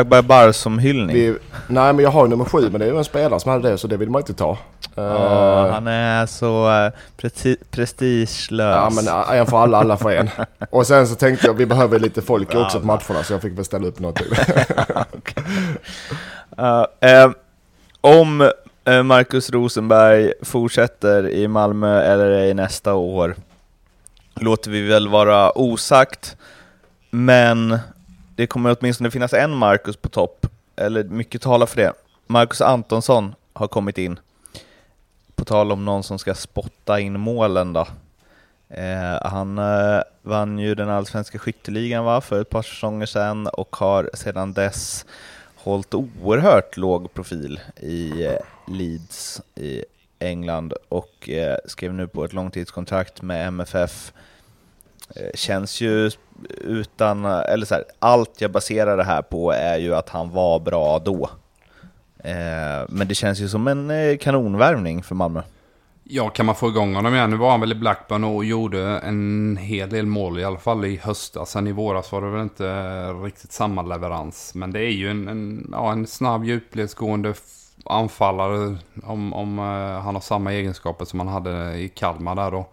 Akbar, 0.00 0.18
Akbar 0.18 0.22
Barsum-hyllning? 0.22 1.14
vi, 1.14 1.36
nej, 1.66 1.92
men 1.92 1.98
jag 1.98 2.10
har 2.10 2.24
ju 2.24 2.30
nummer 2.30 2.44
sju, 2.44 2.70
men 2.70 2.80
det 2.80 2.86
är 2.86 2.90
ju 2.90 2.98
en 2.98 3.04
spelare 3.04 3.40
som 3.40 3.50
hade 3.50 3.70
det, 3.70 3.78
så 3.78 3.86
det 3.86 3.96
vill 3.96 4.10
man 4.10 4.20
inte 4.20 4.34
ta. 4.34 4.58
Ja, 4.94 5.66
Eh, 5.66 5.72
han 5.72 5.86
är 5.86 6.26
så 6.26 6.68
uh, 6.68 6.92
presti 7.16 7.56
prestigelös. 7.70 8.76
Ja 8.76 8.90
men 8.90 9.08
äh, 9.08 9.40
en 9.40 9.46
för 9.46 9.58
alla, 9.58 9.78
alla 9.78 9.96
för 9.96 10.10
en. 10.10 10.30
Och 10.70 10.86
sen 10.86 11.08
så 11.08 11.14
tänkte 11.14 11.46
jag 11.46 11.54
vi 11.54 11.66
behöver 11.66 11.98
lite 11.98 12.22
folk 12.22 12.54
också 12.54 12.80
på 12.80 12.86
matcherna 12.86 13.22
så 13.22 13.32
jag 13.32 13.42
fick 13.42 13.58
väl 13.58 13.64
ställa 13.64 13.86
upp 13.86 13.98
något 13.98 14.16
till. 14.16 14.34
Eh, 17.00 17.30
om 18.00 18.50
eh, 18.84 19.02
Marcus 19.02 19.50
Rosenberg 19.50 20.32
fortsätter 20.42 21.28
i 21.28 21.48
Malmö 21.48 22.02
eller 22.02 22.26
ej 22.26 22.54
nästa 22.54 22.94
år 22.94 23.36
låter 24.34 24.70
vi 24.70 24.88
väl 24.88 25.08
vara 25.08 25.58
osagt. 25.58 26.36
Men 27.10 27.78
det 28.38 28.46
kommer 28.46 28.76
åtminstone 28.80 29.10
finnas 29.10 29.32
en 29.32 29.54
Marcus 29.54 29.96
på 29.96 30.08
topp, 30.08 30.46
eller 30.76 31.04
mycket 31.04 31.42
talar 31.42 31.66
för 31.66 31.76
det. 31.76 31.92
Marcus 32.26 32.60
Antonsson 32.60 33.34
har 33.52 33.68
kommit 33.68 33.98
in. 33.98 34.18
På 35.34 35.44
tal 35.44 35.72
om 35.72 35.84
någon 35.84 36.02
som 36.02 36.18
ska 36.18 36.34
spotta 36.34 37.00
in 37.00 37.20
målen 37.20 37.72
då. 37.72 37.86
Eh, 38.68 39.28
han 39.28 39.58
eh, 39.58 40.00
vann 40.22 40.58
ju 40.58 40.74
den 40.74 40.88
allsvenska 40.88 41.38
skytteligan 41.38 42.04
va, 42.04 42.20
för 42.20 42.40
ett 42.40 42.50
par 42.50 42.62
säsonger 42.62 43.06
sedan 43.06 43.46
och 43.46 43.76
har 43.76 44.10
sedan 44.14 44.52
dess 44.52 45.06
hållit 45.56 45.94
oerhört 45.94 46.76
låg 46.76 47.14
profil 47.14 47.60
i 47.76 48.24
eh, 48.24 48.38
Leeds 48.68 49.40
i 49.54 49.84
England 50.18 50.72
och 50.88 51.28
eh, 51.28 51.56
skrev 51.66 51.94
nu 51.94 52.06
på 52.06 52.24
ett 52.24 52.32
långtidskontrakt 52.32 53.22
med 53.22 53.46
MFF. 53.46 54.12
Eh, 55.16 55.30
känns 55.34 55.80
ju 55.80 56.10
utan, 56.60 57.24
eller 57.24 57.66
så 57.66 57.74
här, 57.74 57.84
allt 57.98 58.40
jag 58.40 58.52
baserar 58.52 58.96
det 58.96 59.04
här 59.04 59.22
på 59.22 59.52
är 59.52 59.78
ju 59.78 59.94
att 59.94 60.08
han 60.08 60.30
var 60.30 60.60
bra 60.60 60.98
då. 60.98 61.30
Eh, 62.24 62.86
men 62.88 63.08
det 63.08 63.14
känns 63.14 63.40
ju 63.40 63.48
som 63.48 63.68
en 63.68 63.90
eh, 63.90 64.16
kanonvärvning 64.16 65.02
för 65.02 65.14
Malmö. 65.14 65.42
Ja, 66.04 66.28
kan 66.28 66.46
man 66.46 66.54
få 66.54 66.68
igång 66.68 66.94
honom 66.94 67.14
igen? 67.14 67.30
Nu 67.30 67.36
var 67.36 67.50
han 67.50 67.60
väl 67.60 67.72
i 67.72 67.74
Blackburn 67.74 68.24
och 68.24 68.44
gjorde 68.44 68.98
en 68.98 69.56
hel 69.60 69.90
del 69.90 70.06
mål 70.06 70.38
i 70.38 70.44
alla 70.44 70.58
fall 70.58 70.84
i 70.84 70.96
höstas. 70.96 71.50
Sen 71.50 71.66
i 71.66 71.72
våras 71.72 72.12
var 72.12 72.22
det 72.22 72.30
väl 72.30 72.42
inte 72.42 72.68
eh, 72.68 73.22
riktigt 73.22 73.52
samma 73.52 73.82
leverans. 73.82 74.54
Men 74.54 74.72
det 74.72 74.80
är 74.80 74.90
ju 74.90 75.10
en, 75.10 75.28
en, 75.28 75.68
ja, 75.72 75.92
en 75.92 76.06
snabb 76.06 76.44
djupledsgående 76.44 77.34
anfallare 77.84 78.76
om, 79.02 79.32
om 79.32 79.58
han 80.04 80.14
har 80.14 80.20
samma 80.20 80.52
egenskaper 80.52 81.04
som 81.04 81.18
han 81.18 81.28
hade 81.28 81.78
i 81.78 81.88
Kalmar 81.88 82.34
där 82.34 82.50
då. 82.50 82.66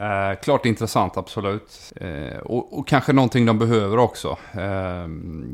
Eh, 0.00 0.38
klart 0.42 0.66
intressant, 0.66 1.16
absolut. 1.16 1.92
Eh, 1.96 2.38
och, 2.38 2.78
och 2.78 2.88
kanske 2.88 3.12
någonting 3.12 3.46
de 3.46 3.58
behöver 3.58 3.98
också. 3.98 4.38
Eh, 4.52 5.08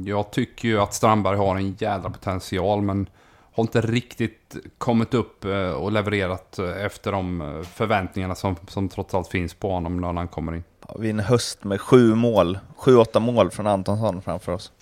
jag 0.04 0.30
tycker 0.30 0.68
ju 0.68 0.80
att 0.80 0.94
Strandberg 0.94 1.36
har 1.36 1.56
en 1.56 1.76
jädra 1.78 2.10
potential, 2.10 2.82
men 2.82 3.08
har 3.52 3.62
inte 3.62 3.80
riktigt 3.80 4.56
kommit 4.78 5.14
upp 5.14 5.44
eh, 5.44 5.70
och 5.70 5.92
levererat 5.92 6.58
eh, 6.58 6.84
efter 6.84 7.12
de 7.12 7.40
eh, 7.40 7.62
förväntningarna 7.62 8.34
som, 8.34 8.56
som 8.68 8.88
trots 8.88 9.14
allt 9.14 9.28
finns 9.28 9.54
på 9.54 9.70
honom 9.70 10.00
när 10.00 10.12
han 10.12 10.28
kommer 10.28 10.54
in. 10.54 10.64
Har 10.80 10.98
vi 10.98 11.10
en 11.10 11.20
höst 11.20 11.64
med 11.64 11.80
sju 11.80 12.14
mål, 12.14 12.58
sju, 12.76 12.96
åtta 12.96 13.20
mål 13.20 13.50
från 13.50 13.66
Antonsson 13.66 14.22
framför 14.22 14.52
oss. 14.52 14.72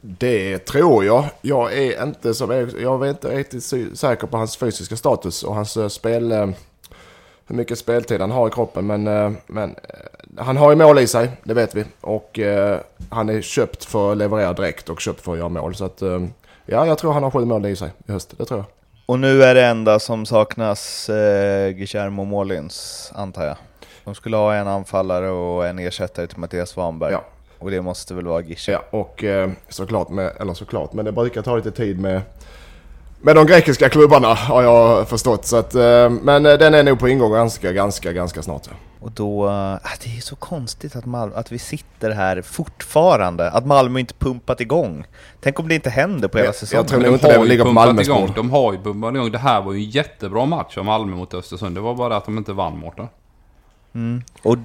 Det 0.00 0.58
tror 0.58 1.04
jag. 1.04 1.24
Jag 1.40 1.72
är 1.72 2.02
inte 2.02 2.34
så, 2.34 2.68
jag 2.80 3.06
är 3.06 3.10
inte 3.10 3.36
riktigt 3.36 3.98
säker 3.98 4.26
på 4.26 4.36
hans 4.36 4.56
fysiska 4.56 4.96
status 4.96 5.42
och 5.42 5.54
hans 5.54 5.76
eh, 5.76 5.88
spel... 5.88 6.54
Hur 7.50 7.56
mycket 7.56 7.78
speltid 7.78 8.20
han 8.20 8.30
har 8.30 8.48
i 8.48 8.50
kroppen. 8.50 8.86
Men, 8.86 9.06
eh, 9.06 9.32
men 9.46 9.70
eh, 9.70 10.44
han 10.44 10.56
har 10.56 10.70
ju 10.70 10.76
mål 10.76 10.98
i 10.98 11.06
sig, 11.06 11.30
det 11.44 11.54
vet 11.54 11.74
vi. 11.74 11.84
Och 12.00 12.38
eh, 12.38 12.78
han 13.10 13.28
är 13.28 13.40
köpt 13.40 13.84
för 13.84 14.12
att 14.12 14.18
leverera 14.18 14.52
direkt 14.52 14.88
och 14.88 15.00
köpt 15.00 15.20
för 15.20 15.32
att 15.32 15.38
göra 15.38 15.48
mål. 15.48 15.74
Så 15.74 15.84
att, 15.84 16.02
ja, 16.66 16.86
jag 16.86 16.98
tror 16.98 17.12
han 17.12 17.22
har 17.22 17.30
sju 17.30 17.44
mål 17.44 17.66
i 17.66 17.76
sig 17.76 17.90
i 18.06 18.12
höst. 18.12 18.34
Det 18.38 18.44
tror 18.44 18.60
jag. 18.60 18.66
Och 19.06 19.18
nu 19.18 19.42
är 19.42 19.54
det 19.54 19.64
enda 19.64 19.98
som 19.98 20.26
saknas 20.26 21.08
eh, 21.08 21.70
Guillermo 21.70 22.24
Målins, 22.24 23.12
antar 23.14 23.44
jag. 23.44 23.56
De 24.04 24.14
skulle 24.14 24.36
ha 24.36 24.54
en 24.54 24.68
anfallare 24.68 25.30
och 25.30 25.66
en 25.66 25.78
ersättare 25.78 26.26
till 26.26 26.38
Mattias 26.38 26.70
Svanberg. 26.70 27.12
Ja. 27.12 27.24
Och 27.58 27.70
det 27.70 27.82
måste 27.82 28.14
väl 28.14 28.26
vara 28.26 28.42
Gische. 28.42 28.72
Ja, 28.72 28.84
och 28.90 29.24
eh, 29.24 29.50
såklart, 29.68 30.08
med, 30.08 30.32
eller 30.40 30.54
såklart, 30.54 30.92
men 30.92 31.04
det 31.04 31.12
brukar 31.12 31.42
ta 31.42 31.56
lite 31.56 31.70
tid 31.70 32.00
med 32.00 32.22
med 33.22 33.36
de 33.36 33.46
grekiska 33.46 33.88
klubbarna 33.88 34.34
har 34.34 34.62
jag 34.62 35.08
förstått. 35.08 35.46
Så 35.46 35.56
att, 35.56 35.74
eh, 35.74 36.10
men 36.10 36.46
eh, 36.46 36.52
den 36.52 36.74
är 36.74 36.82
nog 36.82 36.98
på 36.98 37.08
ingång 37.08 37.32
ganska, 37.32 37.72
ganska, 37.72 38.12
ganska 38.12 38.42
snart. 38.42 38.62
ja. 38.66 38.72
Och 39.00 39.12
då, 39.12 39.48
äh, 39.48 39.76
det 40.04 40.16
är 40.16 40.20
så 40.20 40.36
konstigt 40.36 40.96
att, 40.96 41.06
Malmö, 41.06 41.36
att 41.36 41.52
vi 41.52 41.58
sitter 41.58 42.10
här 42.10 42.42
fortfarande, 42.42 43.50
att 43.50 43.66
Malmö 43.66 44.00
inte 44.00 44.14
pumpat 44.14 44.60
igång. 44.60 45.06
Tänk 45.40 45.60
om 45.60 45.68
det 45.68 45.74
inte 45.74 45.90
händer 45.90 46.28
på 46.28 46.38
hela 46.38 46.52
säsongen. 46.52 46.78
jag 46.82 46.88
tror 46.88 47.00
nog 47.00 47.08
de 47.08 47.14
inte 47.14 47.38
det 47.38 47.44
ligger 47.44 47.62
på 47.64 47.68
pumpat 47.68 47.86
Malmös 47.86 48.08
igång. 48.08 48.32
De 48.36 48.50
har 48.50 48.72
ju 48.72 48.78
pumpat 48.78 49.14
igång. 49.14 49.32
Det 49.32 49.38
här 49.38 49.62
var 49.62 49.72
ju 49.72 49.78
en 49.78 49.90
jättebra 49.90 50.44
match 50.44 50.78
av 50.78 50.84
Malmö 50.84 51.16
mot 51.16 51.34
Östersund. 51.34 51.76
Det 51.76 51.80
var 51.80 51.94
bara 51.94 52.16
att 52.16 52.24
de 52.24 52.38
inte 52.38 52.52
vann 52.52 52.78
Mårten. 52.78 53.08
Mm. 53.94 54.22
Och 54.42 54.56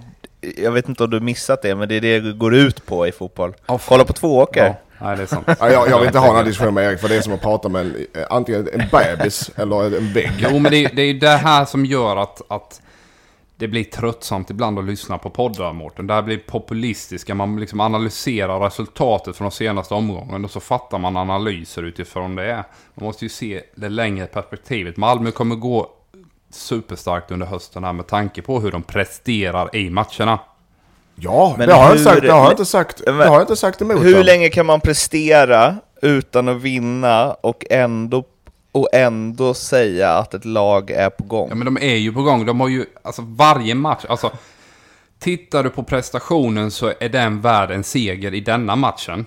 jag 0.58 0.72
vet 0.72 0.90
inte 0.90 1.04
om 1.04 1.10
du 1.10 1.20
missat 1.20 1.62
det, 1.62 1.76
men 1.76 1.90
det 1.90 1.96
är 1.96 2.02
det 2.02 2.20
det 2.20 2.34
går 2.34 2.56
ut 2.56 2.86
på 2.86 3.08
i 3.08 3.12
fotboll. 3.12 3.54
Kolla 3.88 4.06
på 4.06 4.14
Tvååker. 4.14 4.66
Ja, 4.66 4.76
nej 5.02 5.18
det 5.18 5.24
är 5.24 5.28
sant. 5.28 5.46
Ja, 5.48 5.70
jag, 5.70 5.90
jag 5.90 5.98
vill 6.00 6.08
inte 6.08 6.20
ha 6.20 6.28
den 6.28 6.36
här 6.36 6.44
diskussionen 6.44 6.74
med 6.74 6.86
Erik 6.86 7.00
för 7.00 7.10
det 7.10 7.16
är 7.16 7.22
som 7.22 7.34
att 7.34 7.42
prata 7.42 7.70
med 7.70 7.82
en, 7.82 8.08
eh, 8.14 8.28
antingen 8.30 8.70
en 8.74 8.88
bebis 8.92 9.52
eller 9.56 9.98
en 9.98 10.14
vägg. 10.14 10.32
Jo, 10.38 10.60
men 10.60 10.72
det 10.72 10.78
är, 10.78 10.96
det 10.96 11.02
är 11.02 11.06
ju 11.06 11.20
det 11.20 11.30
här 11.30 11.66
som 11.66 11.86
gör 11.86 12.18
att, 12.18 12.42
att 12.48 12.82
det 13.58 13.68
blir 13.68 13.84
tröttsamt 13.84 14.50
ibland 14.50 14.80
att 14.80 14.86
lyssna 14.86 15.18
på 15.18 15.30
poddar, 15.30 15.74
Mårten. 15.74 16.08
Det 16.08 16.14
här 16.14 16.22
blir 16.22 16.38
populistiska. 16.38 17.36
Man 17.36 17.60
liksom 17.60 17.80
analyserar 17.80 18.60
resultatet 18.60 19.36
från 19.36 19.46
de 19.46 19.52
senaste 19.52 19.94
omgången 19.94 20.46
och 20.46 20.52
så 20.52 20.60
fattar 20.60 20.98
man 20.98 21.18
analyser 21.18 21.84
utifrån 21.84 22.36
det. 22.36 22.64
Man 22.94 23.06
måste 23.06 23.26
ju 23.26 23.30
se 23.30 23.64
det 23.76 23.90
längre 23.90 24.26
perspektivet. 24.26 24.98
Malmö 24.98 25.32
kommer 25.32 25.56
gå 25.56 25.90
superstarkt 26.50 27.32
under 27.32 27.46
hösten 27.48 27.84
här 27.84 27.94
med 27.94 28.08
tanke 28.08 28.42
på 28.42 28.60
hur 28.60 28.72
de 28.72 28.84
presterar 28.84 29.76
i 29.76 29.90
matcherna. 29.90 30.40
Ja, 31.16 31.56
Men 31.58 31.68
det 31.68 31.74
har 31.74 31.82
jag 31.82 31.88
hur- 31.90 31.94
inte 31.98 32.04
sagt, 32.04 32.22
det 32.22 32.32
har 32.32 32.44
jag 32.44 32.52
inte 32.52 32.66
sagt, 32.66 33.02
Men- 33.06 33.18
det 33.18 33.26
har 33.26 33.34
jag 33.34 33.44
inte 33.44 33.56
sagt 33.56 33.82
emot. 33.82 34.04
Hur 34.04 34.14
dem. 34.16 34.24
länge 34.26 34.50
kan 34.50 34.66
man 34.66 34.82
prestera 34.82 35.76
utan 36.02 36.48
att 36.50 36.62
vinna 36.62 37.34
och 37.34 37.66
ändå, 37.70 38.24
och 38.72 38.90
ändå 38.94 39.54
säga 39.54 40.12
att 40.12 40.34
ett 40.34 40.46
lag 40.46 40.92
är 40.92 41.10
på 41.10 41.24
gång? 41.24 41.50
Ja 41.50 41.56
men 41.56 41.66
de 41.66 41.78
är 41.78 41.96
ju 41.96 42.14
på 42.14 42.22
gång. 42.22 42.46
De 42.46 42.60
har 42.62 42.68
ju, 42.68 42.86
alltså 43.04 43.22
varje 43.26 43.76
match, 43.76 44.06
alltså. 44.10 44.32
Tittar 45.20 45.64
du 45.64 45.70
på 45.70 45.84
prestationen 45.84 46.72
så 46.72 46.94
är 47.00 47.10
den 47.10 47.42
värd 47.42 47.72
en 47.72 47.84
seger 47.84 48.34
i 48.34 48.40
denna 48.40 48.76
matchen. 48.76 49.26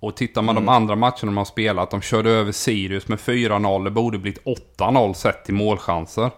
Och 0.00 0.16
tittar 0.16 0.42
man 0.42 0.54
de 0.54 0.68
andra 0.68 0.96
matcherna 0.96 1.16
de 1.22 1.36
har 1.36 1.44
spelat, 1.44 1.90
de 1.90 2.00
körde 2.00 2.30
över 2.30 2.52
Sirius 2.52 3.08
med 3.08 3.18
4-0, 3.20 3.84
det 3.84 3.90
borde 3.90 4.18
blivit 4.18 4.44
8-0 4.78 5.14
sett 5.14 5.44
till 5.44 5.54
målchanser. 5.54 6.30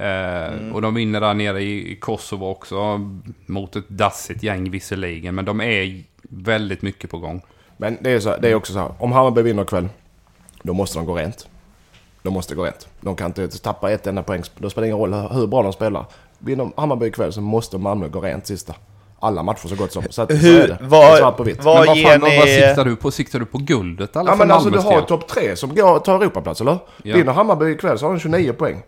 Eh, 0.00 0.74
Och 0.74 0.82
de 0.82 0.94
vinner 0.94 1.20
där 1.20 1.34
nere 1.34 1.62
i 1.62 1.96
Kosovo 2.00 2.46
också, 2.46 3.00
mot 3.46 3.76
ett 3.76 3.88
dassigt 3.88 4.42
gäng 4.42 4.70
visserligen, 4.70 5.34
men 5.34 5.44
de 5.44 5.60
är 5.60 6.02
väldigt 6.22 6.82
mycket 6.82 7.10
på 7.10 7.18
gång. 7.18 7.42
Men 7.76 7.98
det 8.00 8.10
är, 8.10 8.20
så, 8.20 8.36
det 8.36 8.48
är 8.50 8.54
också 8.54 8.72
så 8.72 8.78
här, 8.78 8.90
om 8.98 9.12
Hammarby 9.12 9.42
vinner 9.42 9.62
ikväll, 9.62 9.88
då 10.62 10.72
måste 10.72 10.98
de 10.98 11.06
gå 11.06 11.14
rent. 11.14 11.48
De 12.22 12.32
måste 12.34 12.54
gå 12.54 12.64
rent. 12.64 12.88
De 13.00 13.16
kan 13.16 13.26
inte 13.26 13.48
tappa 13.48 13.90
ett 13.90 14.06
enda 14.06 14.22
poäng. 14.22 14.42
Då 14.58 14.70
spelar 14.70 14.82
det 14.82 14.86
ingen 14.88 14.98
roll 14.98 15.14
hur, 15.32 15.46
bra 15.46 15.62
de 15.62 15.72
spelar. 15.72 16.04
Vinner 16.38 16.70
Hammarby 16.76 17.06
ikväll 17.06 17.32
så 17.32 17.40
måste 17.40 17.78
Malmö 17.78 18.08
gå 18.08 18.20
rent 18.20 18.46
sista. 18.46 18.74
Alla 19.20 19.42
matcher 19.42 19.68
så 19.68 19.74
gott 19.76 19.92
som. 19.92 20.02
Så, 20.10 20.22
att, 20.22 20.30
så 20.30 20.36
Hur- 20.36 20.60
är 20.60 20.68
det. 20.68 20.78
vad- 20.80 21.00
Det 21.06 21.12
är 21.12 21.16
svart 21.18 21.36
på 21.36 21.42
vitt. 21.42 21.64
vad- 21.64 21.76
men 21.78 21.86
vad, 21.86 22.02
fan, 22.02 22.20
vad 22.20 22.30
ni- 22.30 22.40
siktar 22.40 22.84
du 22.84 22.96
på? 22.96 23.10
Siktar 23.10 23.38
du 23.38 23.44
på 23.46 23.58
guldet 23.58 24.16
eller 24.16 24.30
Ja 24.30 24.36
men 24.36 24.50
alltså 24.50 24.70
du 24.70 24.78
har 24.78 25.00
topp 25.02 25.26
tre 25.28 25.56
som 25.56 25.74
går, 25.74 25.98
tar 25.98 26.14
Europaplats 26.20 26.60
eller? 26.60 26.78
Ja. 27.02 27.16
Vinner 27.16 27.32
Hammarby 27.32 27.70
ikväll 27.70 27.98
så 27.98 28.06
har 28.06 28.12
de 28.12 28.20
29 28.20 28.52
poäng. 28.52 28.82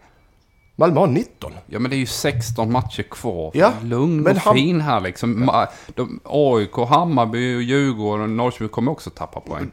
Malmö 0.81 1.01
har 1.01 1.07
19. 1.07 1.53
Ja 1.67 1.79
men 1.79 1.91
det 1.91 1.97
är 1.97 1.99
ju 1.99 2.07
16 2.07 2.73
matcher 2.73 3.03
kvar. 3.03 3.51
Ja, 3.55 3.73
Lugn 3.83 4.23
men 4.23 4.37
och 4.37 4.43
Ham- 4.43 4.55
fin 4.55 4.81
här 4.81 5.01
liksom. 5.01 5.51
De, 5.95 6.21
AIK, 6.25 6.77
Hammarby, 6.89 7.57
och 7.57 7.63
Djurgården 7.63 8.23
och 8.23 8.31
Norrköping 8.31 8.69
kommer 8.69 8.93
också 8.93 9.11
tappa 9.11 9.41
poäng. 9.41 9.71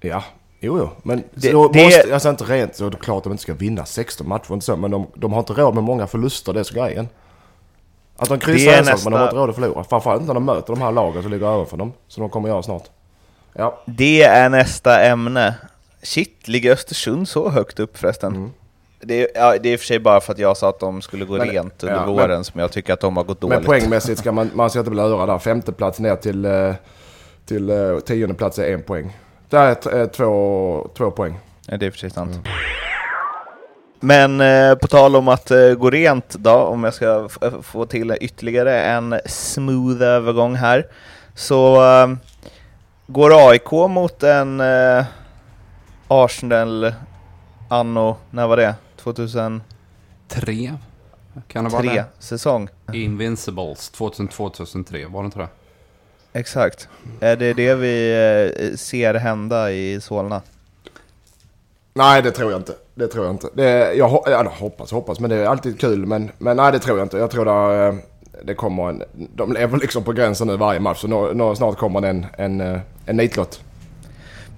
Ja, 0.00 0.22
jo 0.60 0.78
jo. 0.78 0.88
Men 1.02 1.22
Det- 1.34 1.50
så 1.52 1.68
det- 1.68 1.84
måste, 1.84 2.14
alltså 2.14 2.28
inte 2.30 2.44
rent 2.44 2.74
så 2.76 2.86
är 2.86 2.90
det 2.90 2.96
klart 2.96 3.16
att 3.18 3.24
de 3.24 3.32
inte 3.32 3.42
ska 3.42 3.54
vinna 3.54 3.84
16 3.84 4.28
matcher 4.28 4.52
inte 4.54 4.66
så. 4.66 4.76
Men 4.76 4.90
de, 4.90 5.06
de 5.14 5.32
har 5.32 5.38
inte 5.40 5.52
råd 5.52 5.74
med 5.74 5.84
många 5.84 6.06
förluster, 6.06 6.52
det 6.52 6.60
är 6.60 6.64
så 6.64 6.74
grejen. 6.74 7.08
Att 8.16 8.28
de 8.28 8.38
kryssar 8.38 8.72
är 8.72 8.78
en 8.78 8.84
sak 8.84 9.00
men 9.04 9.12
de 9.12 9.18
har 9.18 9.24
inte 9.26 9.36
råd 9.36 9.48
att 9.50 9.54
förlora. 9.56 9.84
Framförallt 9.84 10.20
inte 10.20 10.28
när 10.32 10.34
de 10.40 10.44
möter 10.44 10.74
de 10.74 10.82
här 10.82 10.92
lagen 10.92 11.22
som 11.22 11.30
ligger 11.32 11.46
över 11.46 11.64
för 11.64 11.76
dem. 11.76 11.92
Som 12.08 12.20
de 12.20 12.30
kommer 12.30 12.48
göra 12.48 12.62
snart. 12.62 12.84
Ja, 13.52 13.82
Det 13.86 14.22
är 14.22 14.48
nästa 14.48 15.04
ämne. 15.04 15.54
Shit, 16.02 16.48
ligger 16.48 16.72
Östersund 16.72 17.28
så 17.28 17.48
högt 17.50 17.80
upp 17.80 17.98
förresten? 17.98 18.50
Det, 19.06 19.22
är, 19.22 19.28
ja, 19.34 19.58
det 19.58 19.68
är 19.68 19.72
i 19.72 19.76
och 19.76 19.80
för 19.80 19.86
sig 19.86 19.98
bara 19.98 20.20
för 20.20 20.32
att 20.32 20.38
jag 20.38 20.56
sa 20.56 20.68
att 20.68 20.78
de 20.80 21.02
skulle 21.02 21.24
gå 21.24 21.36
Men- 21.36 21.48
rent 21.50 21.82
under 21.82 21.96
ja, 21.96 22.06
men- 22.06 22.14
våren 22.14 22.44
som 22.44 22.60
jag 22.60 22.72
tycker 22.72 22.92
att 22.92 23.00
de 23.00 23.16
har 23.16 23.24
gått 23.24 23.42
men 23.42 23.50
dåligt. 23.50 23.66
poängmässigt 23.66 24.18
ska 24.18 24.32
man, 24.32 24.50
man 24.54 24.70
ska 24.70 24.78
inte 24.78 24.90
bli 24.90 25.00
lurad 25.02 25.28
där. 25.28 25.38
Femte 25.38 25.72
plats 25.72 25.98
ner 25.98 26.16
till, 26.16 26.44
eh, 26.44 26.74
till 27.46 27.70
eh, 27.70 27.98
tionde 27.98 28.34
plats 28.34 28.58
är 28.58 28.72
en 28.74 28.82
poäng. 28.82 29.16
Det 29.50 29.56
är 29.56 30.00
eh, 30.00 30.06
två, 30.06 30.90
två 30.96 31.10
poäng. 31.10 31.38
Ja, 31.66 31.76
det 31.76 31.84
är 31.84 31.86
i 31.86 31.90
och 31.90 31.94
för 31.94 31.98
sig 32.00 32.10
sant. 32.10 32.38
Men 34.00 34.40
eh, 34.40 34.74
på 34.74 34.86
tal 34.86 35.16
om 35.16 35.28
att 35.28 35.50
eh, 35.50 35.70
gå 35.74 35.90
rent 35.90 36.28
då, 36.34 36.52
om 36.54 36.84
jag 36.84 36.94
ska 36.94 37.28
få 37.62 37.86
till 37.86 38.16
ytterligare 38.20 38.80
en 38.80 39.20
smooth 39.26 40.02
övergång 40.02 40.54
här, 40.54 40.86
så 41.34 41.74
eh, 42.02 42.08
går 43.06 43.48
AIK 43.50 43.70
mot 43.72 44.22
en 44.22 44.62
Arsenal 46.08 46.92
anno, 47.70 48.16
när 48.30 48.46
var 48.46 48.56
det? 48.56 48.74
2003 49.06 49.60
Tre? 50.28 50.72
Kan 51.48 51.64
det 51.64 51.70
vara 51.70 51.82
det? 51.82 52.04
säsong? 52.18 52.68
Invincibles 52.92 53.92
2002-2003, 53.96 55.12
var 55.12 55.22
det 55.22 55.26
inte 55.26 55.38
det? 55.38 55.48
Exakt. 56.32 56.88
Är 57.20 57.36
det 57.36 57.52
det 57.52 57.74
vi 57.74 58.10
eh, 58.70 58.76
ser 58.76 59.14
hända 59.14 59.72
i 59.72 60.00
Solna? 60.00 60.42
Nej, 61.94 62.22
det 62.22 62.30
tror 62.30 62.50
jag 62.50 62.60
inte. 62.60 62.74
Det 62.94 63.08
tror 63.08 63.24
jag 63.24 63.34
inte. 63.34 63.48
Det, 63.54 63.94
jag 63.94 64.08
ho- 64.08 64.30
ja, 64.30 64.48
hoppas, 64.58 64.90
hoppas, 64.92 65.20
men 65.20 65.30
det 65.30 65.36
är 65.36 65.46
alltid 65.46 65.80
kul. 65.80 66.06
Men, 66.06 66.30
men 66.38 66.56
nej, 66.56 66.72
det 66.72 66.78
tror 66.78 66.98
jag 66.98 67.04
inte. 67.04 67.18
Jag 67.18 67.30
tror 67.30 67.44
det, 67.44 67.86
eh, 67.86 67.94
det 68.44 68.54
kommer 68.54 68.88
en... 68.88 69.02
De 69.34 69.52
lever 69.52 69.78
liksom 69.78 70.04
på 70.04 70.12
gränsen 70.12 70.46
nu 70.46 70.56
varje 70.56 70.80
match, 70.80 70.98
så 71.00 71.08
nå, 71.08 71.32
nå, 71.32 71.54
snart 71.54 71.76
kommer 71.78 72.00
det 72.00 72.08
en, 72.08 72.26
en, 72.38 72.60
eh, 72.60 72.80
en 73.06 73.16
nitlott. 73.16 73.60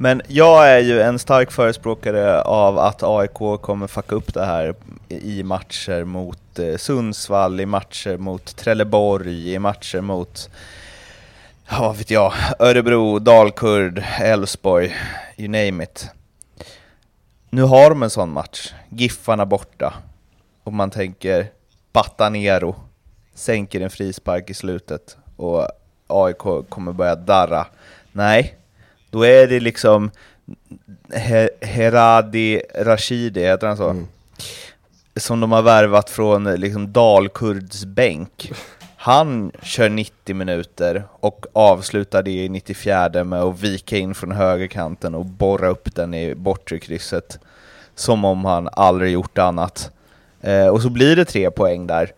Men 0.00 0.22
jag 0.28 0.68
är 0.68 0.78
ju 0.78 1.00
en 1.00 1.18
stark 1.18 1.50
förespråkare 1.50 2.42
av 2.42 2.78
att 2.78 3.02
AIK 3.02 3.60
kommer 3.60 3.86
fucka 3.86 4.14
upp 4.14 4.34
det 4.34 4.44
här 4.44 4.74
i 5.08 5.42
matcher 5.42 6.04
mot 6.04 6.58
eh, 6.58 6.76
Sundsvall, 6.76 7.60
i 7.60 7.66
matcher 7.66 8.16
mot 8.16 8.56
Trelleborg, 8.56 9.52
i 9.52 9.58
matcher 9.58 10.00
mot, 10.00 10.50
ja 11.70 11.80
vad 11.80 11.96
vet 11.96 12.10
jag, 12.10 12.32
Örebro, 12.58 13.18
Dalkurd, 13.18 14.04
Elfsborg, 14.18 14.94
you 15.36 15.48
name 15.48 15.84
it. 15.84 16.10
Nu 17.50 17.62
har 17.62 17.90
de 17.90 18.02
en 18.02 18.10
sån 18.10 18.30
match, 18.30 18.72
Giffarna 18.88 19.46
borta, 19.46 19.94
och 20.64 20.72
man 20.72 20.90
tänker 20.90 21.46
Batanero 21.92 22.76
sänker 23.34 23.80
en 23.80 23.90
frispark 23.90 24.50
i 24.50 24.54
slutet 24.54 25.16
och 25.36 25.68
AIK 26.06 26.68
kommer 26.68 26.92
börja 26.92 27.14
darra. 27.14 27.66
Nej, 28.12 28.57
då 29.10 29.22
är 29.26 29.46
det 29.48 29.60
liksom 29.60 30.10
He- 31.08 31.64
Heradi 31.64 32.62
Rashidi, 32.74 33.40
heter 33.44 33.66
han 33.66 33.76
så? 33.76 33.96
Som 35.16 35.40
de 35.40 35.52
har 35.52 35.62
värvat 35.62 36.10
från 36.10 36.44
liksom 36.54 36.92
Dalkurds 36.92 37.84
bänk. 37.84 38.52
Han 38.96 39.52
kör 39.62 39.88
90 39.88 40.34
minuter 40.34 41.04
och 41.20 41.46
avslutar 41.52 42.22
det 42.22 42.30
i 42.30 42.48
94 42.48 43.24
med 43.24 43.42
att 43.42 43.60
vika 43.60 43.96
in 43.96 44.14
från 44.14 44.32
högerkanten 44.32 45.14
och 45.14 45.24
borra 45.24 45.68
upp 45.68 45.94
den 45.94 46.14
i 46.14 46.34
bortre 46.34 46.78
krysset. 46.78 47.38
Som 47.94 48.24
om 48.24 48.44
han 48.44 48.68
aldrig 48.72 49.12
gjort 49.12 49.38
annat. 49.38 49.90
Eh, 50.40 50.66
och 50.66 50.82
så 50.82 50.90
blir 50.90 51.16
det 51.16 51.24
tre 51.24 51.50
poäng 51.50 51.86
där. 51.86 52.12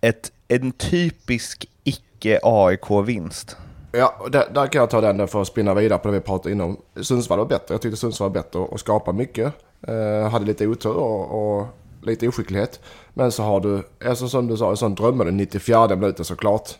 Ett, 0.00 0.32
en 0.48 0.72
typisk 0.72 1.66
icke-AIK-vinst. 1.84 3.56
Ja, 3.92 4.26
där, 4.30 4.44
där 4.54 4.66
kan 4.66 4.80
jag 4.80 4.90
ta 4.90 5.00
den 5.00 5.28
för 5.28 5.42
att 5.42 5.48
spinna 5.48 5.74
vidare 5.74 5.98
på 5.98 6.08
det 6.08 6.14
vi 6.14 6.20
pratade 6.20 6.52
innan. 6.52 6.76
Sundsvall 7.00 7.38
var 7.38 7.46
bättre. 7.46 7.74
Jag 7.74 7.80
tyckte 7.80 7.96
Sundsvall 7.96 8.28
var 8.28 8.34
bättre 8.34 8.58
och 8.58 8.80
skapade 8.80 9.18
mycket. 9.18 9.52
Eh, 9.88 10.30
hade 10.30 10.44
lite 10.44 10.66
otur 10.66 10.96
och, 10.96 11.58
och 11.58 11.66
lite 12.02 12.28
oskicklighet. 12.28 12.80
Men 13.14 13.32
så 13.32 13.42
har 13.42 13.60
du, 13.60 13.82
alltså 14.06 14.28
som 14.28 14.46
du 14.46 14.56
sa, 14.56 14.70
en 14.70 14.76
sån 14.76 14.94
drömmade 14.94 15.30
94 15.30 15.96
minuten 15.96 16.24
såklart. 16.24 16.70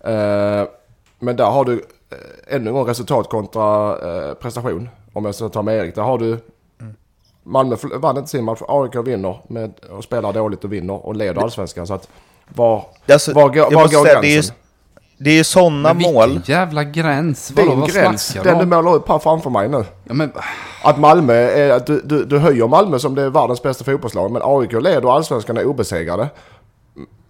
Eh, 0.00 0.64
men 1.18 1.36
där 1.36 1.50
har 1.50 1.64
du 1.64 1.72
eh, 2.10 2.54
ännu 2.56 2.68
en 2.68 2.74
gång 2.74 2.86
resultat 2.86 3.28
kontra 3.28 3.98
eh, 3.98 4.34
prestation. 4.34 4.88
Om 5.12 5.24
jag 5.24 5.34
ska 5.34 5.48
ta 5.48 5.62
med 5.62 5.76
Erik. 5.76 5.94
Där 5.94 6.02
har 6.02 6.18
du 6.18 6.38
Malmö 7.42 7.76
vann 7.96 8.16
inte 8.16 8.30
sin 8.30 8.44
match. 8.44 8.60
AIK 8.68 8.96
vinner 8.96 9.38
med, 9.48 9.72
och 9.90 10.04
spelar 10.04 10.32
dåligt 10.32 10.64
och 10.64 10.72
vinner 10.72 11.06
och 11.06 11.16
leder 11.16 11.42
allsvenskan. 11.42 11.86
Så 11.86 11.94
att 11.94 12.08
var, 12.48 12.86
Alltså, 13.08 13.32
var, 13.32 13.48
var 13.48 13.70
måste 13.70 13.96
går 13.96 14.22
gränsen? 14.22 14.54
Det 15.18 15.30
är 15.30 15.34
ju 15.34 15.44
sådana 15.44 15.94
mål. 15.94 16.40
jävla 16.44 16.84
gräns? 16.84 17.52
Vadå, 17.56 17.70
Din 17.70 17.80
vad 17.80 17.92
gräns, 17.92 18.26
snackar 18.26 18.50
den 18.50 18.58
du 18.58 18.64
om? 18.64 18.70
målar 18.84 18.94
upp 18.98 19.08
här 19.08 19.18
framför 19.18 19.50
mig 19.50 19.68
nu. 19.68 19.84
Ja, 20.04 20.14
men, 20.14 20.32
Att 20.82 20.98
Malmö 20.98 21.34
är, 21.34 21.70
att 21.70 21.86
du, 21.86 22.00
du, 22.04 22.24
du 22.24 22.38
höjer 22.38 22.68
Malmö 22.68 22.98
som 22.98 23.14
det 23.14 23.22
är 23.22 23.30
världens 23.30 23.62
bästa 23.62 23.84
fotbollslag. 23.84 24.30
Men 24.30 24.42
AIK 24.44 24.72
leder 24.72 25.14
allsvenskan 25.16 25.56
är 25.56 25.64
obesegrade. 25.64 26.28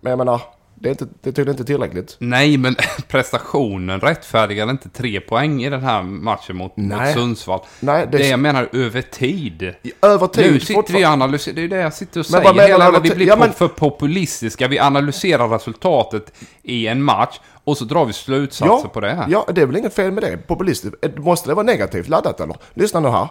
Men 0.01 0.11
jag 0.11 0.19
menar, 0.19 0.41
Det 0.85 0.89
är, 0.89 0.91
inte, 0.91 1.05
det 1.23 1.31
är 1.31 1.33
tydligen 1.33 1.51
inte 1.55 1.65
tillräckligt. 1.65 2.17
Nej, 2.19 2.57
men 2.57 2.77
prestationen 3.09 4.01
rättfärdigar 4.01 4.71
inte 4.71 4.89
tre 4.89 5.21
poäng 5.21 5.65
i 5.65 5.71
den 5.71 5.83
här 5.83 6.03
matchen 6.03 6.57
mot, 6.57 6.77
mot. 6.77 7.13
Sundsvall. 7.15 7.61
Nej, 7.81 8.09
det- 8.13 8.19
det 8.19 8.29
jag 8.29 8.41
menar 8.41 8.69
över 8.73 9.03
tid. 9.03 9.75
Över 10.03 10.27
tid. 10.27 10.53
Nu 10.53 10.61
sitter 10.61 10.93
vi 10.93 11.05
och 11.05 11.09
analyserar, 11.09 11.55
det 11.57 11.63
är 11.63 11.69
det 11.69 11.77
jag 11.77 11.95
sitter 11.95 12.21
och 12.21 12.27
Men 12.31 12.41
säger 12.43 12.55
vad 12.55 12.69
hela 12.69 13.01
Vi 13.01 13.11
blir 13.11 13.27
Ja, 13.27 13.37
men- 13.37 13.53
för 13.53 13.69
populistiska. 13.69 14.69
Vi 14.69 14.79
analyserar 14.79 15.49
resultatet 15.49 16.33
i 16.63 16.87
en 16.87 17.03
match 17.03 17.41
och 17.65 17.77
så 17.79 17.85
drar 17.85 18.05
vi 18.05 18.13
slutsatser 18.13 18.89
på 18.89 19.01
det 19.01 19.11
här. 19.15 19.27
Ja, 19.31 19.47
det 19.55 19.63
är 19.63 19.67
väl 19.67 19.77
inget 19.77 19.95
fel 19.95 20.13
med 20.13 20.23
det. 20.23 20.37
Populistiskt. 20.37 20.97
Eh, 21.05 21.11
Måste 21.17 21.49
det 21.51 21.55
vara 21.55 21.67
negativt 21.67 22.09
laddat 22.09 22.41
eller? 22.41 22.57
Lyssna 22.75 23.01
nu 23.01 23.09
här. 23.09 23.29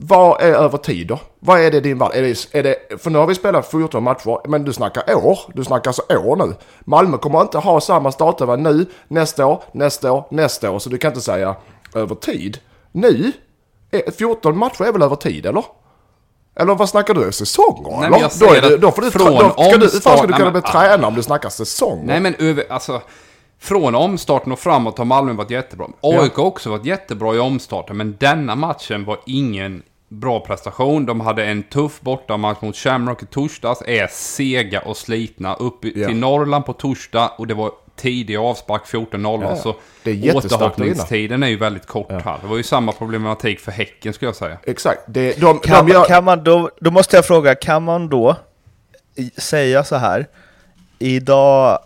Vad 0.00 0.42
är 0.42 0.52
över 0.52 0.78
tid 0.78 1.06
då? 1.06 1.18
Vad 1.40 1.60
är 1.60 1.70
det 1.70 1.80
din 1.80 1.98
värld? 1.98 2.10
Är 2.14 2.22
det, 2.22 2.54
är 2.58 2.62
det, 2.62 3.02
för 3.02 3.10
nu 3.10 3.18
har 3.18 3.26
vi 3.26 3.34
spelat 3.34 3.70
14 3.70 4.02
matcher, 4.02 4.48
men 4.48 4.64
du 4.64 4.72
snackar 4.72 5.14
år. 5.14 5.38
Du 5.54 5.64
snackar 5.64 5.88
alltså 5.88 6.02
år 6.02 6.36
nu. 6.36 6.54
Malmö 6.80 7.18
kommer 7.18 7.40
inte 7.40 7.58
ha 7.58 7.80
samma 7.80 8.12
startelva 8.12 8.56
nu, 8.56 8.86
nästa 9.08 9.46
år, 9.46 9.62
nästa 9.72 10.12
år, 10.12 10.24
nästa 10.30 10.70
år. 10.70 10.78
Så 10.78 10.90
du 10.90 10.98
kan 10.98 11.10
inte 11.10 11.20
säga 11.20 11.56
över 11.94 12.14
tid. 12.14 12.58
Nu? 12.92 13.32
är- 13.90 14.10
14 14.10 14.58
matcher 14.58 14.84
är 14.84 14.92
väl 14.92 15.02
över 15.02 15.16
tid, 15.16 15.46
eller? 15.46 15.64
Eller 16.56 16.74
vad 16.74 16.88
snackar 16.88 17.14
du? 17.14 17.32
Säsonger? 17.32 17.96
Nej, 17.96 18.06
eller? 18.06 18.40
då, 18.40 18.54
är 18.54 18.70
det, 18.70 18.76
då 18.76 18.90
får 18.90 19.02
du, 19.02 19.10
från 19.10 19.26
då 19.26 19.50
ska 19.50 19.76
du, 19.78 19.88
ska 19.88 20.26
du 20.26 20.32
kunna 20.32 20.50
bli 20.50 20.62
tränare 20.62 21.06
om 21.06 21.14
du 21.14 21.22
snackar 21.22 21.48
säsonger? 21.48 22.04
Nej 22.04 22.20
men 22.20 22.34
över, 22.38 22.72
alltså, 22.72 23.02
från 23.60 23.94
omstarten 23.94 24.52
och 24.52 24.58
framåt 24.58 24.98
har 24.98 25.04
Malmö 25.04 25.32
varit 25.32 25.50
jättebra. 25.50 25.86
AIK 26.00 26.34
har 26.36 26.44
också 26.44 26.70
varit 26.70 26.84
jättebra 26.84 27.34
i 27.34 27.38
omstarten, 27.38 27.96
men 27.96 28.16
denna 28.20 28.54
matchen 28.54 29.04
var 29.04 29.18
ingen 29.26 29.82
bra 30.08 30.40
prestation. 30.40 31.06
De 31.06 31.20
hade 31.20 31.44
en 31.44 31.62
tuff 31.62 32.00
bortamatch 32.00 32.60
mot 32.62 32.76
Shamrock 32.76 33.22
i 33.22 33.26
torsdags, 33.26 33.82
är 33.86 34.06
sega 34.10 34.80
och 34.80 34.96
slitna. 34.96 35.54
Upp 35.54 35.78
Ja. 35.82 36.06
till 36.08 36.16
Norrland 36.16 36.64
på 36.66 36.72
torsdag 36.72 37.28
och 37.38 37.46
det 37.46 37.54
var 37.54 37.70
tidig 37.96 38.36
avspark 38.36 38.82
14.00 38.86 39.42
Ja, 39.42 39.48
ja. 39.50 39.56
så 39.56 39.74
Det 40.02 40.10
är 40.10 40.36
återhopplingstiden 40.36 41.42
är 41.42 41.48
ju 41.48 41.56
väldigt 41.56 41.86
kort 41.86 42.10
här. 42.10 42.38
Det 42.42 42.46
var 42.46 42.56
ju 42.56 42.62
samma 42.62 42.92
problematik 42.92 43.60
för 43.60 43.72
Häcken 43.72 44.12
skulle 44.12 44.28
jag 44.28 44.36
säga. 44.36 44.58
Exakt. 44.66 45.00
Det, 45.06 45.40
de, 45.40 45.58
Kan, 45.58 45.86
de 45.86 45.92
gör, 45.92 46.04
kan 46.04 46.24
man 46.24 46.44
då, 46.44 46.70
då 46.80 46.90
måste 46.90 47.16
jag 47.16 47.26
fråga, 47.26 47.54
kan 47.54 47.82
man 47.82 48.08
då 48.08 48.36
säga 49.36 49.84
så 49.84 49.96
här, 49.96 50.26
idag 50.98 51.78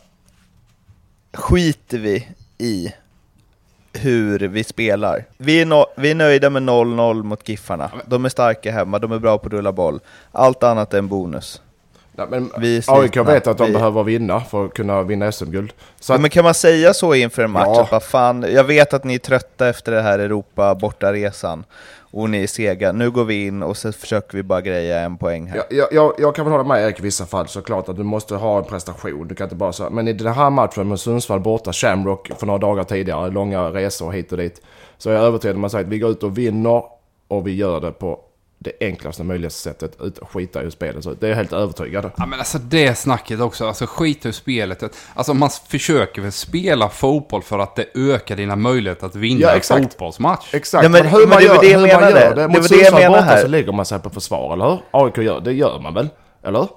skiter 1.34 1.98
vi 1.98 2.28
i 2.58 2.92
hur 3.92 4.38
vi 4.38 4.64
spelar. 4.64 5.24
Vi 5.38 5.60
är, 5.60 5.66
no, 5.66 5.86
vi 5.96 6.10
är 6.10 6.14
nöjda 6.14 6.50
med 6.50 6.62
0-0 6.62 7.22
mot 7.22 7.48
Giffarna. 7.48 7.90
De 8.06 8.24
är 8.24 8.28
starka 8.28 8.72
hemma, 8.72 8.98
de 8.98 9.12
är 9.12 9.18
bra 9.18 9.38
på 9.38 9.46
att 9.46 9.52
rulla 9.52 9.72
boll. 9.72 10.00
Allt 10.32 10.62
annat 10.62 10.94
är 10.94 10.98
en 10.98 11.08
bonus. 11.08 11.62
Ja, 12.16 12.26
men. 12.30 12.50
AIK 12.86 13.16
vet 13.16 13.46
att 13.46 13.58
de 13.58 13.66
Vi- 13.66 13.72
behöver 13.72 14.02
vinna 14.04 14.40
för 14.40 14.64
att 14.66 14.74
kunna 14.74 15.02
vinna 15.02 15.32
SM-guld. 15.32 15.72
Att, 16.08 16.20
men 16.20 16.30
kan 16.30 16.44
man 16.44 16.54
säga 16.54 16.94
så 16.94 17.14
inför 17.14 17.42
en 17.42 17.50
match? 17.50 17.64
Ja. 17.66 17.82
Att 17.82 17.90
bara, 17.90 18.00
fan, 18.00 18.44
jag 18.48 18.64
vet 18.64 18.94
att 18.94 19.04
ni 19.04 19.14
är 19.14 19.18
trötta 19.18 19.68
efter 19.68 19.92
det 19.92 20.02
här 20.02 20.18
Europa 20.18 20.74
bortaresan 20.74 21.64
och 22.12 22.30
ni 22.30 22.42
är 22.42 22.46
sega. 22.46 22.92
Nu 22.92 23.10
går 23.10 23.24
vi 23.24 23.46
in 23.46 23.62
och 23.62 23.76
så 23.76 23.92
försöker 23.92 24.36
vi 24.36 24.42
bara 24.42 24.60
greja 24.60 25.00
en 25.00 25.18
poäng 25.18 25.46
här. 25.46 25.62
jag, 25.70 25.92
jag, 25.92 26.14
jag, 26.18 26.34
kan 26.34 26.44
väl 26.44 26.52
hålla 26.52 26.64
med 26.64 26.84
Erik 26.84 26.98
i 26.98 27.02
vissa 27.02 27.26
fall 27.26 27.48
såklart 27.48 27.88
att 27.88 27.96
du 27.96 28.02
måste 28.02 28.34
ha 28.34 28.58
en 28.58 28.64
prestation. 28.64 29.28
Du 29.28 29.34
kan 29.34 29.44
inte 29.44 29.56
bara 29.56 29.72
så. 29.72 29.90
Men 29.90 30.08
i 30.08 30.12
den 30.12 30.32
här 30.32 30.50
matchen 30.50 30.88
med 30.88 31.00
Sundsvall 31.00 31.40
borta, 31.40 31.72
Shamrock 31.72 32.30
för 32.38 32.46
några 32.46 32.58
dagar 32.58 32.84
tidigare, 32.84 33.30
långa 33.30 33.62
resor 33.62 34.12
hit 34.12 34.32
och 34.32 34.38
dit. 34.38 34.62
Så 34.98 35.08
jag 35.08 35.16
är 35.16 35.20
jag 35.20 35.26
övertygad 35.26 35.56
om 35.56 35.64
att 35.64 35.72
säga 35.72 35.80
att 35.80 35.92
vi 35.92 35.98
går 35.98 36.10
ut 36.10 36.22
och 36.22 36.38
vinner 36.38 36.82
och 37.28 37.46
vi 37.46 37.54
gör 37.54 37.80
det 37.80 37.92
på 37.92 38.20
det 38.62 38.72
enklaste 38.80 39.24
möjliga 39.24 39.50
sättet. 39.50 39.92
Ut 40.00 40.18
och 40.18 40.30
skita 40.30 40.60
i 40.60 40.62
hur 40.64 40.70
spelet 40.70 41.04
ser 41.04 41.12
ut. 41.12 41.20
Det 41.20 41.26
är 41.26 41.30
jag 41.30 41.36
helt 41.36 41.52
övertygad. 41.52 42.10
Ja 42.16 42.26
men 42.26 42.38
alltså 42.38 42.58
det 42.58 42.94
snacket 42.98 43.40
också, 43.40 43.66
alltså 43.66 43.86
skit 43.88 44.26
ur 44.26 44.32
spelet. 44.32 44.82
Alltså 45.14 45.34
man 45.34 45.50
försöker 45.68 46.22
väl 46.22 46.32
spela 46.32 46.88
fotboll 46.88 47.42
för 47.42 47.58
att 47.58 47.76
det 47.76 47.84
ökar 47.94 48.36
dina 48.36 48.56
möjligheter 48.56 49.06
att 49.06 49.16
vinna 49.16 49.40
Ja, 49.40 49.50
en 49.50 49.56
exakt. 49.56 49.82
fotbollsmatch. 49.82 50.54
Exakt, 50.54 50.82
Ja, 50.84 50.88
men- 50.88 51.02
men, 51.02 51.12
hur 51.12 51.18
men 51.20 51.28
man 51.28 51.38
det 51.38 51.44
gör 51.44 51.54
det 51.54 51.60
det, 51.60 51.66
jag 51.70 51.78
hur 51.78 51.86
man 51.92 52.00
menade. 52.00 52.20
gör 52.20 52.34
det. 52.34 52.42
Det 52.42 52.48
Mot 52.48 52.54
det 52.68 52.76
jag 52.76 52.86
Sundsvall 52.86 53.10
borta 53.12 53.22
här. 53.22 53.42
så 53.42 53.48
lägger 53.48 53.72
man 53.72 53.84
sig 53.86 53.98
på 53.98 54.10
försvar, 54.10 54.52
eller 54.52 54.64
hur? 54.70 54.78
AIK 54.90 55.18
gör 55.18 55.40
det, 55.40 55.52
gör 55.52 55.78
man 55.80 55.94
väl? 55.94 56.08
Eller? 56.44 56.68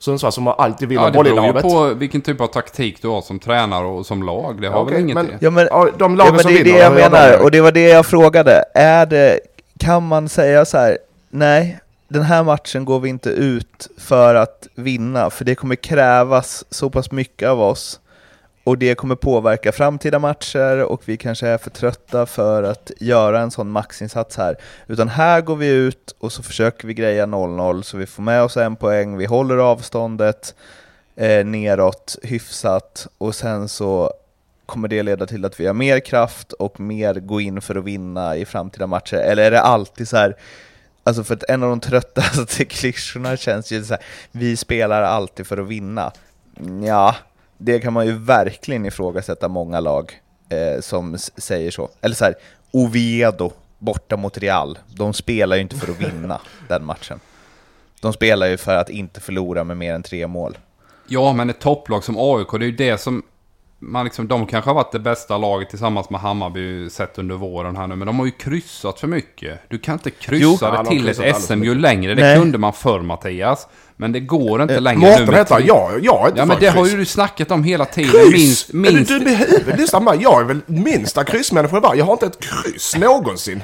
Sundsvall 0.00 0.32
som 0.32 0.48
alltid 0.48 0.88
vinner 0.88 1.02
Ja, 1.02 1.10
det 1.10 1.16
boll 1.16 1.26
i 1.26 1.30
beror 1.30 1.46
ju 1.46 1.52
på 1.52 1.84
vilken 1.94 2.20
typ 2.20 2.40
av 2.40 2.46
taktik 2.46 3.02
du 3.02 3.08
har 3.08 3.20
som 3.22 3.38
tränare 3.38 3.84
och 3.86 4.06
som 4.06 4.22
lag. 4.22 4.60
Det 4.62 4.68
har 4.68 4.80
Okej, 4.82 4.92
väl 4.94 5.02
inget 5.02 5.14
men- 5.14 5.26
det. 5.26 5.38
Ja, 5.40 5.50
men, 5.50 5.68
Ja, 5.70 5.88
de 5.98 6.12
ja, 6.12 6.16
lagen 6.18 6.32
men 6.34 6.42
som 6.42 6.52
det 6.52 6.58
är 6.60 6.64
det 6.64 6.70
vinner, 6.70 6.78
jag 6.84 6.90
hur 6.90 6.98
gör 6.98 7.04
de 7.10 7.10
menar, 7.16 7.28
det? 7.30 7.38
och 7.38 7.50
det 7.50 7.60
var 7.60 7.72
det 7.72 7.88
jag 7.88 8.06
frågade. 8.06 8.64
Är 8.74 9.06
det, 9.06 9.40
kan 9.80 10.06
man 10.06 10.28
säga 10.28 10.64
så 10.64 10.78
här, 10.78 10.98
nej, 11.28 11.80
den 12.08 12.22
här 12.22 12.44
matchen 12.44 12.84
går 12.84 13.00
vi 13.00 13.08
inte 13.08 13.30
ut 13.30 13.88
för 13.98 14.34
att 14.34 14.68
vinna, 14.74 15.30
för 15.30 15.44
det 15.44 15.54
kommer 15.54 15.74
krävas 15.74 16.64
så 16.70 16.90
pass 16.90 17.10
mycket 17.10 17.48
av 17.48 17.60
oss, 17.60 18.00
och 18.64 18.78
det 18.78 18.94
kommer 18.94 19.14
påverka 19.14 19.72
framtida 19.72 20.18
matcher, 20.18 20.84
och 20.84 21.02
vi 21.04 21.16
kanske 21.16 21.48
är 21.48 21.58
för 21.58 21.70
trötta 21.70 22.26
för 22.26 22.62
att 22.62 22.90
göra 23.00 23.40
en 23.40 23.50
sån 23.50 23.70
maxinsats 23.70 24.36
här. 24.36 24.56
Utan 24.86 25.08
här 25.08 25.40
går 25.40 25.56
vi 25.56 25.68
ut 25.68 26.14
och 26.18 26.32
så 26.32 26.42
försöker 26.42 26.88
vi 26.88 26.94
greja 26.94 27.26
0-0, 27.26 27.82
så 27.82 27.96
vi 27.96 28.06
får 28.06 28.22
med 28.22 28.42
oss 28.42 28.56
en 28.56 28.76
poäng, 28.76 29.16
vi 29.16 29.26
håller 29.26 29.56
avståndet 29.56 30.54
eh, 31.16 31.46
neråt 31.46 32.16
hyfsat, 32.22 33.06
och 33.18 33.34
sen 33.34 33.68
så 33.68 34.12
kommer 34.66 34.88
det 34.88 35.02
leda 35.02 35.26
till 35.26 35.44
att 35.44 35.60
vi 35.60 35.66
har 35.66 35.74
mer 35.74 36.00
kraft 36.00 36.52
och 36.52 36.80
mer 36.80 37.14
gå 37.14 37.40
in 37.40 37.60
för 37.60 37.74
att 37.76 37.84
vinna 37.84 38.36
i 38.36 38.44
framtida 38.44 38.86
matcher? 38.86 39.16
Eller 39.16 39.42
är 39.42 39.50
det 39.50 39.60
alltid 39.60 40.08
så 40.08 40.16
här, 40.16 40.36
alltså 41.08 41.24
för 41.24 41.34
att 41.34 41.42
en 41.48 41.62
av 41.62 41.68
de 41.68 41.80
tröttaste 41.80 42.64
klyschorna 42.64 43.36
känns 43.36 43.72
ju 43.72 43.84
så 43.84 43.94
här, 43.94 44.02
vi 44.32 44.56
spelar 44.56 45.02
alltid 45.02 45.46
för 45.46 45.58
att 45.58 45.68
vinna. 45.68 46.12
Ja, 46.84 47.14
det 47.58 47.80
kan 47.80 47.92
man 47.92 48.06
ju 48.06 48.12
verkligen 48.12 48.86
ifrågasätta 48.86 49.48
många 49.48 49.80
lag 49.80 50.20
eh, 50.48 50.80
som 50.80 51.18
säger 51.18 51.70
så. 51.70 51.90
Eller 52.00 52.14
så 52.14 52.24
här, 52.24 52.34
Oviedo 52.70 53.52
borta 53.78 54.16
mot 54.16 54.38
Real, 54.38 54.78
de 54.86 55.14
spelar 55.14 55.56
ju 55.56 55.62
inte 55.62 55.76
för 55.76 55.92
att 55.92 56.00
vinna 56.00 56.40
den 56.68 56.84
matchen. 56.84 57.20
De 58.00 58.12
spelar 58.12 58.46
ju 58.46 58.56
för 58.56 58.76
att 58.76 58.90
inte 58.90 59.20
förlora 59.20 59.64
med 59.64 59.76
mer 59.76 59.94
än 59.94 60.02
tre 60.02 60.26
mål. 60.26 60.58
Ja, 61.06 61.32
men 61.32 61.50
ett 61.50 61.60
topplag 61.60 62.04
som 62.04 62.16
AIK, 62.18 62.50
det 62.50 62.56
är 62.56 62.70
ju 62.70 62.76
det 62.76 62.98
som... 62.98 63.22
Man 63.80 64.04
liksom, 64.04 64.28
de 64.28 64.46
kanske 64.46 64.70
har 64.70 64.74
varit 64.74 64.92
det 64.92 64.98
bästa 64.98 65.38
laget 65.38 65.70
tillsammans 65.70 66.10
med 66.10 66.20
Hammarby 66.20 66.90
sett 66.90 67.18
under 67.18 67.34
våren 67.34 67.76
här 67.76 67.86
nu, 67.86 67.96
men 67.96 68.06
de 68.06 68.18
har 68.18 68.26
ju 68.26 68.32
kryssat 68.32 69.00
för 69.00 69.06
mycket. 69.06 69.60
Du 69.68 69.78
kan 69.78 69.92
inte 69.94 70.10
kryssa 70.10 70.42
Jo. 70.44 70.58
Ja, 70.60 70.82
det 70.82 70.88
till 70.88 71.08
ett 71.08 71.42
SM-guld 71.42 71.80
längre. 71.80 72.14
Det 72.14 72.22
Nej. 72.22 72.38
kunde 72.38 72.58
man 72.58 72.72
förr 72.72 73.00
Mattias. 73.00 73.66
Men 73.96 74.12
det 74.12 74.20
går 74.20 74.62
inte 74.62 74.80
längre 74.80 74.98
Mårten 75.10 75.26
med 75.26 75.34
heter 75.34 75.54
han. 75.54 75.62
tre- 75.62 75.68
Jag, 76.02 76.22
är 76.24 76.26
inte 76.28 76.38
Ja, 76.40 76.44
men 76.44 76.56
det 76.60 76.68
har 76.68 76.86
ju 76.86 76.96
du 76.96 77.04
snackat 77.04 77.50
om 77.50 77.64
hela 77.64 77.84
tiden. 77.84 78.10
Kryss! 78.10 78.32
Minst, 78.32 78.72
minst... 78.72 79.10
Är 79.10 79.14
du 79.14 79.24
dum 79.24 79.28
i 79.28 79.34
huvudet? 79.36 79.78
Lyssna 79.80 79.98
på 79.98 80.04
mig. 80.04 80.18
Jag 80.20 80.40
är 80.40 80.44
väl 80.44 80.60
minsta 80.66 81.24
kryssmänniska. 81.24 81.94
Jag 81.94 82.04
har 82.04 82.12
inte 82.12 82.26
ett 82.26 82.38
kryss 82.40 82.96
någonsin. 82.96 83.62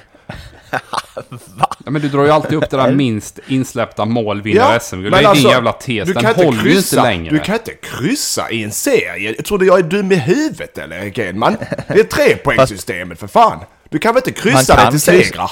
Ja, 1.85 1.91
men 1.91 2.03
du 2.03 2.09
drar 2.09 2.25
ju 2.25 2.31
alltid 2.31 2.59
upp 2.59 2.71
det 2.71 2.77
där 2.77 2.93
minst 2.93 3.39
insläppta 3.47 4.05
mål 4.05 4.43
vinner 4.43 4.79
SM-guld. 4.79 5.05
Det 5.05 5.09
är 5.09 5.11
men 5.11 5.21
din 5.21 5.27
alltså, 5.27 5.49
jävla 5.49 5.73
tes. 5.73 6.07
du 6.07 6.13
Den 6.13 6.23
kan 6.23 6.31
inte 6.31 6.45
håller 6.45 6.65
ju 6.65 6.73
kryssa, 6.73 6.97
inte 6.97 7.09
längre. 7.09 7.35
Du 7.35 7.39
kan 7.39 7.55
inte 7.55 7.75
kryssa 7.75 8.51
i 8.51 8.65
en 8.65 8.73
serie. 8.73 9.35
Jag 9.37 9.45
tror 9.45 9.59
du 9.59 9.67
jag 9.67 9.79
är 9.79 9.83
dum 9.83 10.13
i 10.13 10.17
huvudet 10.17 10.79
eller 10.79 10.97
Erik 10.97 11.19
Edman? 11.19 11.57
Det 11.89 12.01
är 12.01 12.05
trepoängssystemet 12.05 13.21
för 13.21 13.27
fan. 13.27 13.59
Du 13.89 13.99
kan 13.99 14.15
väl 14.15 14.23
inte 14.27 14.41
kryssa 14.41 14.77
dig 14.77 14.91
till 14.91 15.01
segrar? 15.01 15.51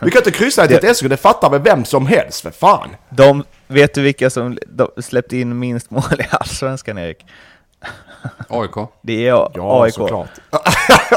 Du 0.00 0.10
kan 0.10 0.18
inte 0.18 0.30
kryssa 0.30 0.66
dig 0.66 0.80
till 0.80 0.88
ett 0.88 0.96
SM-guld. 0.96 1.12
Det 1.12 1.16
fattar 1.16 1.50
väl 1.50 1.62
vem 1.62 1.84
som 1.84 2.06
helst 2.06 2.40
för 2.40 2.50
fan. 2.50 2.88
De, 3.10 3.44
vet 3.68 3.94
du 3.94 4.02
vilka 4.02 4.30
som 4.30 4.58
släppte 4.98 5.36
in 5.36 5.58
minst 5.58 5.90
mål 5.90 6.02
i 6.18 6.24
Allsvenskan, 6.30 6.98
Erik? 6.98 7.26
AIK. 8.48 8.88
Det 9.02 9.26
är 9.28 9.48
Ja, 9.54 9.82
AIK. 9.84 9.94
såklart. 9.94 10.28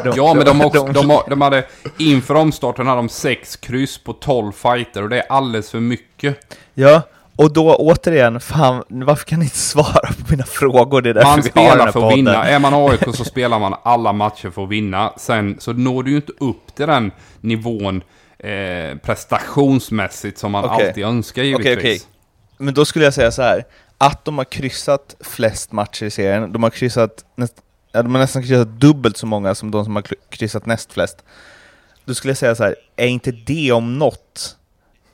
De, 0.03 0.13
Ja, 0.15 0.33
men 0.33 0.45
de, 0.45 0.59
har 0.59 0.67
också, 0.67 0.83
de- 0.85 0.93
de, 0.93 1.09
har, 1.09 1.23
de 1.29 1.41
hade 1.41 1.63
inför 1.97 2.35
omstarten 2.35 2.87
hade 2.87 2.99
de 2.99 3.09
sex 3.09 3.55
kryss 3.55 3.97
på 3.97 4.13
12 4.13 4.51
fighter 4.51 5.03
och 5.03 5.09
det 5.09 5.17
är 5.17 5.25
alldeles 5.29 5.71
för 5.71 5.79
mycket. 5.79 6.55
Ja, 6.73 7.01
och 7.35 7.53
då 7.53 7.75
återigen, 7.75 8.39
fan, 8.39 8.83
varför 8.89 9.25
kan 9.25 9.39
ni 9.39 9.45
inte 9.45 9.57
svara 9.57 10.07
på 10.07 10.25
mina 10.29 10.43
frågor? 10.43 11.01
Det 11.01 11.09
är 11.09 11.13
därför 11.13 11.29
Man 11.29 11.43
spelar 11.43 11.91
för 11.91 12.07
att 12.07 12.13
vinna. 12.17 12.45
Är 12.45 12.59
man 12.59 12.73
AIK 12.73 13.15
så 13.15 13.23
spelar 13.25 13.59
man 13.59 13.75
alla 13.83 14.13
matcher 14.13 14.49
för 14.49 14.63
att 14.63 14.69
vinna. 14.69 15.13
Sen 15.17 15.55
så 15.59 15.73
når 15.73 16.03
du 16.03 16.09
ju 16.11 16.15
inte 16.17 16.31
upp 16.39 16.75
till 16.75 16.87
den 16.87 17.11
nivån 17.41 18.01
eh, 18.39 18.97
prestationsmässigt 18.97 20.37
som 20.37 20.51
man 20.51 20.65
Okej. 20.65 20.87
alltid 20.87 21.03
önskar 21.05 21.43
givetvis. 21.43 21.77
okej. 21.77 21.99
Men 22.57 22.73
då 22.73 22.85
skulle 22.85 23.05
jag 23.05 23.13
säga 23.13 23.31
så 23.31 23.41
här, 23.41 23.63
att 24.05 24.25
de 24.25 24.37
har 24.37 24.45
kryssat 24.45 25.15
flest 25.19 25.71
matcher 25.71 26.05
i 26.05 26.11
serien, 26.11 26.53
de 26.53 26.63
har 26.63 26.69
kryssat, 26.69 27.25
näst, 27.35 27.53
ja, 27.91 28.03
de 28.03 28.15
har 28.15 28.21
nästan 28.21 28.41
kryssat 28.43 28.67
dubbelt 28.67 29.17
så 29.17 29.25
många 29.25 29.55
som 29.55 29.71
de 29.71 29.85
som 29.85 29.95
har 29.95 30.03
kry- 30.03 30.19
kryssat 30.29 30.65
näst 30.65 30.93
flest. 30.93 31.23
Då 32.05 32.13
skulle 32.13 32.31
jag 32.31 32.37
säga 32.37 32.55
så 32.55 32.63
här, 32.63 32.75
är 32.95 33.07
inte 33.07 33.31
det 33.31 33.71
om 33.71 33.99
något 33.99 34.57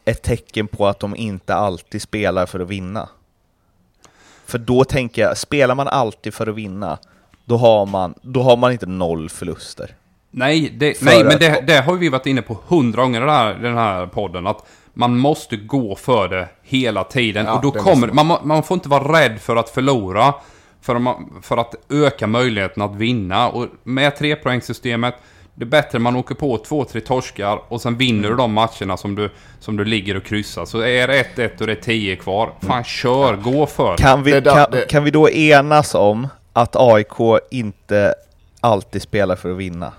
ett 0.06 0.22
tecken 0.22 0.68
på 0.68 0.88
att 0.88 1.00
de 1.00 1.16
inte 1.16 1.56
alltid 1.56 2.02
spelar 2.02 2.46
för 2.46 2.60
att 2.60 2.68
vinna? 2.68 3.10
För 4.46 4.58
då 4.58 4.84
tänker 4.84 5.22
jag, 5.22 5.38
spelar 5.38 5.76
man 5.76 5.88
alltid 5.88 6.34
för 6.34 6.48
att 6.48 6.56
vinna, 6.56 6.98
då 7.46 7.58
har 7.58 7.86
man, 7.86 8.14
då 8.22 8.42
har 8.42 8.58
man 8.58 8.72
inte 8.72 8.86
noll 8.86 9.30
förluster. 9.30 9.96
Nej, 10.32 10.70
det, 10.70 11.02
nej 11.02 11.24
men 11.24 11.40
det, 11.40 11.64
det 11.68 11.82
har 11.82 11.96
vi 11.96 12.10
varit 12.10 12.26
inne 12.26 12.42
på 12.42 12.58
hundra 12.68 13.02
gånger 13.02 13.18
i 13.22 13.26
den 13.26 13.30
här, 13.30 13.54
den 13.54 13.78
här 13.78 14.08
podden. 14.08 14.48
Att 14.48 14.66
man 14.94 15.18
måste 15.18 15.58
gå 15.58 15.96
för 15.96 16.28
det 16.28 16.48
hela 16.64 17.04
tiden. 17.04 17.46
Ja, 17.46 17.54
och 17.56 17.62
då 17.62 17.72
kommer 17.72 18.08
man. 18.08 18.26
Man, 18.28 18.48
man 18.48 18.64
får 18.64 18.76
inte 18.76 18.90
vara 18.90 19.20
rädd 19.22 19.40
för 19.42 19.56
att 19.56 19.70
förlora. 19.70 20.34
för, 20.82 20.96
att- 20.96 21.18
för 21.42 21.58
att 21.58 21.76
öka 21.90 22.28
möjligheten 22.28 22.84
att 22.84 22.96
vinna. 22.96 23.50
Och 23.50 23.66
med 23.84 24.16
trepoängssystemet, 24.18 25.16
det 25.56 25.64
är 25.64 25.68
bättre 25.68 26.00
man 26.00 26.16
åker 26.16 26.36
på 26.36 26.58
två, 26.58 26.86
tre 26.86 27.02
torskar 27.02 27.60
och 27.68 27.82
sen 27.82 27.98
vinner 27.98 28.30
du 28.30 28.36
de 28.36 28.54
matcherna 28.54 28.98
som 28.98 29.16
du, 29.16 29.30
som 29.60 29.78
du 29.78 29.86
ligger 29.86 30.18
och 30.18 30.24
kryssar. 30.24 30.66
Så 30.66 30.80
är 30.82 31.08
det 31.08 31.24
1-1 31.36 31.62
och 31.62 31.68
det 31.68 31.74
är 31.74 31.82
10 31.82 32.16
kvar, 32.16 32.50
fan 32.62 32.84
kör, 32.84 33.36
gå 33.36 33.66
för. 33.66 33.98
Kan 33.98 34.24
vi, 34.24 34.32
kan, 34.42 34.72
det- 34.72 34.90
kan 34.90 35.04
vi 35.04 35.12
då 35.12 35.30
enas 35.30 35.96
om 35.96 36.28
att 36.54 36.76
AIK 36.76 37.40
inte 37.52 38.14
alltid 38.60 39.02
spelar 39.02 39.36
för 39.36 39.52
att 39.52 39.58
vinna? 39.58 39.94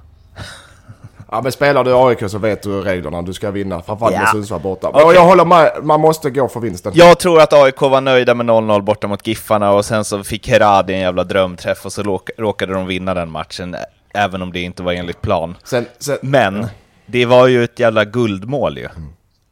Ja 1.32 1.42
men 1.42 1.52
spelar 1.52 1.84
du 1.84 1.94
AIK 1.94 2.30
så 2.30 2.38
vet 2.38 2.62
du 2.62 2.80
reglerna. 2.80 3.22
Du 3.22 3.32
ska 3.32 3.50
vinna. 3.50 3.82
Framförallt 3.82 4.14
med 4.14 4.22
Ja. 4.22 4.32
Sundsvall 4.32 4.60
borta. 4.60 4.88
Och 4.88 5.14
jag 5.14 5.24
håller 5.24 5.44
med. 5.44 5.72
Man 5.82 6.00
måste 6.00 6.30
gå 6.30 6.48
för 6.48 6.60
vinsten. 6.60 6.92
Jag 6.94 7.18
tror 7.18 7.40
att 7.40 7.52
AIK 7.52 7.80
var 7.80 8.00
nöjda 8.00 8.34
med 8.34 8.46
0-0 8.46 8.82
borta 8.82 9.06
mot 9.08 9.26
Giffarna 9.26 9.72
och 9.72 9.84
sen 9.84 10.04
så 10.04 10.24
fick 10.24 10.48
Heradi 10.48 10.92
en 10.94 11.00
jävla 11.00 11.24
drömträff 11.24 11.84
och 11.86 11.92
så 11.92 12.02
råk- 12.02 12.30
råkade 12.38 12.72
de 12.74 12.86
vinna 12.86 13.14
den 13.14 13.30
matchen, 13.30 13.76
även 14.14 14.42
om 14.42 14.52
det 14.52 14.60
inte 14.60 14.82
var 14.82 14.92
enligt 14.92 15.20
plan. 15.22 15.56
Sen, 15.64 15.86
sen, 15.98 16.18
Men 16.22 16.66
det 17.06 17.26
var 17.26 17.46
ju 17.46 17.64
ett 17.64 17.78
jävla 17.78 18.04
guldmål 18.04 18.78
ju. 18.78 18.88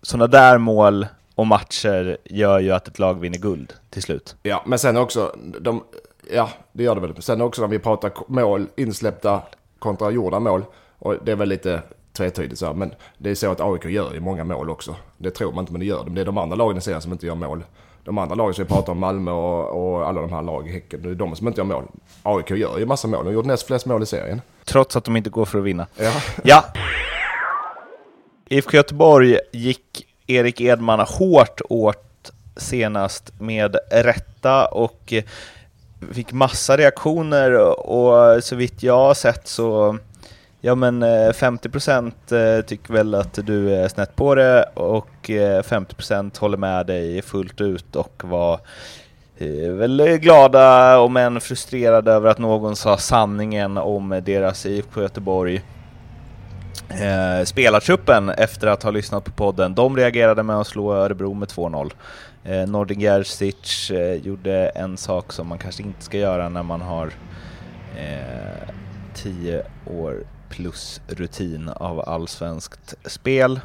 Sådana 0.03 0.26
där 0.26 0.59
mål 0.59 1.07
och 1.35 1.47
matcher 1.47 2.16
gör 2.24 2.59
ju 2.59 2.72
att 2.72 2.89
ett 2.89 2.99
lag 2.99 3.20
vinner 3.20 3.39
guld 3.39 3.72
till 3.91 4.03
slut. 4.03 4.37
ja, 4.43 4.62
men 4.66 4.79
sen 4.79 4.97
också. 4.97 5.33
De, 5.61 5.85
ja, 6.33 6.49
det 6.72 6.83
gör 6.83 6.95
det 6.95 7.01
väl. 7.01 7.22
Sen 7.22 7.41
också 7.41 7.61
när 7.62 7.68
vi 7.68 7.79
pratar 7.79 8.12
mål, 8.26 8.66
insläppta 8.76 9.41
kontra 9.79 10.11
gjorda 10.11 10.41
mål. 10.41 10.64
Och 10.99 11.14
det 11.24 11.32
är 11.32 11.36
väl 11.36 11.49
lite 11.49 11.82
tvetydigt 12.12 12.59
så 12.59 12.66
här, 12.66 12.74
Men 12.74 12.94
det 13.18 13.30
är 13.30 13.34
så 13.34 13.51
att 13.51 13.61
AIK 13.61 13.84
gör 13.84 14.14
ju 14.14 14.20
många 14.20 14.44
mål 14.44 14.70
också. 14.70 14.96
Det 15.18 15.30
tror 15.30 15.53
man 15.53 15.62
inte 15.62 15.72
men 15.72 15.80
det 15.80 15.86
gör 15.86 16.05
de. 16.05 16.14
Det 16.14 16.20
är 16.20 16.24
de 16.24 16.38
andra 16.38 16.57
lagen 16.57 16.78
i 16.78 16.80
serien 16.80 17.03
som 17.03 17.12
inte 17.12 17.26
gör 17.26 17.34
mål. 17.34 17.64
De 18.05 18.18
andra 18.18 18.34
lagen 18.34 18.55
som 18.55 18.64
vi 18.64 18.68
pratar 18.68 18.92
om, 18.92 18.99
Malmö 18.99 19.30
och, 19.30 19.94
och 19.94 20.09
alla 20.09 20.20
de 20.20 20.32
här 20.32 20.42
lag 20.42 20.68
i 20.68 20.72
Häcken. 20.72 21.03
Det 21.03 21.11
är 21.11 21.14
de 21.14 21.36
som 21.36 21.49
inte 21.49 21.61
gör 21.61 21.66
mål. 21.66 21.84
AIK 22.22 22.51
gör 22.51 22.78
ju 22.78 22.86
massa 22.86 23.09
mål. 23.09 23.24
De 23.24 23.26
har 23.26 23.34
gjort 23.34 23.46
näst 23.46 23.66
flest 23.66 23.86
mål 23.86 24.03
i 24.03 24.07
serien. 24.07 24.40
Trots 24.64 24.96
att 24.96 25.05
de 25.05 25.16
inte 25.16 25.30
går 25.30 25.44
för 25.44 25.59
att 25.59 25.64
vinna. 25.64 25.86
Ja. 25.96 26.12
Ja. 26.44 26.64
IFK 28.49 28.76
Göteborg 28.76 29.38
gick 29.53 30.07
Erik 30.26 30.61
Edman 30.61 31.01
hårt 31.01 31.61
åt 31.68 32.32
senast 32.57 33.40
med 33.40 33.76
rätta 33.90 34.66
och 34.66 35.12
fick 36.12 36.32
massa 36.32 36.76
reaktioner 36.76 37.53
och 37.90 38.44
så 38.44 38.57
vitt 38.57 38.82
jag 38.82 38.96
har 38.96 39.14
sett 39.14 39.49
så 39.49 39.99
Ja 40.61 40.75
men 40.75 41.03
eh, 41.03 41.33
50% 41.33 42.13
eh, 42.59 42.65
tycker 42.65 42.93
väl 42.93 43.15
att 43.15 43.39
du 43.47 43.75
är 43.75 43.89
snett 43.89 44.17
på 44.17 44.35
det 44.35 44.63
och 44.75 45.31
eh, 45.31 45.63
50% 45.63 46.41
håller 46.41 46.57
med 46.57 46.87
dig 46.87 47.23
fullt 47.23 47.61
ut 47.61 47.97
och 47.97 48.23
var 48.25 48.61
väl 49.79 50.19
glada 50.21 50.99
om 50.99 51.17
än 51.17 51.41
frustrerade 51.41 52.13
över 52.13 52.31
att 52.31 52.39
någon 52.39 52.77
sa 52.77 52.97
sanningen 52.97 53.77
om 53.77 54.21
deras 54.25 54.67
IFK 54.67 55.03
Göteborg 55.03 55.63
eh, 56.89 57.45
spelartruppen 57.45 58.29
efter 58.29 58.67
att 58.67 58.83
ha 58.83 58.91
lyssnat 58.91 59.25
på 59.25 59.31
podden. 59.31 59.75
De 59.75 59.97
reagerade 59.97 60.43
med 60.43 60.57
att 60.57 60.67
slå 60.67 60.95
Örebro 60.95 61.35
med 61.35 61.49
2-0. 61.49 61.93
Eh, 62.45 62.69
Nordin 62.69 63.01
Gerzic 63.01 63.91
eh, 63.91 64.15
gjorde 64.15 64.69
en 64.69 64.97
sak 64.97 65.33
som 65.33 65.47
man 65.47 65.59
kanske 65.59 65.83
inte 65.83 66.03
ska 66.03 66.19
göra 66.19 66.49
när 66.49 66.63
man 66.63 66.81
har 66.81 67.13
eh, 67.97 68.69
10 69.15 69.63
år 69.87 70.25
plus 70.49 71.01
rutin 71.07 71.68
av 71.68 72.09
allsvenskt 72.09 72.94
spel. 73.05 73.61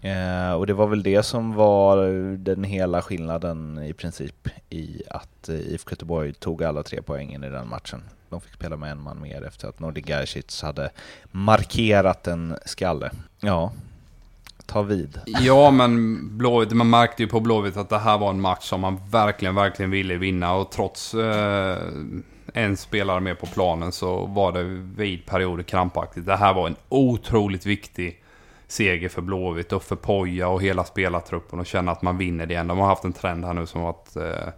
Eh, 0.00 0.52
och 0.52 0.66
det 0.66 0.72
var 0.72 0.86
väl 0.86 1.02
det 1.02 1.22
som 1.22 1.54
var 1.54 1.96
den 2.36 2.64
hela 2.64 3.02
skillnaden 3.02 3.82
i 3.82 3.92
princip 3.92 4.48
i 4.70 5.02
att 5.10 5.48
eh, 5.48 5.54
IFK 5.54 5.90
Göteborg 5.90 6.32
tog 6.32 6.64
alla 6.64 6.82
tre 6.82 7.02
poängen 7.02 7.44
i 7.44 7.50
den 7.50 7.68
matchen. 7.68 8.02
De 8.30 8.40
fick 8.40 8.54
spela 8.54 8.76
med 8.76 8.90
en 8.90 9.02
man 9.02 9.20
mer 9.20 9.44
efter 9.44 9.68
att 9.68 9.80
Nordin 9.80 10.04
Gerzic 10.06 10.62
hade 10.62 10.90
markerat 11.30 12.26
en 12.26 12.56
skalle. 12.64 13.10
Ja, 13.40 13.72
ta 14.66 14.82
vid. 14.82 15.20
Ja, 15.26 15.70
men 15.70 16.18
Blåvitt, 16.38 16.72
man 16.72 16.90
märkte 16.90 17.22
ju 17.22 17.28
på 17.28 17.40
Blåvitt 17.40 17.76
att 17.76 17.88
det 17.88 17.98
här 17.98 18.18
var 18.18 18.30
en 18.30 18.40
match 18.40 18.64
som 18.64 18.80
man 18.80 19.00
verkligen, 19.10 19.54
verkligen 19.54 19.90
ville 19.90 20.16
vinna. 20.16 20.54
Och 20.54 20.70
trots 20.70 21.14
eh, 21.14 21.78
en 22.56 22.76
spelare 22.76 23.20
med 23.20 23.38
på 23.38 23.46
planen 23.46 23.92
så 23.92 24.26
var 24.26 24.52
det 24.52 24.62
vid 24.96 25.26
perioder 25.26 25.62
krampaktigt. 25.62 26.26
Det 26.26 26.36
här 26.36 26.54
var 26.54 26.66
en 26.66 26.76
otroligt 26.88 27.66
viktig 27.66 28.22
seger 28.66 29.08
för 29.08 29.22
Blåvitt 29.22 29.72
och 29.72 29.82
för 29.82 29.96
Poja 29.96 30.48
och 30.48 30.62
hela 30.62 30.84
spelartruppen 30.84 31.58
och 31.58 31.66
känna 31.66 31.92
att 31.92 32.02
man 32.02 32.18
vinner 32.18 32.46
det 32.46 32.54
igen. 32.54 32.68
De 32.68 32.78
har 32.78 32.86
haft 32.86 33.04
en 33.04 33.12
trend 33.12 33.44
här 33.44 33.54
nu 33.54 33.66
som 33.66 33.82
varit 33.82 34.16
eh, 34.16 34.52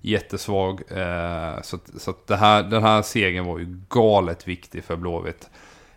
jättesvag. 0.00 0.80
Eh, 0.90 1.62
så 1.62 1.78
så 1.98 2.10
att 2.10 2.26
det 2.26 2.36
här, 2.36 2.62
den 2.62 2.82
här 2.82 3.02
segern 3.02 3.44
var 3.44 3.58
ju 3.58 3.78
galet 3.88 4.48
viktig 4.48 4.84
för 4.84 4.96
Blåvitt. 4.96 5.50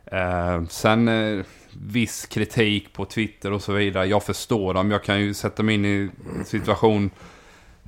Eh, 0.06 0.66
sen 0.70 1.08
eh, 1.08 1.46
viss 1.74 2.26
kritik 2.26 2.94
på 2.94 3.06
Twitter 3.06 3.52
och 3.52 3.62
så 3.62 3.74
vidare. 3.74 4.06
Jag 4.06 4.24
förstår 4.24 4.74
dem. 4.74 4.92
Jag 4.92 5.04
kan 5.04 5.22
ju 5.22 5.34
sätta 5.34 5.64
mig 5.64 5.76
in 5.76 5.86
i 5.86 6.10
situation 6.46 7.10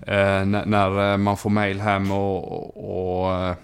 Eh, 0.02 0.46
när, 0.46 0.66
när 0.66 1.12
eh, 1.12 1.18
man 1.18 1.38
får 1.38 1.50
mail 1.50 1.80
hem 1.80 2.12
och, 2.12 3.24
och, 3.24 3.34
eh, 3.34 3.56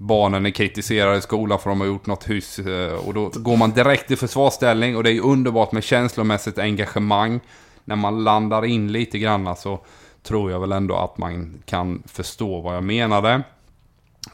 barnen 0.00 0.46
är 0.46 0.50
kritiserade 0.50 1.18
i 1.18 1.20
skolan 1.20 1.58
för 1.58 1.70
att 1.70 1.76
de 1.76 1.80
har 1.80 1.86
gjort 1.86 2.06
något 2.06 2.30
hyss. 2.30 2.58
Och 3.06 3.14
då 3.14 3.30
går 3.34 3.56
man 3.56 3.70
direkt 3.70 4.10
i 4.10 4.16
försvarsställning 4.16 4.96
och 4.96 5.04
det 5.04 5.12
är 5.12 5.20
underbart 5.20 5.72
med 5.72 5.84
känslomässigt 5.84 6.58
engagemang. 6.58 7.40
När 7.84 7.96
man 7.96 8.24
landar 8.24 8.64
in 8.64 8.92
lite 8.92 9.18
grann 9.18 9.56
så 9.56 9.80
tror 10.22 10.50
jag 10.50 10.60
väl 10.60 10.72
ändå 10.72 10.96
att 10.96 11.18
man 11.18 11.62
kan 11.64 12.02
förstå 12.06 12.60
vad 12.60 12.76
jag 12.76 12.84
menade. 12.84 13.42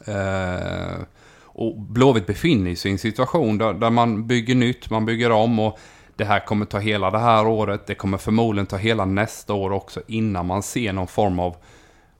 Eh, 0.06 1.02
och 1.42 1.80
Blåvitt 1.80 2.26
befinner 2.26 2.74
sig 2.74 2.90
i 2.90 2.92
en 2.92 2.98
situation 2.98 3.58
där, 3.58 3.72
där 3.72 3.90
man 3.90 4.26
bygger 4.26 4.54
nytt, 4.54 4.90
man 4.90 5.06
bygger 5.06 5.30
om 5.30 5.58
och 5.58 5.78
det 6.16 6.24
här 6.24 6.40
kommer 6.40 6.66
ta 6.66 6.78
hela 6.78 7.10
det 7.10 7.18
här 7.18 7.46
året. 7.46 7.86
Det 7.86 7.94
kommer 7.94 8.18
förmodligen 8.18 8.66
ta 8.66 8.76
hela 8.76 9.04
nästa 9.04 9.54
år 9.54 9.72
också 9.72 10.02
innan 10.06 10.46
man 10.46 10.62
ser 10.62 10.92
någon 10.92 11.06
form 11.06 11.38
av 11.38 11.56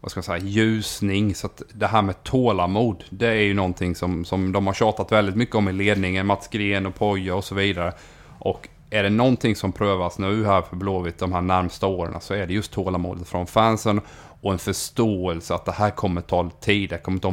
vad 0.00 0.10
ska 0.10 0.18
man 0.18 0.24
säga, 0.24 0.38
ljusning. 0.38 1.34
Så 1.34 1.46
att 1.46 1.62
det 1.74 1.86
här 1.86 2.02
med 2.02 2.22
tålamod, 2.22 3.04
det 3.10 3.26
är 3.28 3.42
ju 3.42 3.54
någonting 3.54 3.94
som, 3.94 4.24
som 4.24 4.52
de 4.52 4.66
har 4.66 4.74
tjatat 4.74 5.12
väldigt 5.12 5.36
mycket 5.36 5.54
om 5.54 5.68
i 5.68 5.72
ledningen. 5.72 6.26
Mats 6.26 6.48
Gren 6.48 6.86
och 6.86 6.94
Poja 6.94 7.34
och 7.34 7.44
så 7.44 7.54
vidare. 7.54 7.92
Och 8.38 8.68
är 8.90 9.02
det 9.02 9.10
någonting 9.10 9.56
som 9.56 9.72
prövas 9.72 10.18
nu 10.18 10.44
här 10.44 10.62
för 10.62 10.76
Blåvitt 10.76 11.18
de 11.18 11.32
här 11.32 11.40
närmsta 11.40 11.86
åren 11.86 12.20
så 12.20 12.34
är 12.34 12.46
det 12.46 12.52
just 12.52 12.72
tålamodet 12.72 13.28
från 13.28 13.46
fansen 13.46 14.00
och 14.40 14.52
en 14.52 14.58
förståelse 14.58 15.54
att 15.54 15.64
det 15.64 15.72
här 15.72 15.90
kommer 15.90 16.20
ta 16.20 16.50
tid. 16.60 16.90
Det 16.90 16.98
kommer 16.98 17.18
ta 17.18 17.32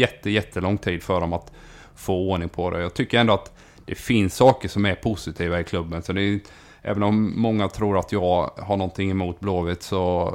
jätte, 0.00 0.30
jättelång 0.30 0.78
tid 0.78 1.02
för 1.02 1.20
dem 1.20 1.32
att 1.32 1.52
få 1.94 2.14
ordning 2.14 2.48
på 2.48 2.70
det. 2.70 2.80
Jag 2.80 2.94
tycker 2.94 3.18
ändå 3.18 3.34
att 3.34 3.57
det 3.88 3.94
finns 3.94 4.34
saker 4.34 4.68
som 4.68 4.86
är 4.86 4.94
positiva 4.94 5.60
i 5.60 5.64
klubben. 5.64 6.02
Så 6.02 6.12
det 6.12 6.22
är, 6.22 6.40
även 6.82 7.02
om 7.02 7.40
många 7.40 7.68
tror 7.68 7.98
att 7.98 8.12
jag 8.12 8.50
har 8.56 8.76
någonting 8.76 9.10
emot 9.10 9.40
Blåvitt 9.40 9.82
så, 9.82 10.34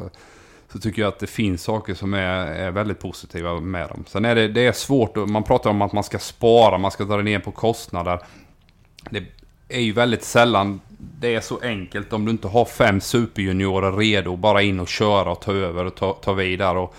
så 0.71 0.79
tycker 0.79 1.01
jag 1.01 1.09
att 1.09 1.19
det 1.19 1.27
finns 1.27 1.63
saker 1.63 1.93
som 1.93 2.13
är, 2.13 2.45
är 2.47 2.71
väldigt 2.71 2.99
positiva 2.99 3.59
med 3.59 3.89
dem. 3.89 4.03
Sen 4.07 4.25
är 4.25 4.35
det, 4.35 4.47
det 4.47 4.65
är 4.65 4.71
svårt, 4.71 5.15
man 5.15 5.43
pratar 5.43 5.69
om 5.69 5.81
att 5.81 5.93
man 5.93 6.03
ska 6.03 6.19
spara, 6.19 6.77
man 6.77 6.91
ska 6.91 7.03
dra 7.03 7.17
ner 7.17 7.39
på 7.39 7.51
kostnader. 7.51 8.19
Det 9.09 9.23
är 9.69 9.81
ju 9.81 9.91
väldigt 9.91 10.23
sällan 10.23 10.79
det 11.19 11.35
är 11.35 11.41
så 11.41 11.59
enkelt 11.61 12.13
om 12.13 12.25
du 12.25 12.31
inte 12.31 12.47
har 12.47 12.65
fem 12.65 13.01
superjuniorer 13.01 13.91
redo. 13.91 14.35
Bara 14.35 14.61
in 14.61 14.79
och 14.79 14.87
köra 14.87 15.31
och 15.31 15.41
ta 15.41 15.53
över 15.53 15.85
och 15.85 15.95
ta, 15.95 16.13
ta 16.13 16.33
vid 16.33 16.59
där 16.59 16.77
och 16.77 16.95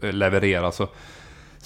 leverera. 0.00 0.72
Så 0.72 0.88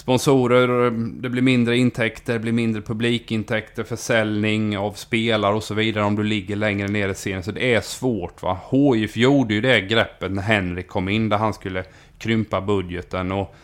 sponsorer, 0.01 0.91
det 1.21 1.29
blir 1.29 1.41
mindre 1.41 1.77
intäkter, 1.77 2.33
det 2.33 2.39
blir 2.39 2.51
mindre 2.51 2.81
publikintäkter, 2.81 3.83
försäljning 3.83 4.77
av 4.77 4.91
spelare 4.91 5.55
och 5.55 5.63
så 5.63 5.73
vidare 5.73 6.03
om 6.03 6.15
du 6.15 6.23
ligger 6.23 6.55
längre 6.55 6.87
ner 6.87 7.09
i 7.09 7.15
serien. 7.15 7.43
Så 7.43 7.51
det 7.51 7.73
är 7.73 7.81
svårt 7.81 8.41
va. 8.41 8.59
HIF 8.71 9.17
gjorde 9.17 9.53
ju 9.53 9.61
det 9.61 9.81
greppet 9.81 10.31
när 10.31 10.41
Henrik 10.41 10.87
kom 10.87 11.09
in 11.09 11.29
där 11.29 11.37
han 11.37 11.53
skulle 11.53 11.83
krympa 12.17 12.61
budgeten. 12.61 13.31
och 13.31 13.55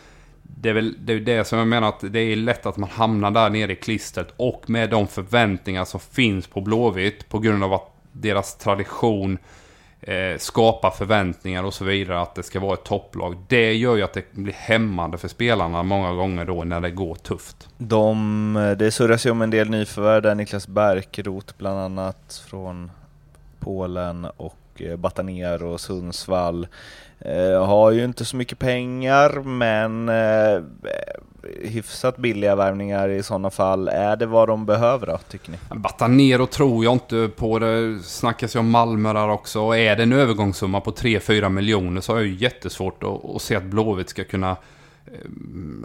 det 0.42 0.68
är 0.68 0.74
väl 0.74 0.96
det, 0.98 1.12
är 1.12 1.20
det 1.20 1.44
som 1.44 1.58
jag 1.58 1.68
menar 1.68 1.88
att 1.88 2.12
det 2.12 2.20
är 2.20 2.36
lätt 2.36 2.66
att 2.66 2.76
man 2.76 2.90
hamnar 2.90 3.30
där 3.30 3.50
nere 3.50 3.72
i 3.72 3.76
klistret 3.76 4.34
och 4.36 4.70
med 4.70 4.90
de 4.90 5.08
förväntningar 5.08 5.84
som 5.84 6.00
finns 6.00 6.46
på 6.46 6.60
Blåvitt 6.60 7.28
på 7.28 7.38
grund 7.38 7.64
av 7.64 7.72
att 7.72 7.94
deras 8.12 8.58
tradition 8.58 9.38
eh, 10.00 10.38
förväntningar 10.90 11.64
och 11.64 11.74
så 11.74 11.84
vidare 11.84 12.20
att 12.20 12.34
det 12.34 12.42
ska 12.42 12.60
vara 12.60 12.74
ett 12.74 12.84
topplag. 12.84 13.36
Det 13.48 13.72
gör 13.72 13.96
ju 13.96 14.02
att 14.02 14.12
det 14.12 14.32
blir 14.32 14.52
hämmande 14.52 15.18
för 15.18 15.28
spelarna 15.28 15.82
många 15.82 16.12
gånger 16.12 16.44
då 16.44 16.64
när 16.64 16.80
det 16.80 16.90
går 16.90 17.14
tufft. 17.14 17.68
De, 17.78 18.56
eh, 18.56 18.70
det 18.70 18.90
surras 18.90 19.26
ju 19.26 19.30
om 19.30 19.42
en 19.42 19.50
del 19.50 19.70
nyförvärv 19.70 20.22
där, 20.22 20.34
Niklas 20.34 20.68
Bärkroth 20.68 21.54
bland 21.58 21.78
annat 21.78 22.42
från 22.46 22.90
Polen 23.60 24.24
och 24.36 24.56
eh, 24.76 24.96
Batanero, 24.96 25.72
och 25.72 25.80
Sundsvall. 25.80 26.66
Eh, 27.20 27.66
har 27.66 27.90
ju 27.90 28.04
inte 28.04 28.24
så 28.24 28.36
mycket 28.36 28.58
pengar 28.58 29.42
men 29.42 30.08
eh, 30.08 30.62
hyfsat 31.62 32.16
billiga 32.16 32.56
värvningar 32.56 33.08
i 33.08 33.22
sådana 33.22 33.50
fall. 33.50 33.88
Är 33.88 34.16
det 34.16 34.26
vad 34.26 34.48
de 34.48 34.66
behöver 34.66 35.06
då, 35.06 35.18
tycker 35.28 35.50
ni? 35.50 35.58
Batanero 35.76 36.46
tror 36.46 36.84
jag 36.84 36.92
inte 36.92 37.30
på. 37.36 37.58
Det 37.58 37.98
snackas 38.02 38.56
ju 38.56 38.60
om 38.60 38.70
Malmö 38.70 39.12
där 39.12 39.28
också. 39.28 39.60
Och 39.60 39.76
är 39.76 39.96
det 39.96 40.02
en 40.02 40.12
övergångssumma 40.12 40.80
på 40.80 40.90
3-4 40.90 41.48
miljoner 41.48 42.00
så 42.00 42.12
har 42.12 42.18
jag 42.18 42.26
ju 42.26 42.34
jättesvårt 42.34 43.02
att, 43.02 43.34
att 43.34 43.42
se 43.42 43.56
att 43.56 43.64
Blåvitt 43.64 44.08
ska 44.08 44.24
kunna 44.24 44.56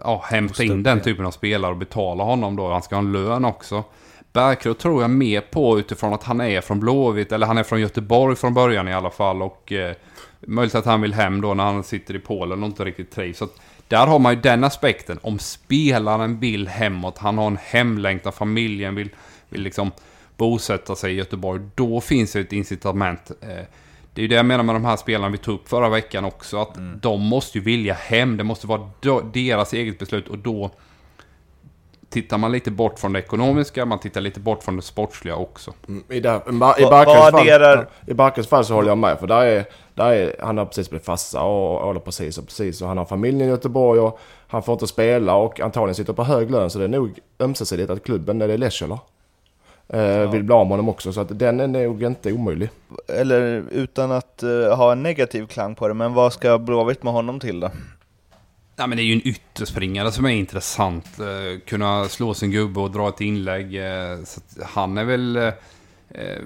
ja, 0.03 0.23
hämta 0.25 0.63
in 0.63 0.83
den 0.83 1.01
typen 1.01 1.25
av 1.25 1.31
spelare 1.31 1.71
och 1.71 1.77
betala 1.77 2.23
honom 2.23 2.55
då. 2.55 2.71
Han 2.71 2.81
ska 2.81 2.95
ha 2.95 3.01
en 3.03 3.11
lön 3.11 3.45
också. 3.45 3.83
Bärkroth 4.33 4.81
tror 4.81 5.01
jag 5.01 5.09
mer 5.09 5.41
på 5.41 5.79
utifrån 5.79 6.13
att 6.13 6.23
han 6.23 6.41
är 6.41 6.61
från 6.61 6.79
Blåvitt, 6.79 7.31
eller 7.31 7.47
han 7.47 7.57
är 7.57 7.63
från 7.63 7.81
Göteborg 7.81 8.35
från 8.35 8.53
början 8.53 8.87
i 8.87 8.93
alla 8.93 9.09
fall. 9.09 9.41
Och 9.41 9.71
eh, 9.71 9.95
möjligt 10.47 10.75
att 10.75 10.85
han 10.85 11.01
vill 11.01 11.13
hem 11.13 11.41
då 11.41 11.53
när 11.53 11.63
han 11.63 11.83
sitter 11.83 12.15
i 12.15 12.19
Polen 12.19 12.63
och 12.63 12.67
inte 12.67 12.85
riktigt 12.85 13.11
trivs. 13.11 13.37
Så 13.37 13.45
att, 13.45 13.55
där 13.87 14.07
har 14.07 14.19
man 14.19 14.33
ju 14.33 14.41
den 14.41 14.63
aspekten. 14.63 15.19
Om 15.21 15.39
spelaren 15.39 16.39
vill 16.39 16.67
hemåt, 16.67 17.17
han 17.17 17.37
har 17.37 17.47
en 17.47 17.57
hemlängtan, 17.63 18.33
familjen 18.33 18.95
vill, 18.95 19.09
vill 19.49 19.61
liksom 19.61 19.91
bosätta 20.37 20.95
sig 20.95 21.13
i 21.13 21.15
Göteborg. 21.15 21.61
Då 21.75 22.01
finns 22.01 22.31
det 22.31 22.39
ett 22.39 22.53
incitament. 22.53 23.31
Eh, 23.41 23.47
det 24.13 24.21
är 24.21 24.23
ju 24.23 24.27
det 24.27 24.35
jag 24.35 24.45
menar 24.45 24.63
med 24.63 24.75
de 24.75 24.85
här 24.85 24.97
spelarna 24.97 25.29
vi 25.29 25.37
tog 25.37 25.55
upp 25.55 25.69
förra 25.69 25.89
veckan 25.89 26.25
också. 26.25 26.61
Att 26.61 26.77
mm. 26.77 26.99
de 27.01 27.21
måste 27.21 27.57
ju 27.57 27.63
vilja 27.63 27.93
hem. 27.93 28.37
Det 28.37 28.43
måste 28.43 28.67
vara 28.67 28.89
deras 29.33 29.73
eget 29.73 29.99
beslut. 29.99 30.27
Och 30.27 30.37
då 30.37 30.71
tittar 32.13 32.37
man 32.37 32.51
lite 32.51 32.71
bort 32.71 32.99
från 32.99 33.13
det 33.13 33.19
ekonomiska, 33.19 33.85
man 33.85 33.99
tittar 33.99 34.21
lite 34.21 34.39
bort 34.39 34.63
från 34.63 34.75
det 34.75 34.81
sportsliga 34.81 35.35
också. 35.35 35.73
Mm, 35.87 36.03
I, 36.09 36.19
där, 36.19 36.41
i, 38.07 38.13
Barkens 38.13 38.47
fall, 38.47 38.57
fall 38.57 38.65
så 38.65 38.73
håller 38.73 38.89
jag 38.89 38.97
med. 38.97 39.19
För 39.19 39.27
där 39.27 39.45
är, 39.45 39.65
där 39.95 40.11
är, 40.11 40.35
han 40.39 40.57
har 40.57 40.65
precis 40.65 40.89
blivit 40.89 41.05
farsa 41.05 41.41
och 41.41 41.85
håller 41.85 41.99
precis 41.99 42.37
och 42.37 42.45
precis. 42.45 42.81
Och 42.81 42.87
han 42.87 42.97
har 42.97 43.05
familjen 43.05 43.47
i 43.47 43.51
Göteborg 43.51 43.99
och 43.99 44.19
han 44.47 44.63
får 44.63 44.73
inte 44.73 44.87
spela 44.87 45.35
och 45.35 45.59
antagligen 45.59 45.95
sitter 45.95 46.13
på 46.13 46.23
hög 46.23 46.51
lön. 46.51 46.69
Så 46.69 46.79
det 46.79 46.85
är 46.85 46.89
nog 46.89 47.19
ömsesidigt 47.39 47.89
att 47.89 48.03
klubben, 48.03 48.41
är 48.41 48.47
det 48.47 48.57
Leschela? 48.57 48.99
Eh, 49.87 50.01
ja. 50.01 50.29
Vill 50.29 50.43
bli 50.43 50.53
av 50.53 50.65
med 50.65 50.71
honom 50.71 50.89
också, 50.89 51.13
så 51.13 51.21
att 51.21 51.39
den 51.39 51.59
är 51.59 51.67
nog 51.67 52.03
inte 52.03 52.33
omöjlig. 52.33 52.69
Eller 53.07 53.63
utan 53.71 54.11
att 54.11 54.43
uh, 54.43 54.75
ha 54.75 54.91
en 54.91 55.03
negativ 55.03 55.47
klang 55.47 55.75
på 55.75 55.87
det, 55.87 55.93
men 55.93 56.13
vad 56.13 56.33
ska 56.33 56.57
Blåvitt 56.57 57.03
med 57.03 57.13
honom 57.13 57.39
till 57.39 57.59
då? 57.59 57.71
Ja, 58.75 58.87
men 58.87 58.97
det 58.97 59.03
är 59.03 59.05
ju 59.05 59.13
en 59.13 59.27
ytterspringare 59.27 60.11
som 60.11 60.25
är 60.25 60.29
intressant. 60.29 61.05
Uh, 61.19 61.59
kunna 61.59 62.05
slå 62.05 62.33
sin 62.33 62.51
gubbe 62.51 62.79
och 62.79 62.91
dra 62.91 63.09
ett 63.09 63.21
inlägg. 63.21 63.75
Uh, 63.75 64.23
så 64.25 64.41
han 64.63 64.97
är 64.97 65.03
väl 65.03 65.51
Eh, 66.09 66.41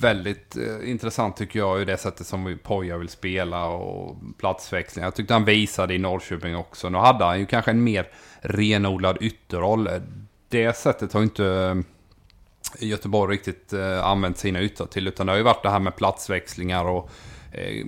väldigt 0.00 0.56
eh, 0.56 0.90
intressant 0.90 1.36
tycker 1.36 1.58
jag 1.58 1.82
i 1.82 1.84
det 1.84 1.96
sättet 1.96 2.26
som 2.26 2.58
Poja 2.62 2.98
vill 2.98 3.08
spela 3.08 3.66
och 3.66 4.16
platsväxling. 4.38 5.04
Jag 5.04 5.14
tyckte 5.14 5.34
han 5.34 5.44
visade 5.44 5.94
i 5.94 5.98
Norrköping 5.98 6.56
också. 6.56 6.88
Nu 6.88 6.98
hade 6.98 7.24
han 7.24 7.38
ju 7.38 7.46
kanske 7.46 7.70
en 7.70 7.84
mer 7.84 8.08
renodlad 8.40 9.16
ytterroll. 9.20 9.88
Det 10.48 10.76
sättet 10.76 11.12
har 11.12 11.22
inte 11.22 11.46
eh, 11.46 12.88
Göteborg 12.88 13.34
riktigt 13.34 13.72
eh, 13.72 14.06
använt 14.06 14.38
sina 14.38 14.60
ytor 14.60 14.86
till. 14.86 15.08
Utan 15.08 15.26
det 15.26 15.32
har 15.32 15.36
ju 15.36 15.42
varit 15.42 15.62
det 15.62 15.70
här 15.70 15.80
med 15.80 15.96
platsväxlingar 15.96 16.84
och 16.84 17.10
eh, 17.52 17.84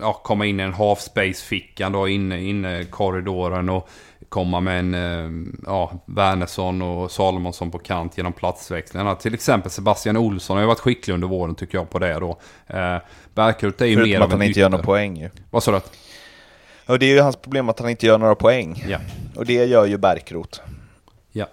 ja, 0.00 0.12
komma 0.12 0.46
in 0.46 0.60
i 0.60 0.62
en 0.62 0.74
half-space-fickan 0.74 1.92
då 1.92 2.08
inne, 2.08 2.42
inne 2.42 2.84
korridoren 2.84 3.68
och 3.68 3.88
komma 4.34 4.60
med 4.60 4.78
en 4.78 4.94
eh, 4.94 5.54
ja, 5.66 5.92
Wernersson 6.06 6.82
och 6.82 7.10
Salomonsson 7.10 7.70
på 7.70 7.78
kant 7.78 8.16
genom 8.16 8.32
platsväxlingarna. 8.32 9.14
Till 9.14 9.34
exempel 9.34 9.70
Sebastian 9.70 10.16
Olsson 10.16 10.56
har 10.56 10.62
ju 10.62 10.66
varit 10.66 10.80
skicklig 10.80 11.14
under 11.14 11.28
våren 11.28 11.54
tycker 11.54 11.78
jag 11.78 11.90
på 11.90 11.98
det 11.98 12.14
då. 12.14 12.38
Eh, 12.66 12.76
är 12.76 13.60
ju 13.60 13.62
Förutom 13.70 14.02
mer 14.02 14.20
att 14.20 14.30
han 14.30 14.42
inte 14.42 14.60
gör 14.60 14.68
några 14.68 14.84
poäng 14.84 15.16
ju. 15.16 15.30
Vad 15.50 15.62
sa 15.62 15.72
du? 15.72 15.80
Och 16.92 16.98
det 16.98 17.06
är 17.06 17.14
ju 17.14 17.20
hans 17.20 17.36
problem 17.36 17.68
att 17.68 17.78
han 17.78 17.90
inte 17.90 18.06
gör 18.06 18.18
några 18.18 18.34
poäng. 18.34 18.84
Ja. 18.88 18.98
Och 19.36 19.46
det 19.46 19.64
gör 19.64 19.86
ju 19.86 19.98
Bärkroth. 19.98 20.60
Ja. 21.32 21.46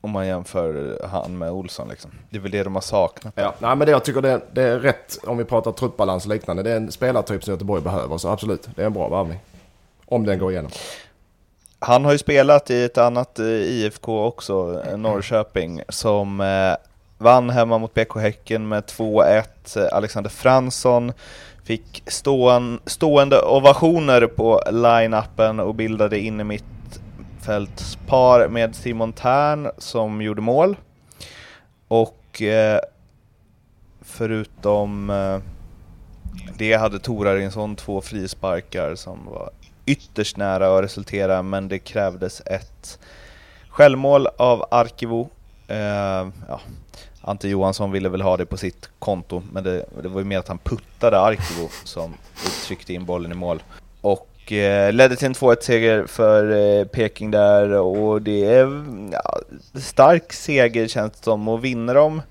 Om 0.00 0.10
man 0.10 0.26
jämför 0.26 0.98
han 1.10 1.38
med 1.38 1.50
Olsson 1.50 1.88
liksom. 1.88 2.10
Det 2.30 2.36
är 2.36 2.40
väl 2.40 2.50
det 2.50 2.62
de 2.62 2.74
har 2.74 2.82
saknat. 2.82 3.32
Ja, 3.36 3.54
nej 3.58 3.76
men 3.76 3.86
det 3.86 3.90
jag 3.90 4.04
tycker 4.04 4.22
det, 4.22 4.40
det 4.52 4.62
är 4.62 4.78
rätt 4.78 5.18
om 5.24 5.38
vi 5.38 5.44
pratar 5.44 5.72
truppbalans 5.72 6.24
och 6.24 6.32
liknande. 6.32 6.62
Det 6.62 6.70
är 6.70 6.76
en 6.76 6.92
spelartyp 6.92 7.44
som 7.44 7.52
Göteborg 7.52 7.82
behöver. 7.82 8.18
Så 8.18 8.28
absolut, 8.28 8.68
det 8.76 8.82
är 8.82 8.86
en 8.86 8.92
bra 8.92 9.08
varvning. 9.08 9.38
Om 10.06 10.26
den 10.26 10.38
går 10.38 10.52
igenom. 10.52 10.70
Han 11.80 12.04
har 12.04 12.12
ju 12.12 12.18
spelat 12.18 12.70
i 12.70 12.84
ett 12.84 12.98
annat 12.98 13.38
eh, 13.38 13.46
IFK 13.46 14.24
också, 14.24 14.82
eh, 14.86 14.96
Norrköping, 14.96 15.82
som 15.88 16.40
eh, 16.40 16.76
vann 17.18 17.50
hemma 17.50 17.78
mot 17.78 17.94
BK 17.94 18.16
Häcken 18.16 18.68
med 18.68 18.84
2-1. 18.84 19.88
Alexander 19.92 20.30
Fransson 20.30 21.12
fick 21.64 22.02
stående 22.86 23.42
ovationer 23.42 24.26
på 24.26 24.62
line-upen 24.70 25.60
och 25.60 25.74
bildade 25.74 26.18
in 26.18 26.40
i 26.40 26.44
mitt 26.44 26.64
mittfältspar 27.40 28.48
med 28.48 28.74
Simon 28.76 29.12
Tern 29.12 29.70
som 29.78 30.22
gjorde 30.22 30.40
mål. 30.40 30.76
Och 31.88 32.42
eh, 32.42 32.80
förutom 34.00 35.10
eh, 35.10 35.38
det 36.58 36.74
hade 36.74 36.98
Torarinsson 36.98 37.76
två 37.76 38.00
frisparkar 38.00 38.94
som 38.94 39.26
var 39.26 39.50
ytterst 39.90 40.36
nära 40.36 40.76
att 40.76 40.84
resultera, 40.84 41.42
men 41.42 41.68
det 41.68 41.78
krävdes 41.78 42.42
ett 42.46 42.98
självmål 43.68 44.26
av 44.26 44.64
Arkivo. 44.70 45.30
Eh, 45.68 46.28
ja, 46.48 46.60
Ante 47.22 47.48
Johansson 47.48 47.92
ville 47.92 48.08
väl 48.08 48.22
ha 48.22 48.36
det 48.36 48.46
på 48.46 48.56
sitt 48.56 48.88
konto, 48.98 49.42
men 49.52 49.64
det, 49.64 49.84
det 50.02 50.08
var 50.08 50.20
ju 50.20 50.24
mer 50.24 50.38
att 50.38 50.48
han 50.48 50.58
puttade 50.58 51.20
Arkivo 51.20 51.68
som 51.84 52.14
tryckte 52.66 52.92
in 52.92 53.04
bollen 53.04 53.32
i 53.32 53.34
mål. 53.34 53.62
Och 54.00 54.52
eh, 54.52 54.92
ledde 54.92 55.16
till 55.16 55.26
en 55.26 55.34
2-1-seger 55.34 56.06
för 56.06 56.50
eh, 56.50 56.84
Peking 56.84 57.30
där 57.30 57.72
och 57.72 58.22
det 58.22 58.44
är 58.44 58.84
ja, 59.12 59.40
stark 59.80 60.32
seger 60.32 60.88
känns 60.88 61.12
det 61.12 61.24
som 61.24 61.48
och 61.48 61.64
vinner 61.64 61.94
de 61.94 62.22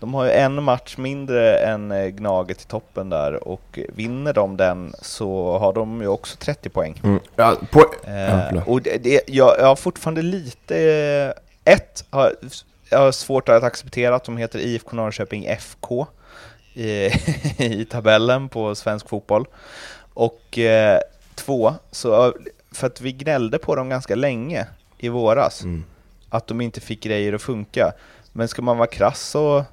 de 0.00 0.14
har 0.14 0.24
ju 0.24 0.30
en 0.30 0.62
match 0.62 0.96
mindre 0.96 1.58
än 1.58 1.92
eh, 1.92 2.06
Gnaget 2.06 2.62
i 2.62 2.66
toppen 2.66 3.10
där 3.10 3.48
och 3.48 3.78
vinner 3.88 4.32
de 4.32 4.56
den 4.56 4.94
så 5.02 5.58
har 5.58 5.72
de 5.72 6.00
ju 6.00 6.08
också 6.08 6.36
30 6.36 6.68
poäng. 6.68 7.00
Mm. 7.04 7.20
Ja, 7.36 7.56
på... 7.72 8.10
eh, 8.10 8.68
och 8.68 8.82
det, 8.82 8.98
det, 8.98 9.20
jag, 9.26 9.58
jag 9.58 9.66
har 9.66 9.76
fortfarande 9.76 10.22
lite... 10.22 11.34
Ett, 11.64 12.04
har, 12.10 12.34
jag 12.90 12.98
har 12.98 13.12
svårt 13.12 13.48
att 13.48 13.62
acceptera 13.62 14.14
att 14.14 14.24
de 14.24 14.36
heter 14.36 14.58
IFK 14.58 14.96
Norrköping 14.96 15.46
FK 15.46 16.06
i, 16.74 17.10
i 17.58 17.84
tabellen 17.84 18.48
på 18.48 18.74
svensk 18.74 19.08
fotboll. 19.08 19.46
Och 20.14 20.58
eh, 20.58 21.00
två, 21.34 21.74
så 21.90 22.34
för 22.72 22.86
att 22.86 23.00
vi 23.00 23.12
gnällde 23.12 23.58
på 23.58 23.76
dem 23.76 23.88
ganska 23.88 24.14
länge 24.14 24.66
i 24.98 25.08
våras, 25.08 25.62
mm. 25.62 25.84
att 26.28 26.46
de 26.46 26.60
inte 26.60 26.80
fick 26.80 27.02
grejer 27.02 27.32
att 27.32 27.42
funka. 27.42 27.92
Men 28.32 28.48
ska 28.48 28.62
man 28.62 28.78
vara 28.78 28.88
krass 28.88 29.20
så 29.20 29.64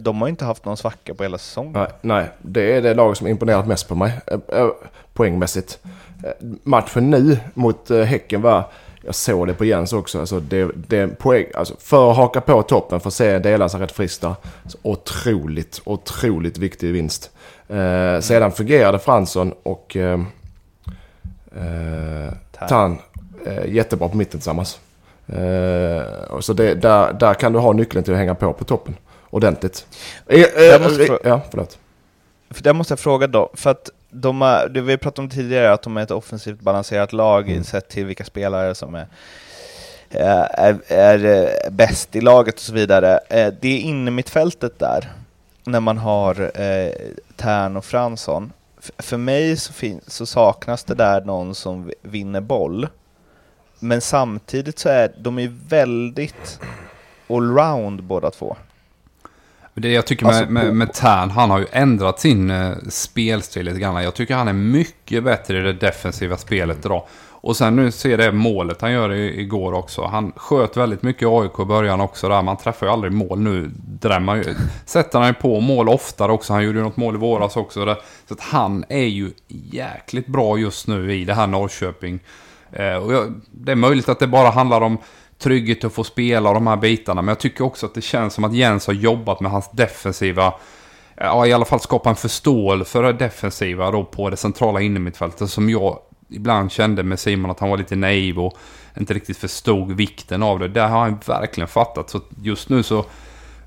de 0.00 0.20
har 0.20 0.28
inte 0.28 0.44
haft 0.44 0.64
någon 0.64 0.76
svacka 0.76 1.14
på 1.14 1.22
hela 1.22 1.38
säsongen. 1.38 1.72
Nej, 1.72 1.88
nej, 2.00 2.30
det 2.42 2.76
är 2.76 2.82
det 2.82 2.94
lag 2.94 3.16
som 3.16 3.26
imponerat 3.26 3.66
mest 3.66 3.88
på 3.88 3.94
mig 3.94 4.12
eh, 4.26 4.38
eh, 4.58 4.68
poängmässigt. 5.12 5.78
Matchen 6.62 7.10
nu 7.10 7.38
mot 7.54 7.90
Häcken 7.90 8.42
var, 8.42 8.64
jag 9.04 9.14
såg 9.14 9.46
det 9.46 9.54
på 9.54 9.64
Jens 9.64 9.92
också, 9.92 10.20
alltså 10.20 10.40
det, 10.40 10.70
det 10.74 11.18
poäng, 11.18 11.46
alltså 11.54 11.74
för 11.78 12.10
att 12.10 12.16
haka 12.16 12.40
på 12.40 12.62
toppen, 12.62 13.00
för 13.00 13.08
att 13.08 13.14
se 13.14 13.38
dela 13.38 13.68
sig 13.68 13.80
rätt 13.80 13.92
friskt 13.92 14.20
där. 14.20 14.34
Otroligt, 14.82 15.80
otroligt 15.84 16.58
viktig 16.58 16.92
vinst. 16.92 17.30
Eh, 17.68 18.20
sedan 18.20 18.52
fungerade 18.52 18.98
Fransson 18.98 19.54
och 19.62 19.96
eh, 19.96 20.18
Eh, 21.56 22.32
Tan, 22.68 22.98
eh, 23.46 23.66
jättebra 23.66 24.08
på 24.08 24.16
mitten 24.16 24.40
tillsammans. 24.40 24.80
Eh, 25.26 26.40
så 26.40 26.52
det, 26.52 26.74
där, 26.74 27.12
där 27.12 27.34
kan 27.34 27.52
du 27.52 27.58
ha 27.58 27.72
nyckeln 27.72 28.04
till 28.04 28.12
att 28.12 28.18
hänga 28.18 28.34
på 28.34 28.52
på 28.52 28.64
toppen 28.64 28.96
ordentligt. 29.30 29.86
Eh, 30.26 30.40
eh, 30.40 30.82
måste 30.82 31.18
ja, 31.24 31.40
förlåt. 31.50 31.78
För 32.50 32.62
det 32.62 32.72
måste 32.72 32.92
jag 32.92 32.98
fråga 32.98 33.26
då, 33.26 33.50
för 33.54 33.70
att 33.70 33.90
de 34.10 34.42
är, 34.42 34.68
det 34.68 34.80
vi 34.80 34.96
pratade 34.96 35.24
om 35.24 35.30
tidigare, 35.30 35.72
att 35.72 35.82
de 35.82 35.96
är 35.96 36.02
ett 36.02 36.10
offensivt 36.10 36.60
balanserat 36.60 37.12
lag 37.12 37.50
mm. 37.50 37.64
sett 37.64 37.88
till 37.88 38.06
vilka 38.06 38.24
spelare 38.24 38.74
som 38.74 38.94
är, 38.94 39.06
är, 40.10 40.92
är 40.92 41.70
bäst 41.70 42.16
i 42.16 42.20
laget 42.20 42.54
och 42.54 42.60
så 42.60 42.72
vidare. 42.72 43.20
Det 43.60 43.68
är 43.68 43.78
inne 43.78 44.10
mittfältet 44.10 44.78
där, 44.78 45.12
när 45.64 45.80
man 45.80 45.98
har 45.98 46.60
eh, 46.60 46.92
Tern 47.36 47.76
och 47.76 47.84
Fransson 47.84 48.52
för 48.98 49.16
mig 49.16 49.56
så, 49.56 49.72
så, 50.06 50.26
saknas 50.26 50.84
det 50.84 50.94
där 50.94 51.20
någon 51.20 51.54
som 51.54 51.90
vinner 52.02 52.40
boll. 52.40 52.88
Men 53.78 54.00
samtidigt 54.00 54.78
så 54.78 54.88
är 54.88 55.12
de 55.18 55.38
är 55.38 55.52
väldigt 55.68 56.60
allround 57.28 58.02
båda 58.02 58.30
två. 58.30 58.56
Det 59.78 59.92
jag 59.92 60.06
tycker 60.06 60.26
med, 60.26 60.34
alltså, 60.34 60.52
med, 60.52 60.74
med 60.74 60.92
Tern, 60.92 61.30
han 61.30 61.50
har 61.50 61.58
ju 61.58 61.66
ändrat 61.72 62.20
sin 62.20 62.50
uh, 62.50 62.76
spelstil 62.88 63.64
lite 63.64 63.78
grann. 63.78 64.02
Jag 64.02 64.14
tycker 64.14 64.34
han 64.34 64.48
är 64.48 64.52
mycket 64.52 65.24
bättre 65.24 65.58
i 65.58 65.62
det 65.62 65.72
defensiva 65.72 66.36
spelet 66.36 66.84
idag. 66.84 67.02
Och 67.40 67.56
sen 67.56 67.76
nu 67.76 67.90
ser 67.90 68.18
det 68.18 68.32
målet 68.32 68.80
han 68.80 68.92
gör 68.92 69.12
i, 69.12 69.40
igår 69.40 69.72
också. 69.72 70.04
Han 70.04 70.32
sköt 70.36 70.76
väldigt 70.76 71.02
mycket 71.02 71.28
AIK 71.28 71.60
i 71.60 71.64
början 71.64 72.00
också 72.00 72.28
där. 72.28 72.42
Man 72.42 72.56
träffar 72.56 72.86
ju 72.86 72.92
aldrig 72.92 73.12
mål 73.12 73.40
nu. 73.40 73.70
Drämmer 73.76 74.36
ju, 74.36 74.54
sätter 74.84 75.18
han 75.18 75.28
ju 75.28 75.34
på 75.34 75.60
mål 75.60 75.88
oftare 75.88 76.32
också. 76.32 76.52
Han 76.52 76.64
gjorde 76.64 76.78
ju 76.78 76.84
något 76.84 76.96
mål 76.96 77.14
i 77.14 77.18
våras 77.18 77.56
också. 77.56 77.84
Där. 77.84 77.96
Så 78.28 78.34
att 78.34 78.40
han 78.40 78.84
är 78.88 79.06
ju 79.06 79.30
jäkligt 79.48 80.26
bra 80.26 80.58
just 80.58 80.86
nu 80.86 81.14
i 81.14 81.24
det 81.24 81.34
här 81.34 81.46
Norrköping. 81.46 82.20
Eh, 82.72 82.96
och 82.96 83.12
jag, 83.12 83.40
det 83.50 83.72
är 83.72 83.76
möjligt 83.76 84.08
att 84.08 84.18
det 84.18 84.26
bara 84.26 84.50
handlar 84.50 84.80
om 84.80 84.98
trygghet 85.38 85.84
att 85.84 85.92
få 85.92 86.04
spela 86.04 86.48
och 86.48 86.54
de 86.54 86.66
här 86.66 86.76
bitarna. 86.76 87.22
Men 87.22 87.28
jag 87.28 87.40
tycker 87.40 87.64
också 87.64 87.86
att 87.86 87.94
det 87.94 88.00
känns 88.00 88.34
som 88.34 88.44
att 88.44 88.54
Jens 88.54 88.86
har 88.86 88.94
jobbat 88.94 89.40
med 89.40 89.50
hans 89.50 89.70
defensiva 89.70 90.54
ja, 91.16 91.46
i 91.46 91.52
alla 91.52 91.64
fall 91.64 91.80
skapa 91.80 92.10
en 92.10 92.16
förståelse 92.16 92.90
för 92.90 93.02
det 93.02 93.12
defensiva 93.12 93.90
då 93.90 94.04
på 94.04 94.30
det 94.30 94.36
centrala 94.36 94.80
innermittfältet 94.80 95.50
som 95.50 95.70
jag 95.70 95.98
ibland 96.28 96.72
kände 96.72 97.02
med 97.02 97.18
Simon 97.18 97.50
att 97.50 97.60
han 97.60 97.70
var 97.70 97.78
lite 97.78 97.96
naiv 97.96 98.38
och 98.38 98.58
inte 98.98 99.14
riktigt 99.14 99.36
förstod 99.36 99.92
vikten 99.92 100.42
av 100.42 100.58
det. 100.58 100.68
Där 100.68 100.88
har 100.88 101.00
han 101.00 101.18
verkligen 101.26 101.68
fattat. 101.68 102.10
Så 102.10 102.20
just 102.42 102.68
nu 102.68 102.82
så 102.82 102.98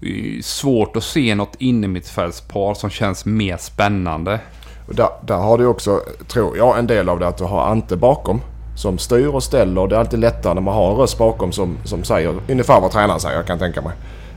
är 0.02 0.36
det 0.36 0.46
svårt 0.46 0.96
att 0.96 1.04
se 1.04 1.36
något 1.36 1.56
innermittfältspar 1.60 2.74
som 2.74 2.90
känns 2.90 3.26
mer 3.26 3.58
spännande. 3.58 4.40
Där, 4.88 5.10
där 5.22 5.38
har 5.38 5.58
du 5.58 5.66
också, 5.66 6.02
tror 6.28 6.58
jag, 6.58 6.80
en 6.80 6.88
del 6.88 7.10
av 7.10 7.20
det 7.20 7.28
att 7.28 7.38
du 7.38 7.44
har 7.44 7.66
Ante 7.66 7.96
bakom. 7.96 8.42
Som 8.76 8.98
styr 8.98 9.28
och 9.28 9.44
ställer. 9.44 9.88
Det 9.88 9.96
är 9.96 10.00
alltid 10.00 10.20
lättare 10.20 10.54
när 10.54 10.62
man 10.62 10.74
har 10.74 10.92
en 10.92 10.98
röst 10.98 11.18
bakom 11.18 11.52
som, 11.52 11.78
som 11.84 12.04
säger 12.04 12.36
ungefär 12.50 12.82
vad 12.82 12.92
tränaren 12.92 13.20
säger, 13.20 13.36
jag 13.36 13.48
kan 13.48 13.60
tänka 13.60 13.82
mig. 13.82 13.94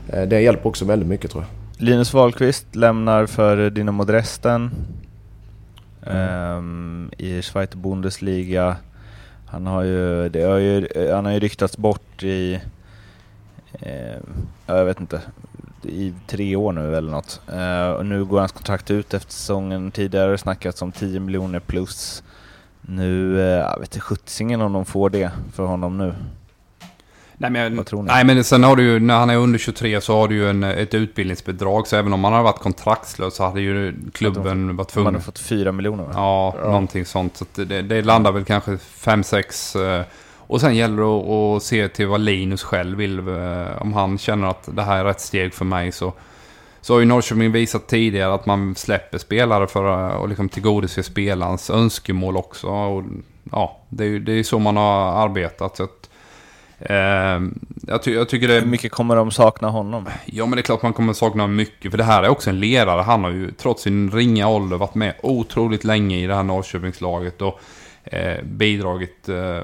Eh, 0.09 0.21
det 0.23 0.41
hjälper 0.41 0.69
också 0.69 0.85
väldigt 0.85 1.09
mycket 1.09 1.31
tror 1.31 1.43
jag. 1.43 1.51
Linus 1.87 2.13
Wahlqvist 2.13 2.75
lämnar 2.75 3.25
för 3.25 3.69
Dynamo 3.69 4.03
Dresden 4.03 4.71
ehm, 6.07 7.11
i 7.17 7.41
Schweiz 7.41 7.75
Bundesliga. 7.75 8.75
Han 9.45 9.67
har 9.67 9.83
ju, 9.83 10.29
det 10.29 10.41
har 10.43 10.57
ju, 10.57 10.87
han 11.13 11.25
har 11.25 11.31
ju 11.31 11.39
ryktats 11.39 11.77
bort 11.77 12.23
i, 12.23 12.59
eh, 13.73 14.17
jag 14.65 14.85
vet 14.85 14.99
inte, 14.99 15.21
i 15.83 16.13
tre 16.27 16.55
år 16.55 16.71
nu 16.71 16.95
eller 16.95 17.11
något. 17.11 17.41
Eh, 17.53 17.89
och 17.89 18.05
nu 18.05 18.25
går 18.25 18.39
hans 18.39 18.51
kontrakt 18.51 18.91
ut 18.91 19.13
efter 19.13 19.31
säsongen. 19.33 19.91
Tidigare 19.91 20.23
har 20.23 20.31
det 20.31 20.37
snackats 20.37 20.81
om 20.81 20.91
10 20.91 21.19
miljoner 21.19 21.59
plus. 21.59 22.23
Nu, 22.87 23.39
eh, 23.39 23.45
jag 23.45 23.79
vet 23.79 23.95
inte 23.95 23.99
sjuttsingen 23.99 24.61
om 24.61 24.73
de 24.73 24.85
får 24.85 25.09
det 25.09 25.31
för 25.53 25.65
honom 25.65 25.97
nu. 25.97 26.13
Nej 27.37 27.51
men, 27.51 27.77
Vad 27.77 27.85
tror 27.85 28.03
ni? 28.03 28.07
nej 28.07 28.23
men 28.25 28.43
sen 28.43 28.63
har 28.63 28.75
du 28.75 28.83
ju, 28.83 28.99
när 28.99 29.17
han 29.19 29.29
är 29.29 29.37
under 29.37 29.59
23 29.59 30.01
så 30.01 30.17
har 30.19 30.27
du 30.27 30.35
ju 30.35 30.49
en, 30.49 30.63
ett 30.63 30.93
utbildningsbidrag. 30.93 31.87
Så 31.87 31.95
även 31.95 32.13
om 32.13 32.23
han 32.23 32.33
hade 32.33 32.43
varit 32.43 32.59
kontraktslös 32.59 33.35
så 33.35 33.43
hade 33.45 33.61
ju 33.61 33.95
klubben 34.13 34.75
varit 34.77 34.87
De 34.87 34.93
tvungen... 34.93 35.13
hade 35.13 35.25
fått 35.25 35.39
4 35.39 35.71
miljoner 35.71 36.03
va? 36.03 36.09
Ja, 36.13 36.55
någonting 36.63 37.05
sånt. 37.05 37.37
Så 37.37 37.45
det, 37.55 37.81
det 37.81 38.01
landar 38.01 38.31
väl 38.31 38.45
kanske 38.45 38.71
5-6. 38.75 40.03
Och 40.47 40.61
sen 40.61 40.75
gäller 40.75 40.97
det 40.97 41.09
att, 41.09 41.57
att 41.57 41.63
se 41.63 41.87
till 41.87 42.07
vad 42.07 42.21
Linus 42.21 42.63
själv 42.63 42.97
vill. 42.97 43.19
eh, 43.19 43.81
Om 43.81 43.93
han 43.93 44.17
känner 44.17 44.47
att 44.47 44.69
det 44.71 44.81
här 44.83 44.97
är 44.97 45.03
rätt 45.05 45.21
steg 45.21 45.53
för 45.53 45.65
mig 45.65 45.91
så... 45.91 46.13
Så 46.85 46.93
har 46.93 46.99
ju 46.99 47.05
Norrköping 47.05 47.51
visat 47.51 47.87
tidigare 47.87 48.33
att 48.33 48.45
man 48.45 48.75
släpper 48.75 49.17
spelare 49.17 49.67
för 49.67 49.85
att 49.85 50.29
liksom 50.29 50.49
tillgodose 50.49 51.03
spelarens 51.03 51.69
önskemål 51.69 52.37
också. 52.37 52.67
Och, 52.67 53.03
ja, 53.51 53.79
det 53.89 54.03
är 54.03 54.07
ju 54.07 54.19
det 54.19 54.31
är 54.31 54.43
så 54.43 54.59
man 54.59 54.77
har 54.77 55.23
arbetat. 55.23 55.77
Så 55.77 55.83
att, 55.83 56.09
eh, 56.79 57.41
jag, 57.87 58.03
ty, 58.03 58.13
jag 58.13 58.29
tycker 58.29 58.47
det... 58.47 58.53
Hur 58.53 58.65
mycket 58.65 58.91
kommer 58.91 59.15
de 59.15 59.31
sakna 59.31 59.69
honom? 59.69 60.05
Ja, 60.25 60.45
men 60.45 60.55
det 60.55 60.61
är 60.61 60.63
klart 60.63 60.81
man 60.81 60.93
kommer 60.93 61.13
sakna 61.13 61.47
mycket. 61.47 61.91
För 61.91 61.97
det 61.97 62.03
här 62.03 62.23
är 62.23 62.29
också 62.29 62.49
en 62.49 62.59
ledare. 62.59 63.01
Han 63.01 63.23
har 63.23 63.31
ju 63.31 63.51
trots 63.51 63.83
sin 63.83 64.11
ringa 64.11 64.47
ålder 64.47 64.77
varit 64.77 64.95
med 64.95 65.13
otroligt 65.23 65.83
länge 65.83 66.17
i 66.17 66.27
det 66.27 66.35
här 66.35 66.43
Norrköpingslaget. 66.43 67.41
Och 67.41 67.59
eh, 68.03 68.43
bidragit 68.43 69.29
eh, 69.29 69.59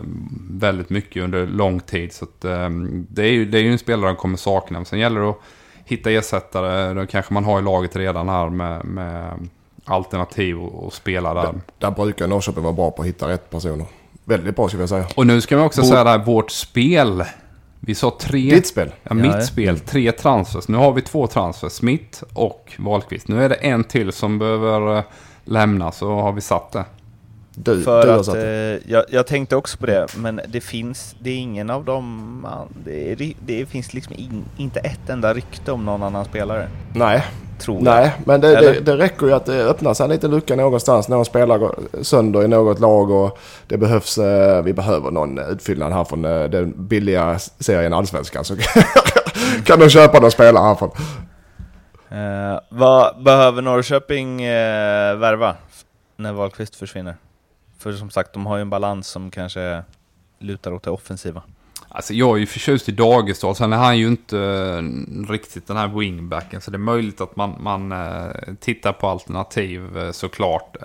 väldigt 0.49 0.89
mycket 0.89 1.23
under 1.23 1.47
lång 1.47 1.79
tid. 1.79 2.13
Så 2.13 2.25
att, 2.25 2.45
eh, 2.45 2.69
det, 3.09 3.23
är 3.23 3.31
ju, 3.31 3.45
det 3.45 3.57
är 3.57 3.63
ju 3.63 3.71
en 3.71 3.79
spelare 3.79 4.07
han 4.07 4.15
kommer 4.15 4.37
sakna. 4.37 4.79
Men 4.79 4.85
sen 4.85 4.99
gäller 4.99 5.21
det 5.21 5.29
att 5.29 5.41
hitta 5.91 6.11
ersättare. 6.11 6.93
Då 6.93 7.05
kanske 7.07 7.33
man 7.33 7.45
har 7.45 7.59
i 7.59 7.61
laget 7.61 7.95
redan 7.95 8.29
här 8.29 8.49
med, 8.49 8.85
med 8.85 9.49
alternativ 9.85 10.59
och, 10.59 10.93
spela 10.93 11.33
där. 11.33 11.53
Där 11.77 11.91
brukar 11.91 12.27
Norrköping 12.27 12.63
vara 12.63 12.73
bra 12.73 12.91
på 12.91 13.01
att 13.01 13.07
hitta 13.07 13.27
rätt 13.27 13.49
personer. 13.49 13.85
Väldigt 14.25 14.55
bra 14.55 14.67
skulle 14.67 14.81
jag 14.83 14.89
säga. 14.89 15.05
Och 15.15 15.27
nu 15.27 15.41
ska 15.41 15.57
vi 15.57 15.63
också 15.63 15.81
Bo- 15.81 15.87
säga 15.87 16.03
det 16.03 16.09
här, 16.09 16.17
vårt 16.25 16.51
spel. 16.51 17.23
Vi 17.79 17.95
sa 17.95 18.17
tre... 18.21 18.55
Ditt 18.55 18.67
spel. 18.67 18.91
Ja, 19.03 19.13
mitt 19.13 19.25
Ja, 19.25 19.41
spel. 19.41 19.79
Tre 19.79 20.11
transfers. 20.11 20.67
Nu 20.67 20.77
har 20.77 20.91
vi 20.93 21.01
två 21.01 21.27
transfers. 21.27 21.71
Smith 21.71 22.23
och 22.33 22.73
Wahlqvist. 22.77 23.27
Nu 23.27 23.43
är 23.43 23.49
det 23.49 23.55
en 23.55 23.83
till 23.83 24.11
som 24.11 24.39
behöver 24.39 24.97
eh, 24.97 25.03
lämna. 25.43 25.91
Så 25.91 26.13
har 26.15 26.31
vi 26.31 26.41
satt 26.41 26.71
det. 26.71 26.85
Du, 27.55 27.83
För 27.83 28.01
du 28.01 28.11
har 28.11 28.19
att, 28.19 28.25
satt 28.25 28.35
det. 28.35 28.79
eh, 28.85 28.91
jag, 28.91 29.03
jag 29.09 29.27
tänkte 29.27 29.55
också 29.55 29.77
på 29.77 29.85
det, 29.85 30.07
men 30.17 30.41
det 30.47 30.61
finns, 30.61 31.15
det 31.19 31.29
är 31.29 31.37
ingen 31.37 31.69
av 31.69 31.85
dem, 31.85 32.39
man, 32.41 32.67
det, 32.85 33.11
är, 33.11 33.33
det 33.45 33.65
finns 33.65 33.93
liksom 33.93 34.13
in, 34.15 34.45
inte 34.57 34.79
ett 34.79 35.09
enda 35.09 35.33
rykte 35.33 35.71
om 35.71 35.85
någon 35.85 36.03
annan 36.03 36.25
spelare, 36.25 36.67
Nej, 36.93 37.23
tror 37.59 37.75
jag. 37.77 37.83
nej, 37.83 38.11
men 38.25 38.41
det, 38.41 38.59
det, 38.59 38.79
det 38.79 38.97
räcker 38.97 39.25
ju 39.25 39.33
att 39.33 39.45
det 39.45 39.63
öppnar 39.63 39.93
sig 39.93 40.03
en 40.03 40.09
liten 40.09 40.31
lucka 40.31 40.55
någonstans. 40.55 41.07
Någon 41.07 41.25
spelar 41.25 41.57
går 41.57 41.79
sönder 42.01 42.43
i 42.43 42.47
något 42.47 42.79
lag 42.79 43.11
och 43.11 43.37
det 43.67 43.77
behövs, 43.77 44.17
eh, 44.17 44.63
vi 44.63 44.73
behöver 44.73 45.11
någon 45.11 45.39
utfyllnad 45.39 45.93
här 45.93 46.03
från 46.03 46.25
eh, 46.25 46.43
den 46.43 46.73
billiga 46.87 47.39
serien 47.59 47.93
Allsvenskan. 47.93 48.45
Så 48.45 48.55
kan 49.65 49.79
de 49.79 49.89
köpa 49.89 50.19
någon 50.19 50.31
spelare 50.31 50.63
härifrån. 50.63 50.91
Eh, 52.09 52.59
vad 52.69 53.23
behöver 53.23 53.61
Norrköping 53.61 54.43
eh, 54.43 55.15
värva 55.15 55.55
när 56.17 56.33
Wahlqvist 56.33 56.75
försvinner? 56.75 57.15
För 57.81 57.93
som 57.93 58.09
sagt, 58.09 58.33
de 58.33 58.45
har 58.45 58.57
ju 58.57 58.61
en 58.61 58.69
balans 58.69 59.07
som 59.07 59.31
kanske 59.31 59.83
lutar 60.39 60.73
åt 60.73 60.83
det 60.83 60.91
offensiva. 60.91 61.43
Alltså 61.93 62.13
jag 62.13 62.35
är 62.35 62.39
ju 62.39 62.45
förtjust 62.45 62.89
i 62.89 62.91
Dagestad. 62.91 63.57
Sen 63.57 63.73
är 63.73 63.77
han 63.77 63.97
ju 63.97 64.07
inte 64.07 64.39
eh, 64.39 65.31
riktigt 65.31 65.67
den 65.67 65.77
här 65.77 65.87
wingbacken. 65.87 66.61
Så 66.61 66.71
det 66.71 66.77
är 66.77 66.79
möjligt 66.79 67.21
att 67.21 67.35
man, 67.35 67.55
man 67.59 67.91
eh, 67.91 68.31
tittar 68.59 68.93
på 68.93 69.07
alternativ 69.07 69.97
eh, 69.97 70.11
såklart. 70.11 70.77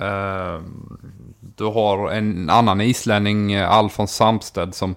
Du 1.56 1.64
har 1.64 2.10
en 2.10 2.50
annan 2.50 2.80
islänning, 2.80 3.56
Alfons 3.56 4.14
Samsted, 4.14 4.74
som, 4.74 4.94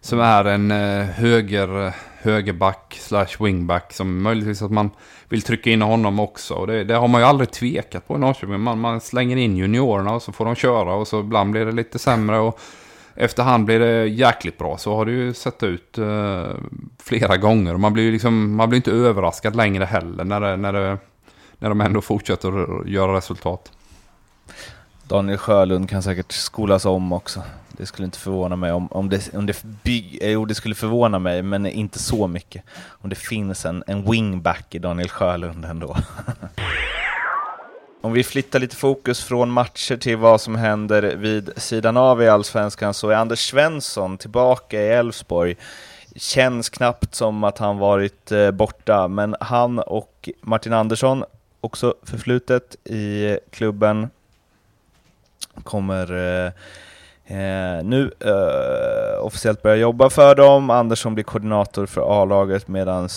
som 0.00 0.20
är 0.20 0.44
en 0.44 0.70
höger, 1.10 1.94
högerback 2.22 2.98
slash 3.00 3.26
wingback. 3.40 3.92
Som 3.92 4.22
möjligtvis 4.22 4.62
att 4.62 4.70
man 4.70 4.90
vill 5.28 5.42
trycka 5.42 5.70
in 5.70 5.82
honom 5.82 6.20
också. 6.20 6.54
Och 6.54 6.66
det, 6.66 6.84
det 6.84 6.94
har 6.94 7.08
man 7.08 7.20
ju 7.20 7.26
aldrig 7.26 7.50
tvekat 7.50 8.08
på 8.08 8.16
i 8.16 8.18
Norrköping. 8.18 8.60
Man, 8.60 8.80
man 8.80 9.00
slänger 9.00 9.36
in 9.36 9.56
juniorerna 9.56 10.14
och 10.14 10.22
så 10.22 10.32
får 10.32 10.44
de 10.44 10.54
köra. 10.54 10.94
Och 10.94 11.08
så 11.08 11.20
ibland 11.20 11.50
blir 11.50 11.66
det 11.66 11.72
lite 11.72 11.98
sämre. 11.98 12.38
Och 12.38 12.60
efterhand 13.14 13.64
blir 13.64 13.80
det 13.80 14.06
jäkligt 14.06 14.58
bra. 14.58 14.78
Så 14.78 14.96
har 14.96 15.06
det 15.06 15.12
ju 15.12 15.34
sett 15.34 15.62
ut 15.62 15.98
eh, 15.98 16.48
flera 16.98 17.36
gånger. 17.36 17.76
Man 17.76 17.92
blir 17.92 18.04
ju 18.04 18.12
liksom, 18.12 18.54
man 18.54 18.68
blir 18.68 18.76
inte 18.76 18.92
överraskad 18.92 19.56
längre 19.56 19.84
heller 19.84 20.24
när, 20.24 20.40
det, 20.40 20.56
när, 20.56 20.72
det, 20.72 20.98
när 21.58 21.68
de 21.68 21.80
ändå 21.80 22.00
fortsätter 22.00 22.80
att 22.80 22.88
göra 22.88 23.16
resultat. 23.16 23.72
Daniel 25.10 25.38
Sjölund 25.38 25.90
kan 25.90 26.02
säkert 26.02 26.32
skolas 26.32 26.84
om 26.84 27.12
också. 27.12 27.42
Det 27.80 27.86
skulle 27.86 28.04
inte 28.04 28.18
förvåna 28.18 28.56
mig 28.56 28.72
om, 28.72 28.86
om 28.90 29.08
det, 29.08 29.34
om 29.34 29.46
det 29.46 29.62
bygg, 29.82 30.18
eh, 30.22 30.30
jo 30.30 30.44
det 30.44 30.54
skulle 30.54 30.74
förvåna 30.74 31.18
mig, 31.18 31.42
men 31.42 31.66
inte 31.66 31.98
så 31.98 32.26
mycket. 32.26 32.62
Om 32.88 33.10
det 33.10 33.16
finns 33.16 33.66
en, 33.66 33.84
en 33.86 34.10
wingback 34.10 34.74
i 34.74 34.78
Daniel 34.78 35.08
Sjölund 35.08 35.64
ändå. 35.64 35.96
om 38.00 38.12
vi 38.12 38.24
flyttar 38.24 38.58
lite 38.58 38.76
fokus 38.76 39.24
från 39.24 39.50
matcher 39.50 39.96
till 39.96 40.16
vad 40.16 40.40
som 40.40 40.56
händer 40.56 41.16
vid 41.16 41.50
sidan 41.56 41.96
av 41.96 42.22
i 42.22 42.28
Allsvenskan 42.28 42.94
så 42.94 43.08
är 43.10 43.16
Anders 43.16 43.50
Svensson 43.50 44.18
tillbaka 44.18 44.80
i 44.80 44.88
Elfsborg. 44.88 45.56
Känns 46.16 46.68
knappt 46.68 47.14
som 47.14 47.44
att 47.44 47.58
han 47.58 47.78
varit 47.78 48.32
eh, 48.32 48.50
borta, 48.50 49.08
men 49.08 49.36
han 49.40 49.78
och 49.78 50.28
Martin 50.40 50.72
Andersson, 50.72 51.24
också 51.60 51.94
förflutet 52.02 52.76
i 52.84 53.38
klubben, 53.50 54.10
kommer 55.62 56.12
eh, 56.46 56.52
eh, 57.30 57.84
nu 57.84 58.10
eh, 58.20 59.24
officiellt 59.26 59.62
börja 59.62 59.76
jobba 59.76 60.10
för 60.10 60.34
dem. 60.34 60.70
Andersson 60.70 61.14
blir 61.14 61.24
koordinator 61.24 61.86
för 61.86 62.22
A-laget 62.22 62.68
medan 62.68 63.08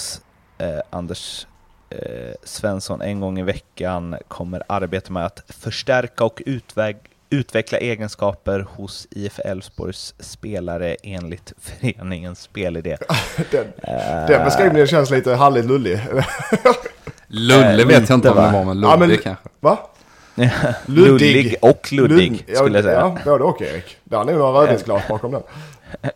eh, 0.57 0.67
Anders 0.89 1.47
eh, 1.89 2.33
Svensson 2.43 3.01
en 3.01 3.19
gång 3.19 3.39
i 3.39 3.43
veckan 3.43 4.15
kommer 4.27 4.63
arbeta 4.67 5.13
med 5.13 5.25
att 5.25 5.43
förstärka 5.49 6.23
och 6.25 6.41
utväg 6.45 6.97
utveckla 7.29 7.77
egenskaper 7.77 8.65
hos 8.69 9.07
IF 9.11 9.39
Elfsborgs 9.39 10.13
spelare 10.19 10.95
enligt 11.03 11.53
föreningens 11.61 12.39
spelidé. 12.41 12.97
Den, 13.51 13.65
Eh, 13.83 14.27
den 14.27 14.43
beskrivningen 14.45 14.87
känns 14.87 15.09
lite 15.09 15.33
halligt 15.35 15.65
lullig. 15.65 15.99
Lulle 17.27 17.81
Eh, 17.81 17.87
vet 17.87 18.09
jag 18.09 18.17
inte 18.17 18.29
om 18.29 18.35
det 18.35 18.41
va? 18.41 18.51
var, 18.51 18.63
men 18.65 18.81
Lulle 18.81 18.87
Ja, 18.93 18.97
men- 18.97 19.17
kanske. 19.17 19.49
Va? 19.59 19.77
Luddig 20.85 21.55
och 21.61 21.91
luddig 21.93 22.31
Ludd- 22.31 22.43
ja, 22.47 22.55
skulle 22.55 22.77
jag 22.77 22.85
säga. 22.85 22.99
Ja, 22.99 23.17
både 23.25 23.43
och 23.43 23.61
Erik. 23.61 23.97
Där 24.03 24.19
är 24.19 24.25
nog 24.25 24.35
några 24.37 24.61
rödvinsglas 24.61 25.07
bakom 25.07 25.31
den. 25.31 25.41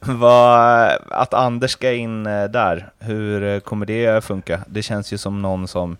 Vad, 0.00 0.90
att 1.08 1.34
Anders 1.34 1.70
ska 1.70 1.92
in 1.92 2.26
eh, 2.26 2.44
där, 2.44 2.88
hur 2.98 3.44
eh, 3.44 3.60
kommer 3.60 3.86
det 3.86 4.24
funka? 4.24 4.60
Det 4.66 4.82
känns 4.82 5.12
ju 5.12 5.18
som 5.18 5.42
någon 5.42 5.68
som... 5.68 5.96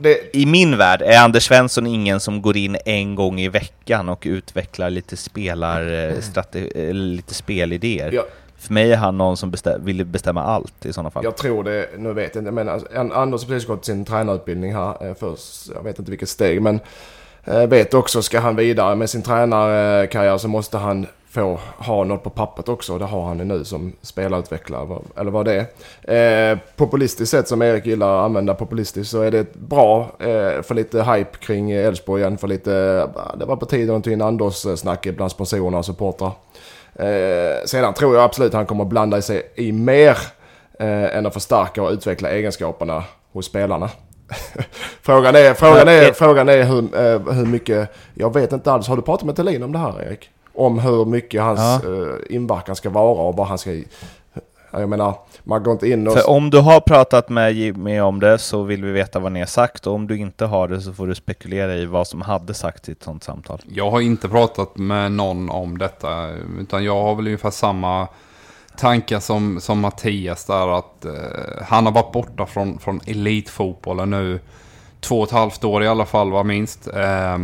Det, 0.00 0.36
I 0.36 0.46
min 0.46 0.76
värld 0.76 1.02
är 1.02 1.18
Anders 1.24 1.42
Svensson 1.46 1.86
ingen 1.86 2.20
som 2.20 2.42
går 2.42 2.56
in 2.56 2.76
en 2.84 3.14
gång 3.14 3.40
i 3.40 3.48
veckan 3.48 4.08
och 4.08 4.22
utvecklar 4.26 4.90
lite, 4.90 5.16
spelar, 5.16 5.80
eller 5.82 6.92
lite 6.92 7.34
spelidéer. 7.34 8.10
Ja. 8.12 8.22
För 8.58 8.74
mig 8.74 8.92
är 8.92 8.96
han 8.96 9.18
någon 9.18 9.36
som 9.36 9.50
bestäm, 9.50 9.84
vill 9.84 10.04
bestämma 10.04 10.42
allt 10.42 10.86
i 10.86 10.92
sådana 10.92 11.10
fall. 11.10 11.24
Jag 11.24 11.36
tror 11.36 11.64
det, 11.64 11.88
nu 11.98 12.12
vet 12.12 12.34
jag 12.34 12.42
inte, 12.42 12.50
men 12.50 12.68
alltså, 12.68 12.88
Anders 12.98 13.42
har 13.42 13.48
precis 13.48 13.68
gått 13.68 13.84
sin 13.84 14.04
tränarutbildning 14.04 14.74
här 14.74 15.06
eh, 15.06 15.14
först, 15.14 15.70
jag 15.74 15.82
vet 15.82 15.98
inte 15.98 16.10
vilket 16.10 16.28
steg, 16.28 16.62
men 16.62 16.80
eh, 17.44 17.66
vet 17.66 17.94
också, 17.94 18.22
ska 18.22 18.40
han 18.40 18.56
vidare 18.56 18.96
med 18.96 19.10
sin 19.10 19.22
tränarkarriär 19.22 20.38
så 20.38 20.48
måste 20.48 20.78
han 20.78 21.06
få 21.30 21.60
ha 21.78 22.04
något 22.04 22.22
på 22.22 22.30
pappret 22.30 22.68
också. 22.68 22.98
Det 22.98 23.04
har 23.04 23.26
han 23.26 23.38
ju 23.38 23.44
nu 23.44 23.64
som 23.64 23.92
spelarutvecklare, 24.02 24.98
eller 25.16 25.30
vad 25.30 25.46
det 25.46 25.66
är. 26.04 26.52
Eh, 26.52 26.58
populistiskt 26.76 27.30
sett, 27.30 27.48
som 27.48 27.62
Erik 27.62 27.86
gillar 27.86 28.18
att 28.18 28.24
använda 28.24 28.54
populistiskt, 28.54 29.10
så 29.10 29.22
är 29.22 29.30
det 29.30 29.54
bra 29.54 30.00
eh, 30.18 30.62
för 30.62 30.74
lite 30.74 31.02
hype 31.02 31.38
kring 31.38 31.70
Elfsborg 31.70 32.22
igen. 32.22 32.38
För 32.38 32.48
lite, 32.48 33.06
ah, 33.14 33.36
det 33.36 33.44
var 33.44 33.56
på 33.56 33.66
tiden 33.66 33.96
att 33.96 34.04
ta 34.04 34.10
in 34.10 34.22
Anders-snacket 34.22 35.12
eh, 35.12 35.16
bland 35.16 35.30
sponsorerna 35.30 35.78
och 35.78 35.84
supportrar. 35.84 36.32
Eh, 36.98 37.64
sedan 37.64 37.94
tror 37.94 38.14
jag 38.14 38.24
absolut 38.24 38.48
att 38.48 38.54
han 38.54 38.66
kommer 38.66 38.84
att 38.84 38.90
blanda 38.90 39.22
sig 39.22 39.52
i 39.54 39.72
mer 39.72 40.18
eh, 40.80 41.16
än 41.16 41.26
att 41.26 41.34
förstärka 41.34 41.82
och 41.82 41.90
utveckla 41.90 42.30
egenskaperna 42.30 43.04
hos 43.32 43.46
spelarna. 43.46 43.90
frågan 45.02 45.36
är, 45.36 45.54
frågan 45.54 45.88
är, 45.88 46.12
frågan 46.12 46.48
är 46.48 46.62
hur, 46.62 46.78
eh, 46.78 47.34
hur 47.34 47.46
mycket, 47.46 47.94
jag 48.14 48.34
vet 48.34 48.52
inte 48.52 48.72
alls, 48.72 48.88
har 48.88 48.96
du 48.96 49.02
pratat 49.02 49.26
med 49.26 49.36
Thelin 49.36 49.62
om 49.62 49.72
det 49.72 49.78
här 49.78 50.02
Erik? 50.02 50.30
Om 50.54 50.78
hur 50.78 51.04
mycket 51.04 51.42
hans 51.42 51.60
ja. 51.84 51.90
Eh, 51.90 52.36
inverkan 52.36 52.76
ska 52.76 52.90
vara 52.90 53.22
och 53.22 53.36
vad 53.36 53.46
han 53.46 53.58
ska... 53.58 53.70
Jag 54.70 54.88
menar, 54.88 55.14
man 55.44 55.62
går 55.62 55.72
inte 55.72 55.88
in 55.88 56.08
och... 56.08 56.12
För 56.12 56.30
om 56.30 56.50
du 56.50 56.58
har 56.58 56.80
pratat 56.80 57.28
med 57.28 57.52
Jimmy 57.52 58.00
om 58.00 58.20
det 58.20 58.38
så 58.38 58.62
vill 58.62 58.84
vi 58.84 58.92
veta 58.92 59.18
vad 59.18 59.32
ni 59.32 59.38
har 59.38 59.46
sagt 59.46 59.86
och 59.86 59.94
om 59.94 60.06
du 60.06 60.16
inte 60.16 60.46
har 60.46 60.68
det 60.68 60.80
så 60.80 60.92
får 60.92 61.06
du 61.06 61.14
spekulera 61.14 61.74
i 61.74 61.86
vad 61.86 62.06
som 62.06 62.22
hade 62.22 62.54
sagts 62.54 62.88
i 62.88 62.92
ett 62.92 63.02
sånt 63.02 63.24
samtal. 63.24 63.60
Jag 63.68 63.90
har 63.90 64.00
inte 64.00 64.28
pratat 64.28 64.76
med 64.76 65.12
någon 65.12 65.50
om 65.50 65.78
detta 65.78 66.28
utan 66.60 66.84
jag 66.84 67.02
har 67.02 67.14
väl 67.14 67.26
ungefär 67.26 67.50
samma 67.50 68.08
tankar 68.76 69.20
som, 69.20 69.60
som 69.60 69.80
Mattias 69.80 70.44
där 70.44 70.78
att 70.78 71.04
eh, 71.04 71.12
han 71.66 71.86
har 71.86 71.92
varit 71.92 72.12
borta 72.12 72.46
från, 72.46 72.78
från 72.78 73.00
elitfotbollen 73.06 74.10
nu 74.10 74.40
två 75.00 75.20
och 75.20 75.26
ett 75.26 75.32
halvt 75.32 75.64
år 75.64 75.82
i 75.82 75.88
alla 75.88 76.06
fall 76.06 76.30
var 76.30 76.44
minst. 76.44 76.88
Eh, 76.88 77.38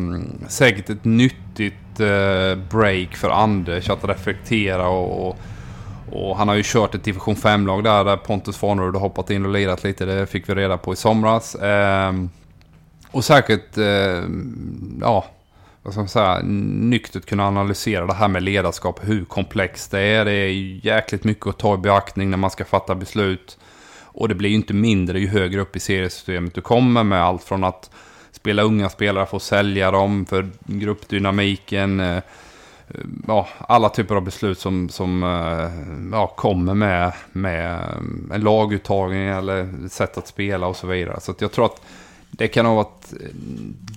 säkert 0.49 0.91
ett 0.91 1.05
nyttigt 1.05 2.01
eh, 2.01 2.59
break 2.71 3.17
för 3.17 3.31
Anders 3.31 3.91
att 3.91 4.05
reflektera 4.05 4.89
och, 4.89 5.29
och, 5.29 5.37
och, 6.15 6.37
han 6.37 6.49
har 6.49 6.55
ju 6.55 6.63
kört 6.65 6.95
ett 6.95 7.05
division 7.05 7.35
5-lag 7.35 7.85
där, 7.85 8.05
där 8.05 8.17
Pontus 8.17 8.57
Farnerud 8.57 8.95
har 8.95 9.01
hoppat 9.01 9.31
in 9.31 9.45
och 9.45 9.53
lirat 9.53 9.85
lite. 9.85 10.05
Det 10.05 10.27
fick 10.27 10.49
vi 10.49 10.55
reda 10.55 10.79
på 10.79 10.93
i 10.93 10.97
somras. 10.97 11.55
Eh, 11.55 12.13
och 13.11 13.25
säkert, 13.25 13.79
eh, 13.79 14.23
ja, 15.01 15.25
vad 15.83 15.93
ska 15.93 16.01
man 16.01 16.09
säga, 16.09 16.41
nyktert 16.43 17.27
kunna 17.27 17.47
analysera 17.47 18.07
det 18.07 18.15
här 18.15 18.29
med 18.29 18.43
ledarskap, 18.43 19.01
hur 19.03 19.25
komplext 19.25 19.91
det 19.91 20.01
är. 20.01 20.25
Det 20.25 20.33
är 20.33 20.87
jäkligt 20.87 21.25
mycket 21.25 21.47
att 21.47 21.59
ta 21.59 21.75
i 21.75 21.79
beaktning 21.79 22.31
när 22.31 22.37
man 22.37 22.51
ska 22.51 22.65
fatta 22.65 22.95
beslut. 22.95 23.59
Och 24.03 24.29
det 24.29 24.35
blir 24.35 24.51
ju 24.51 24.57
inte 24.57 24.75
mindre 24.75 25.21
ju 25.21 25.27
högre 25.27 25.61
upp 25.61 25.77
i 25.77 25.81
seriesystemet 25.81 26.55
du 26.55 26.61
kommer 26.61 27.03
med. 27.03 27.23
Allt 27.23 27.43
från 27.43 27.65
att 27.65 27.91
spela 28.33 28.63
unga 28.63 28.89
spelare, 28.89 29.27
få 29.27 29.39
sälja 29.39 29.91
dem 29.91 30.27
för 30.27 30.51
gruppdynamiken. 30.65 32.01
Eh, 32.01 32.23
Eh, 32.89 33.01
ja, 33.27 33.49
alla 33.59 33.89
typer 33.89 34.15
av 34.15 34.23
beslut 34.23 34.59
som, 34.59 34.89
som 34.89 35.23
eh, 35.23 36.19
ja, 36.19 36.27
kommer 36.27 36.75
med, 36.75 37.13
med 37.33 37.75
eh, 37.75 38.35
en 38.35 38.41
laguttagning 38.41 39.29
eller 39.29 39.89
sätt 39.89 40.19
att 40.19 40.27
spela 40.27 40.67
och 40.67 40.77
så 40.77 40.87
vidare. 40.87 41.21
Så 41.21 41.35
jag 41.39 41.53
tror 41.53 41.67
att 41.67 41.83
det 42.31 42.49
kan 42.49 42.67
ha 42.67 42.75
varit 42.75 43.13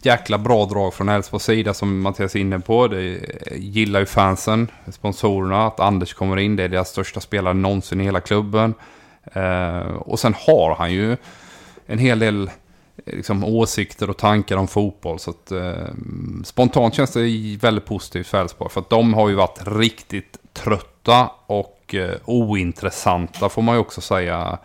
jäkla 0.04 0.38
bra 0.38 0.66
drag 0.66 0.94
från 0.94 1.10
Elfsborgs 1.10 1.44
sida 1.44 1.74
som 1.74 2.02
Mattias 2.02 2.36
är 2.36 2.40
inne 2.40 2.60
på. 2.60 2.88
Det 2.88 3.20
gillar 3.56 4.00
ju 4.00 4.06
fansen, 4.06 4.68
sponsorerna, 4.92 5.68
att 5.68 5.80
Anders 5.80 6.14
kommer 6.14 6.38
in. 6.38 6.56
Det 6.56 6.64
är 6.64 6.68
deras 6.70 6.90
största 6.90 7.20
spelare 7.20 7.54
någonsin 7.54 8.02
i 8.02 8.04
hela 8.04 8.20
klubben. 8.20 8.74
Eh, 9.34 9.80
och 9.80 10.20
sen 10.20 10.36
har 10.38 10.76
han 10.76 10.94
ju 10.94 11.18
en 11.86 12.00
hel 12.00 12.20
del 12.20 12.50
liksom, 13.14 13.44
åsikter 13.44 14.10
och 14.10 14.18
tankar 14.18 14.58
om 14.58 14.68
fotboll. 14.68 15.20
Så 15.20 15.30
att, 15.30 15.52
eh, 15.52 15.88
spontant 16.44 16.94
känns 16.94 17.12
det 17.12 17.58
väldigt 17.62 17.86
positivt 17.86 18.28
för 18.28 18.42
Elfsborg. 18.42 18.72
För 18.72 18.82
att 18.82 18.90
de 18.90 19.14
har 19.14 19.30
ju 19.30 19.36
varit 19.36 19.60
riktigt 19.66 20.38
trötta 20.54 21.32
och 21.46 21.96
eh, 21.96 22.16
ointressanta 22.26 23.50
får 23.50 23.62
man 23.62 23.76
ju 23.76 23.82
också 23.82 24.02
säga 24.02 24.58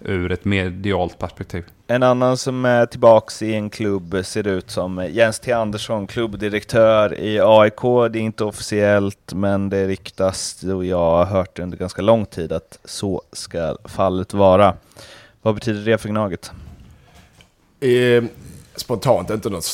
ur 0.00 0.32
ett 0.32 0.44
medialt 0.44 1.18
perspektiv. 1.18 1.64
En 1.86 2.02
annan 2.02 2.36
som 2.36 2.64
är 2.64 2.86
tillbaks 2.86 3.42
i 3.42 3.54
en 3.54 3.70
klubb 3.70 4.20
ser 4.24 4.46
ut 4.46 4.70
som 4.70 5.08
Jens 5.10 5.40
T. 5.40 5.52
Andersson, 5.52 6.06
klubbdirektör 6.06 7.20
i 7.20 7.40
AIK. 7.42 7.82
Det 8.12 8.18
är 8.18 8.22
inte 8.22 8.44
officiellt, 8.44 9.32
men 9.34 9.70
det 9.70 9.86
ryktas 9.86 10.62
och 10.62 10.84
jag 10.84 10.98
har 10.98 11.24
hört 11.24 11.58
under 11.58 11.78
ganska 11.78 12.02
lång 12.02 12.26
tid 12.26 12.52
att 12.52 12.78
så 12.84 13.22
ska 13.32 13.76
fallet 13.84 14.34
vara. 14.34 14.74
Vad 15.42 15.54
betyder 15.54 15.84
det 15.90 15.98
för 15.98 16.08
Gnaget? 16.08 16.52
Eh, 17.80 18.24
spontant 18.76 19.30
inte 19.30 19.50
något, 19.50 19.66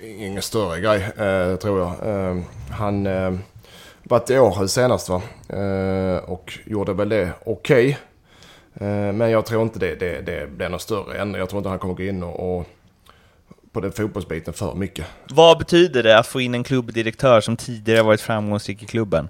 ingen 0.00 0.42
större 0.42 0.80
grej, 0.80 1.02
eh, 1.02 1.56
tror 1.56 1.80
jag. 1.80 2.08
Eh, 2.08 2.42
han 2.70 3.06
eh, 3.06 3.32
var 4.02 4.32
i 4.32 4.38
Århus 4.38 4.72
senast 4.72 5.08
va? 5.08 5.22
Eh, 5.48 6.16
och 6.16 6.58
gjorde 6.64 6.92
väl 6.92 7.08
det 7.08 7.32
okej. 7.44 7.98
Okay. 8.76 8.88
Eh, 8.88 9.12
men 9.12 9.30
jag 9.30 9.46
tror 9.46 9.62
inte 9.62 9.78
det, 9.78 9.94
det, 9.94 10.20
det 10.20 10.50
blir 10.56 10.68
något 10.68 10.82
större 10.82 11.18
ändring. 11.18 11.40
Jag 11.40 11.48
tror 11.48 11.58
inte 11.58 11.68
han 11.68 11.78
kommer 11.78 11.94
gå 11.94 12.02
in 12.02 12.22
och, 12.22 12.58
och 12.58 12.66
på 13.72 13.80
den 13.80 13.92
fotbollsbiten 13.92 14.54
för 14.54 14.74
mycket. 14.74 15.06
Vad 15.28 15.58
betyder 15.58 16.02
det 16.02 16.18
att 16.18 16.26
få 16.26 16.40
in 16.40 16.54
en 16.54 16.64
klubbdirektör 16.64 17.40
som 17.40 17.56
tidigare 17.56 18.02
varit 18.02 18.20
framgångsrik 18.20 18.82
i 18.82 18.86
klubben? 18.86 19.28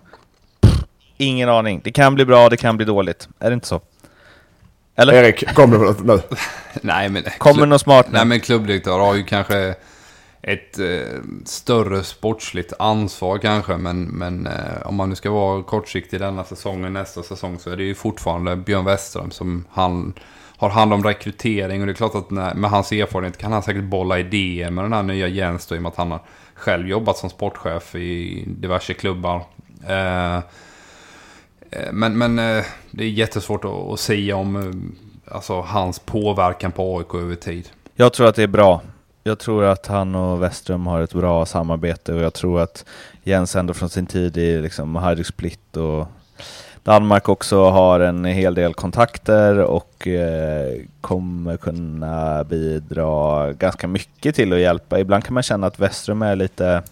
ingen 1.23 1.49
aning. 1.49 1.81
Det 1.85 1.93
kan 1.93 2.15
bli 2.15 2.25
bra, 2.25 2.49
det 2.49 2.57
kan 2.57 2.77
bli 2.77 2.87
dåligt. 2.87 3.29
Är 3.39 3.51
det 3.51 3.55
inte 3.55 3.67
så? 3.67 3.81
Eller? 4.97 5.13
Erik, 5.13 5.55
kommer 5.55 5.79
du 5.79 6.05
nu? 6.05 6.21
Nej, 6.83 7.09
men... 7.09 7.23
Kommer 7.39 7.67
något 7.67 7.81
smart 7.81 8.07
nu? 8.07 8.13
Nej, 8.13 8.25
men 8.25 8.41
klubbdirektör 8.41 8.99
har 8.99 9.15
ju 9.15 9.25
kanske 9.25 9.75
ett 10.43 10.79
eh, 10.79 11.21
större 11.45 12.03
sportsligt 12.03 12.73
ansvar 12.79 13.39
kanske. 13.39 13.77
Men, 13.77 14.03
men 14.05 14.47
eh, 14.47 14.87
om 14.87 14.95
man 14.95 15.09
nu 15.09 15.15
ska 15.15 15.31
vara 15.31 15.63
kortsiktig 15.63 16.21
denna 16.21 16.45
säsong 16.45 16.85
och 16.85 16.93
nästa 16.93 17.23
säsong 17.23 17.59
så 17.59 17.71
är 17.71 17.77
det 17.77 17.83
ju 17.85 17.95
fortfarande 17.95 18.57
Björn 18.57 18.85
Westerholm 18.85 19.31
som 19.31 19.65
han 19.71 20.13
har 20.57 20.71
hand 20.71 20.93
om 20.93 21.05
rekrytering. 21.05 21.81
Och 21.81 21.87
det 21.87 21.93
är 21.93 21.95
klart 21.95 22.15
att 22.15 22.31
när, 22.31 22.55
med 22.55 22.71
hans 22.71 22.93
erfarenhet 22.93 23.39
kan 23.39 23.53
han 23.53 23.63
säkert 23.63 23.85
bolla 23.85 24.19
idéer 24.19 24.71
med 24.71 24.85
den 24.85 24.93
här 24.93 25.03
nya 25.03 25.29
Jens 25.29 25.67
då, 25.67 25.75
i 25.75 25.79
och 25.79 25.83
med 25.83 25.91
att 25.91 25.97
han 25.97 26.11
har 26.11 26.21
själv 26.55 26.89
jobbat 26.89 27.17
som 27.17 27.31
sportchef 27.31 27.95
i 27.95 28.45
diverse 28.47 28.95
klubbar. 28.95 29.45
Eh 29.89 30.39
Eh, 31.73 31.93
men 31.93 32.19
men 32.19 32.39
eh, 32.39 32.65
det 32.91 33.05
är 33.05 33.09
jättesvårt 33.09 33.65
att, 33.65 33.71
att 33.71 34.01
säga 34.01 34.37
om 34.37 34.57
eh, 34.57 35.35
alltså, 35.35 35.61
hans 35.61 35.99
påverkan 35.99 36.73
på 36.73 36.99
AIK 36.99 37.15
över 37.15 37.35
tid. 37.35 37.69
Jag 37.95 38.13
tror 38.13 38.29
att 38.29 38.35
det 38.35 38.43
är 38.43 38.47
bra 38.47 38.81
jag 39.25 39.39
tror 39.39 39.65
att 39.65 39.87
han 39.87 40.15
och 40.15 40.43
Westrum 40.43 40.87
har 40.87 41.01
ett 41.01 41.15
bra 41.15 41.47
samarbete 41.47 42.15
och 42.15 42.21
jag 42.21 42.35
tror 42.35 42.61
att 42.61 42.85
Jens 43.23 43.57
ändå 43.57 43.75
från 43.75 43.89
sin 43.89 44.07
tid 44.07 44.37
i 44.37 44.61
liksom 44.63 44.97
Hajduk 44.97 45.27
Split 45.27 45.77
och 45.77 46.07
Danmark 46.83 47.29
också 47.29 47.65
har 47.65 48.01
en 48.01 48.25
hel 48.25 48.55
del 48.55 48.75
kontakter 48.75 49.59
och 49.59 50.09
eh, 50.09 50.81
kommer 51.01 51.57
kunna 51.57 52.45
bidra 52.45 53.53
ganska 53.53 53.89
mycket 53.89 54.35
till 54.35 54.53
att 54.53 54.59
hjälpa. 54.59 55.01
Ibland 55.01 55.25
kan 55.25 55.35
man 55.35 55.43
känna 55.43 55.67
att 55.67 55.79
Westrum 55.79 56.23
är 56.23 56.37
lite 56.37 56.83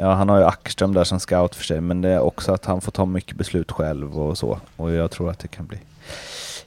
Ja, 0.00 0.14
han 0.14 0.28
har 0.28 0.38
ju 0.38 0.44
Ackerström 0.44 0.94
där 0.94 1.04
som 1.04 1.20
scout 1.20 1.54
för 1.54 1.64
sig, 1.64 1.80
men 1.80 2.00
det 2.00 2.08
är 2.08 2.20
också 2.20 2.52
att 2.52 2.64
han 2.64 2.80
får 2.80 2.92
ta 2.92 3.06
mycket 3.06 3.36
beslut 3.36 3.72
själv 3.72 4.20
och 4.20 4.38
så. 4.38 4.58
Och 4.76 4.92
jag 4.92 5.10
tror 5.10 5.30
att 5.30 5.38
det 5.38 5.48
kan 5.48 5.66
bli 5.66 5.78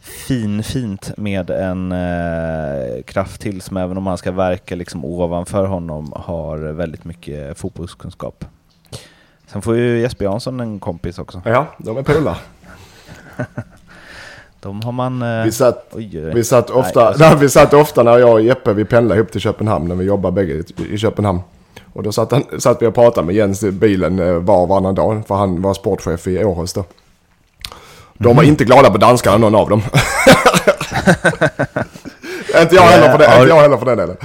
fin, 0.01 0.63
fint 0.63 1.17
med 1.17 1.49
en 1.49 1.91
eh, 1.91 3.03
kraft 3.05 3.41
till 3.41 3.61
som 3.61 3.77
även 3.77 3.97
om 3.97 4.07
han 4.07 4.17
ska 4.17 4.31
verka 4.31 4.75
liksom 4.75 5.05
ovanför 5.05 5.65
honom 5.65 6.13
har 6.15 6.57
väldigt 6.57 7.05
mycket 7.05 7.57
fotbollskunskap. 7.57 8.45
Sen 9.47 9.61
får 9.61 9.75
ju 9.75 9.99
Jesper 9.99 10.25
Jansson 10.25 10.59
en 10.59 10.79
kompis 10.79 11.19
också. 11.19 11.41
Ja, 11.45 11.67
de 11.77 11.97
är 11.97 12.03
polare. 12.03 12.37
de 14.59 14.81
har 14.81 14.91
man... 14.91 15.21
Eh, 15.21 15.43
vi, 15.43 15.51
satt, 15.51 15.89
oj, 15.91 16.31
vi, 16.33 16.43
satt 16.43 16.69
ofta, 16.69 17.09
nej, 17.09 17.15
nej, 17.19 17.37
vi 17.39 17.49
satt 17.49 17.73
ofta 17.73 18.03
när 18.03 18.17
jag 18.17 18.33
och 18.33 18.41
Jeppe 18.41 18.73
vi 18.73 18.85
pendlade 18.85 19.19
ihop 19.19 19.31
till 19.31 19.41
Köpenhamn 19.41 19.87
när 19.87 19.95
vi 19.95 20.05
jobbade 20.05 20.35
bägge 20.35 20.53
i, 20.53 20.93
i 20.93 20.97
Köpenhamn. 20.97 21.39
Och 21.93 22.03
då 22.03 22.11
satt, 22.11 22.31
han, 22.31 22.43
satt 22.59 22.81
vi 22.81 22.85
och 22.85 22.95
pratade 22.95 23.27
med 23.27 23.35
Jens 23.35 23.63
i 23.63 23.71
bilen 23.71 24.19
eh, 24.19 24.33
var 24.33 24.61
och 24.61 24.67
varannan 24.67 24.95
dag 24.95 25.27
för 25.27 25.35
han 25.35 25.61
var 25.61 25.73
sportchef 25.73 26.27
i 26.27 26.43
Århus 26.43 26.73
då. 26.73 26.83
De 28.13 28.35
var 28.35 28.43
inte 28.43 28.63
glada 28.65 28.89
på 28.89 28.97
danskarna 28.97 29.37
någon 29.37 29.55
av 29.55 29.69
dem. 29.69 29.81
inte 32.61 32.75
jag 32.75 32.81
heller 32.81 33.11
för 33.11 33.17
det, 33.17 33.25
inte 33.25 33.49
jag 33.49 33.61
heller 33.61 33.77
för 33.77 33.85
den 33.85 33.97
delen. 33.97 34.17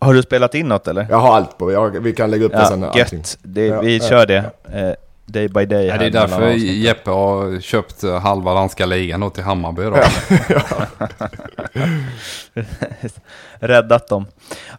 Har 0.00 0.14
du 0.14 0.22
spelat 0.22 0.54
in 0.54 0.68
något 0.68 0.88
eller? 0.88 1.06
Jag 1.10 1.16
har 1.16 1.36
allt 1.36 1.58
på, 1.58 1.72
jag, 1.72 1.90
vi 1.90 2.12
kan 2.12 2.30
lägga 2.30 2.44
upp 2.44 2.52
det 2.52 2.66
sen. 2.66 2.86
Gött, 2.94 3.38
det, 3.42 3.66
ja, 3.66 3.80
vi 3.80 3.96
ja. 3.96 4.08
kör 4.08 4.26
det. 4.26 4.38
Uh, 4.38 4.92
day 5.28 5.48
by 5.48 5.66
day. 5.66 5.86
Ja, 5.86 5.98
det 5.98 6.06
är 6.06 6.10
därför 6.10 6.50
Jeppe 6.52 7.10
har 7.10 7.60
köpt 7.60 8.04
eh, 8.04 8.20
halva 8.20 8.54
danska 8.54 8.86
ligan 8.86 9.20
då 9.20 9.30
till 9.30 9.44
Hammarby 9.44 9.82
då. 9.82 9.96
Räddat 13.66 14.08
dem. 14.08 14.26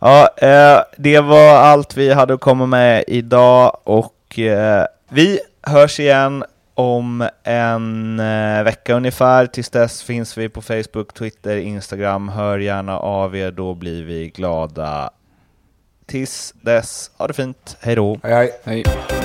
Ja, 0.02 0.30
uh, 0.43 0.84
det 0.97 1.20
var 1.20 1.56
allt 1.56 1.97
vi 1.97 2.14
hade 2.14 2.34
att 2.34 2.41
komma 2.41 2.66
med 2.66 3.04
idag 3.08 3.78
och 3.84 4.39
uh, 4.39 4.84
vi 5.10 5.39
hörs 5.62 6.00
igen 6.00 6.43
om 6.80 7.30
en 7.43 8.20
eh, 8.20 8.64
vecka 8.64 8.93
ungefär. 8.93 9.45
Tills 9.45 9.70
dess 9.70 10.04
finns 10.04 10.38
vi 10.38 10.50
på 10.50 10.62
Facebook, 10.62 11.14
Twitter, 11.14 11.58
Instagram. 11.58 12.30
Hör 12.30 12.60
gärna 12.60 13.00
av 13.00 13.36
er, 13.36 13.52
då 13.52 13.74
blir 13.74 14.04
vi 14.04 14.30
glada. 14.30 15.10
Tills 16.06 16.54
dess, 16.62 17.12
ha 17.18 17.28
det 17.28 17.34
fint. 17.34 17.78
Hej 17.82 17.95
då. 17.95 18.20
Hej, 18.24 18.52
hej. 18.64 18.84
hej. 18.86 19.19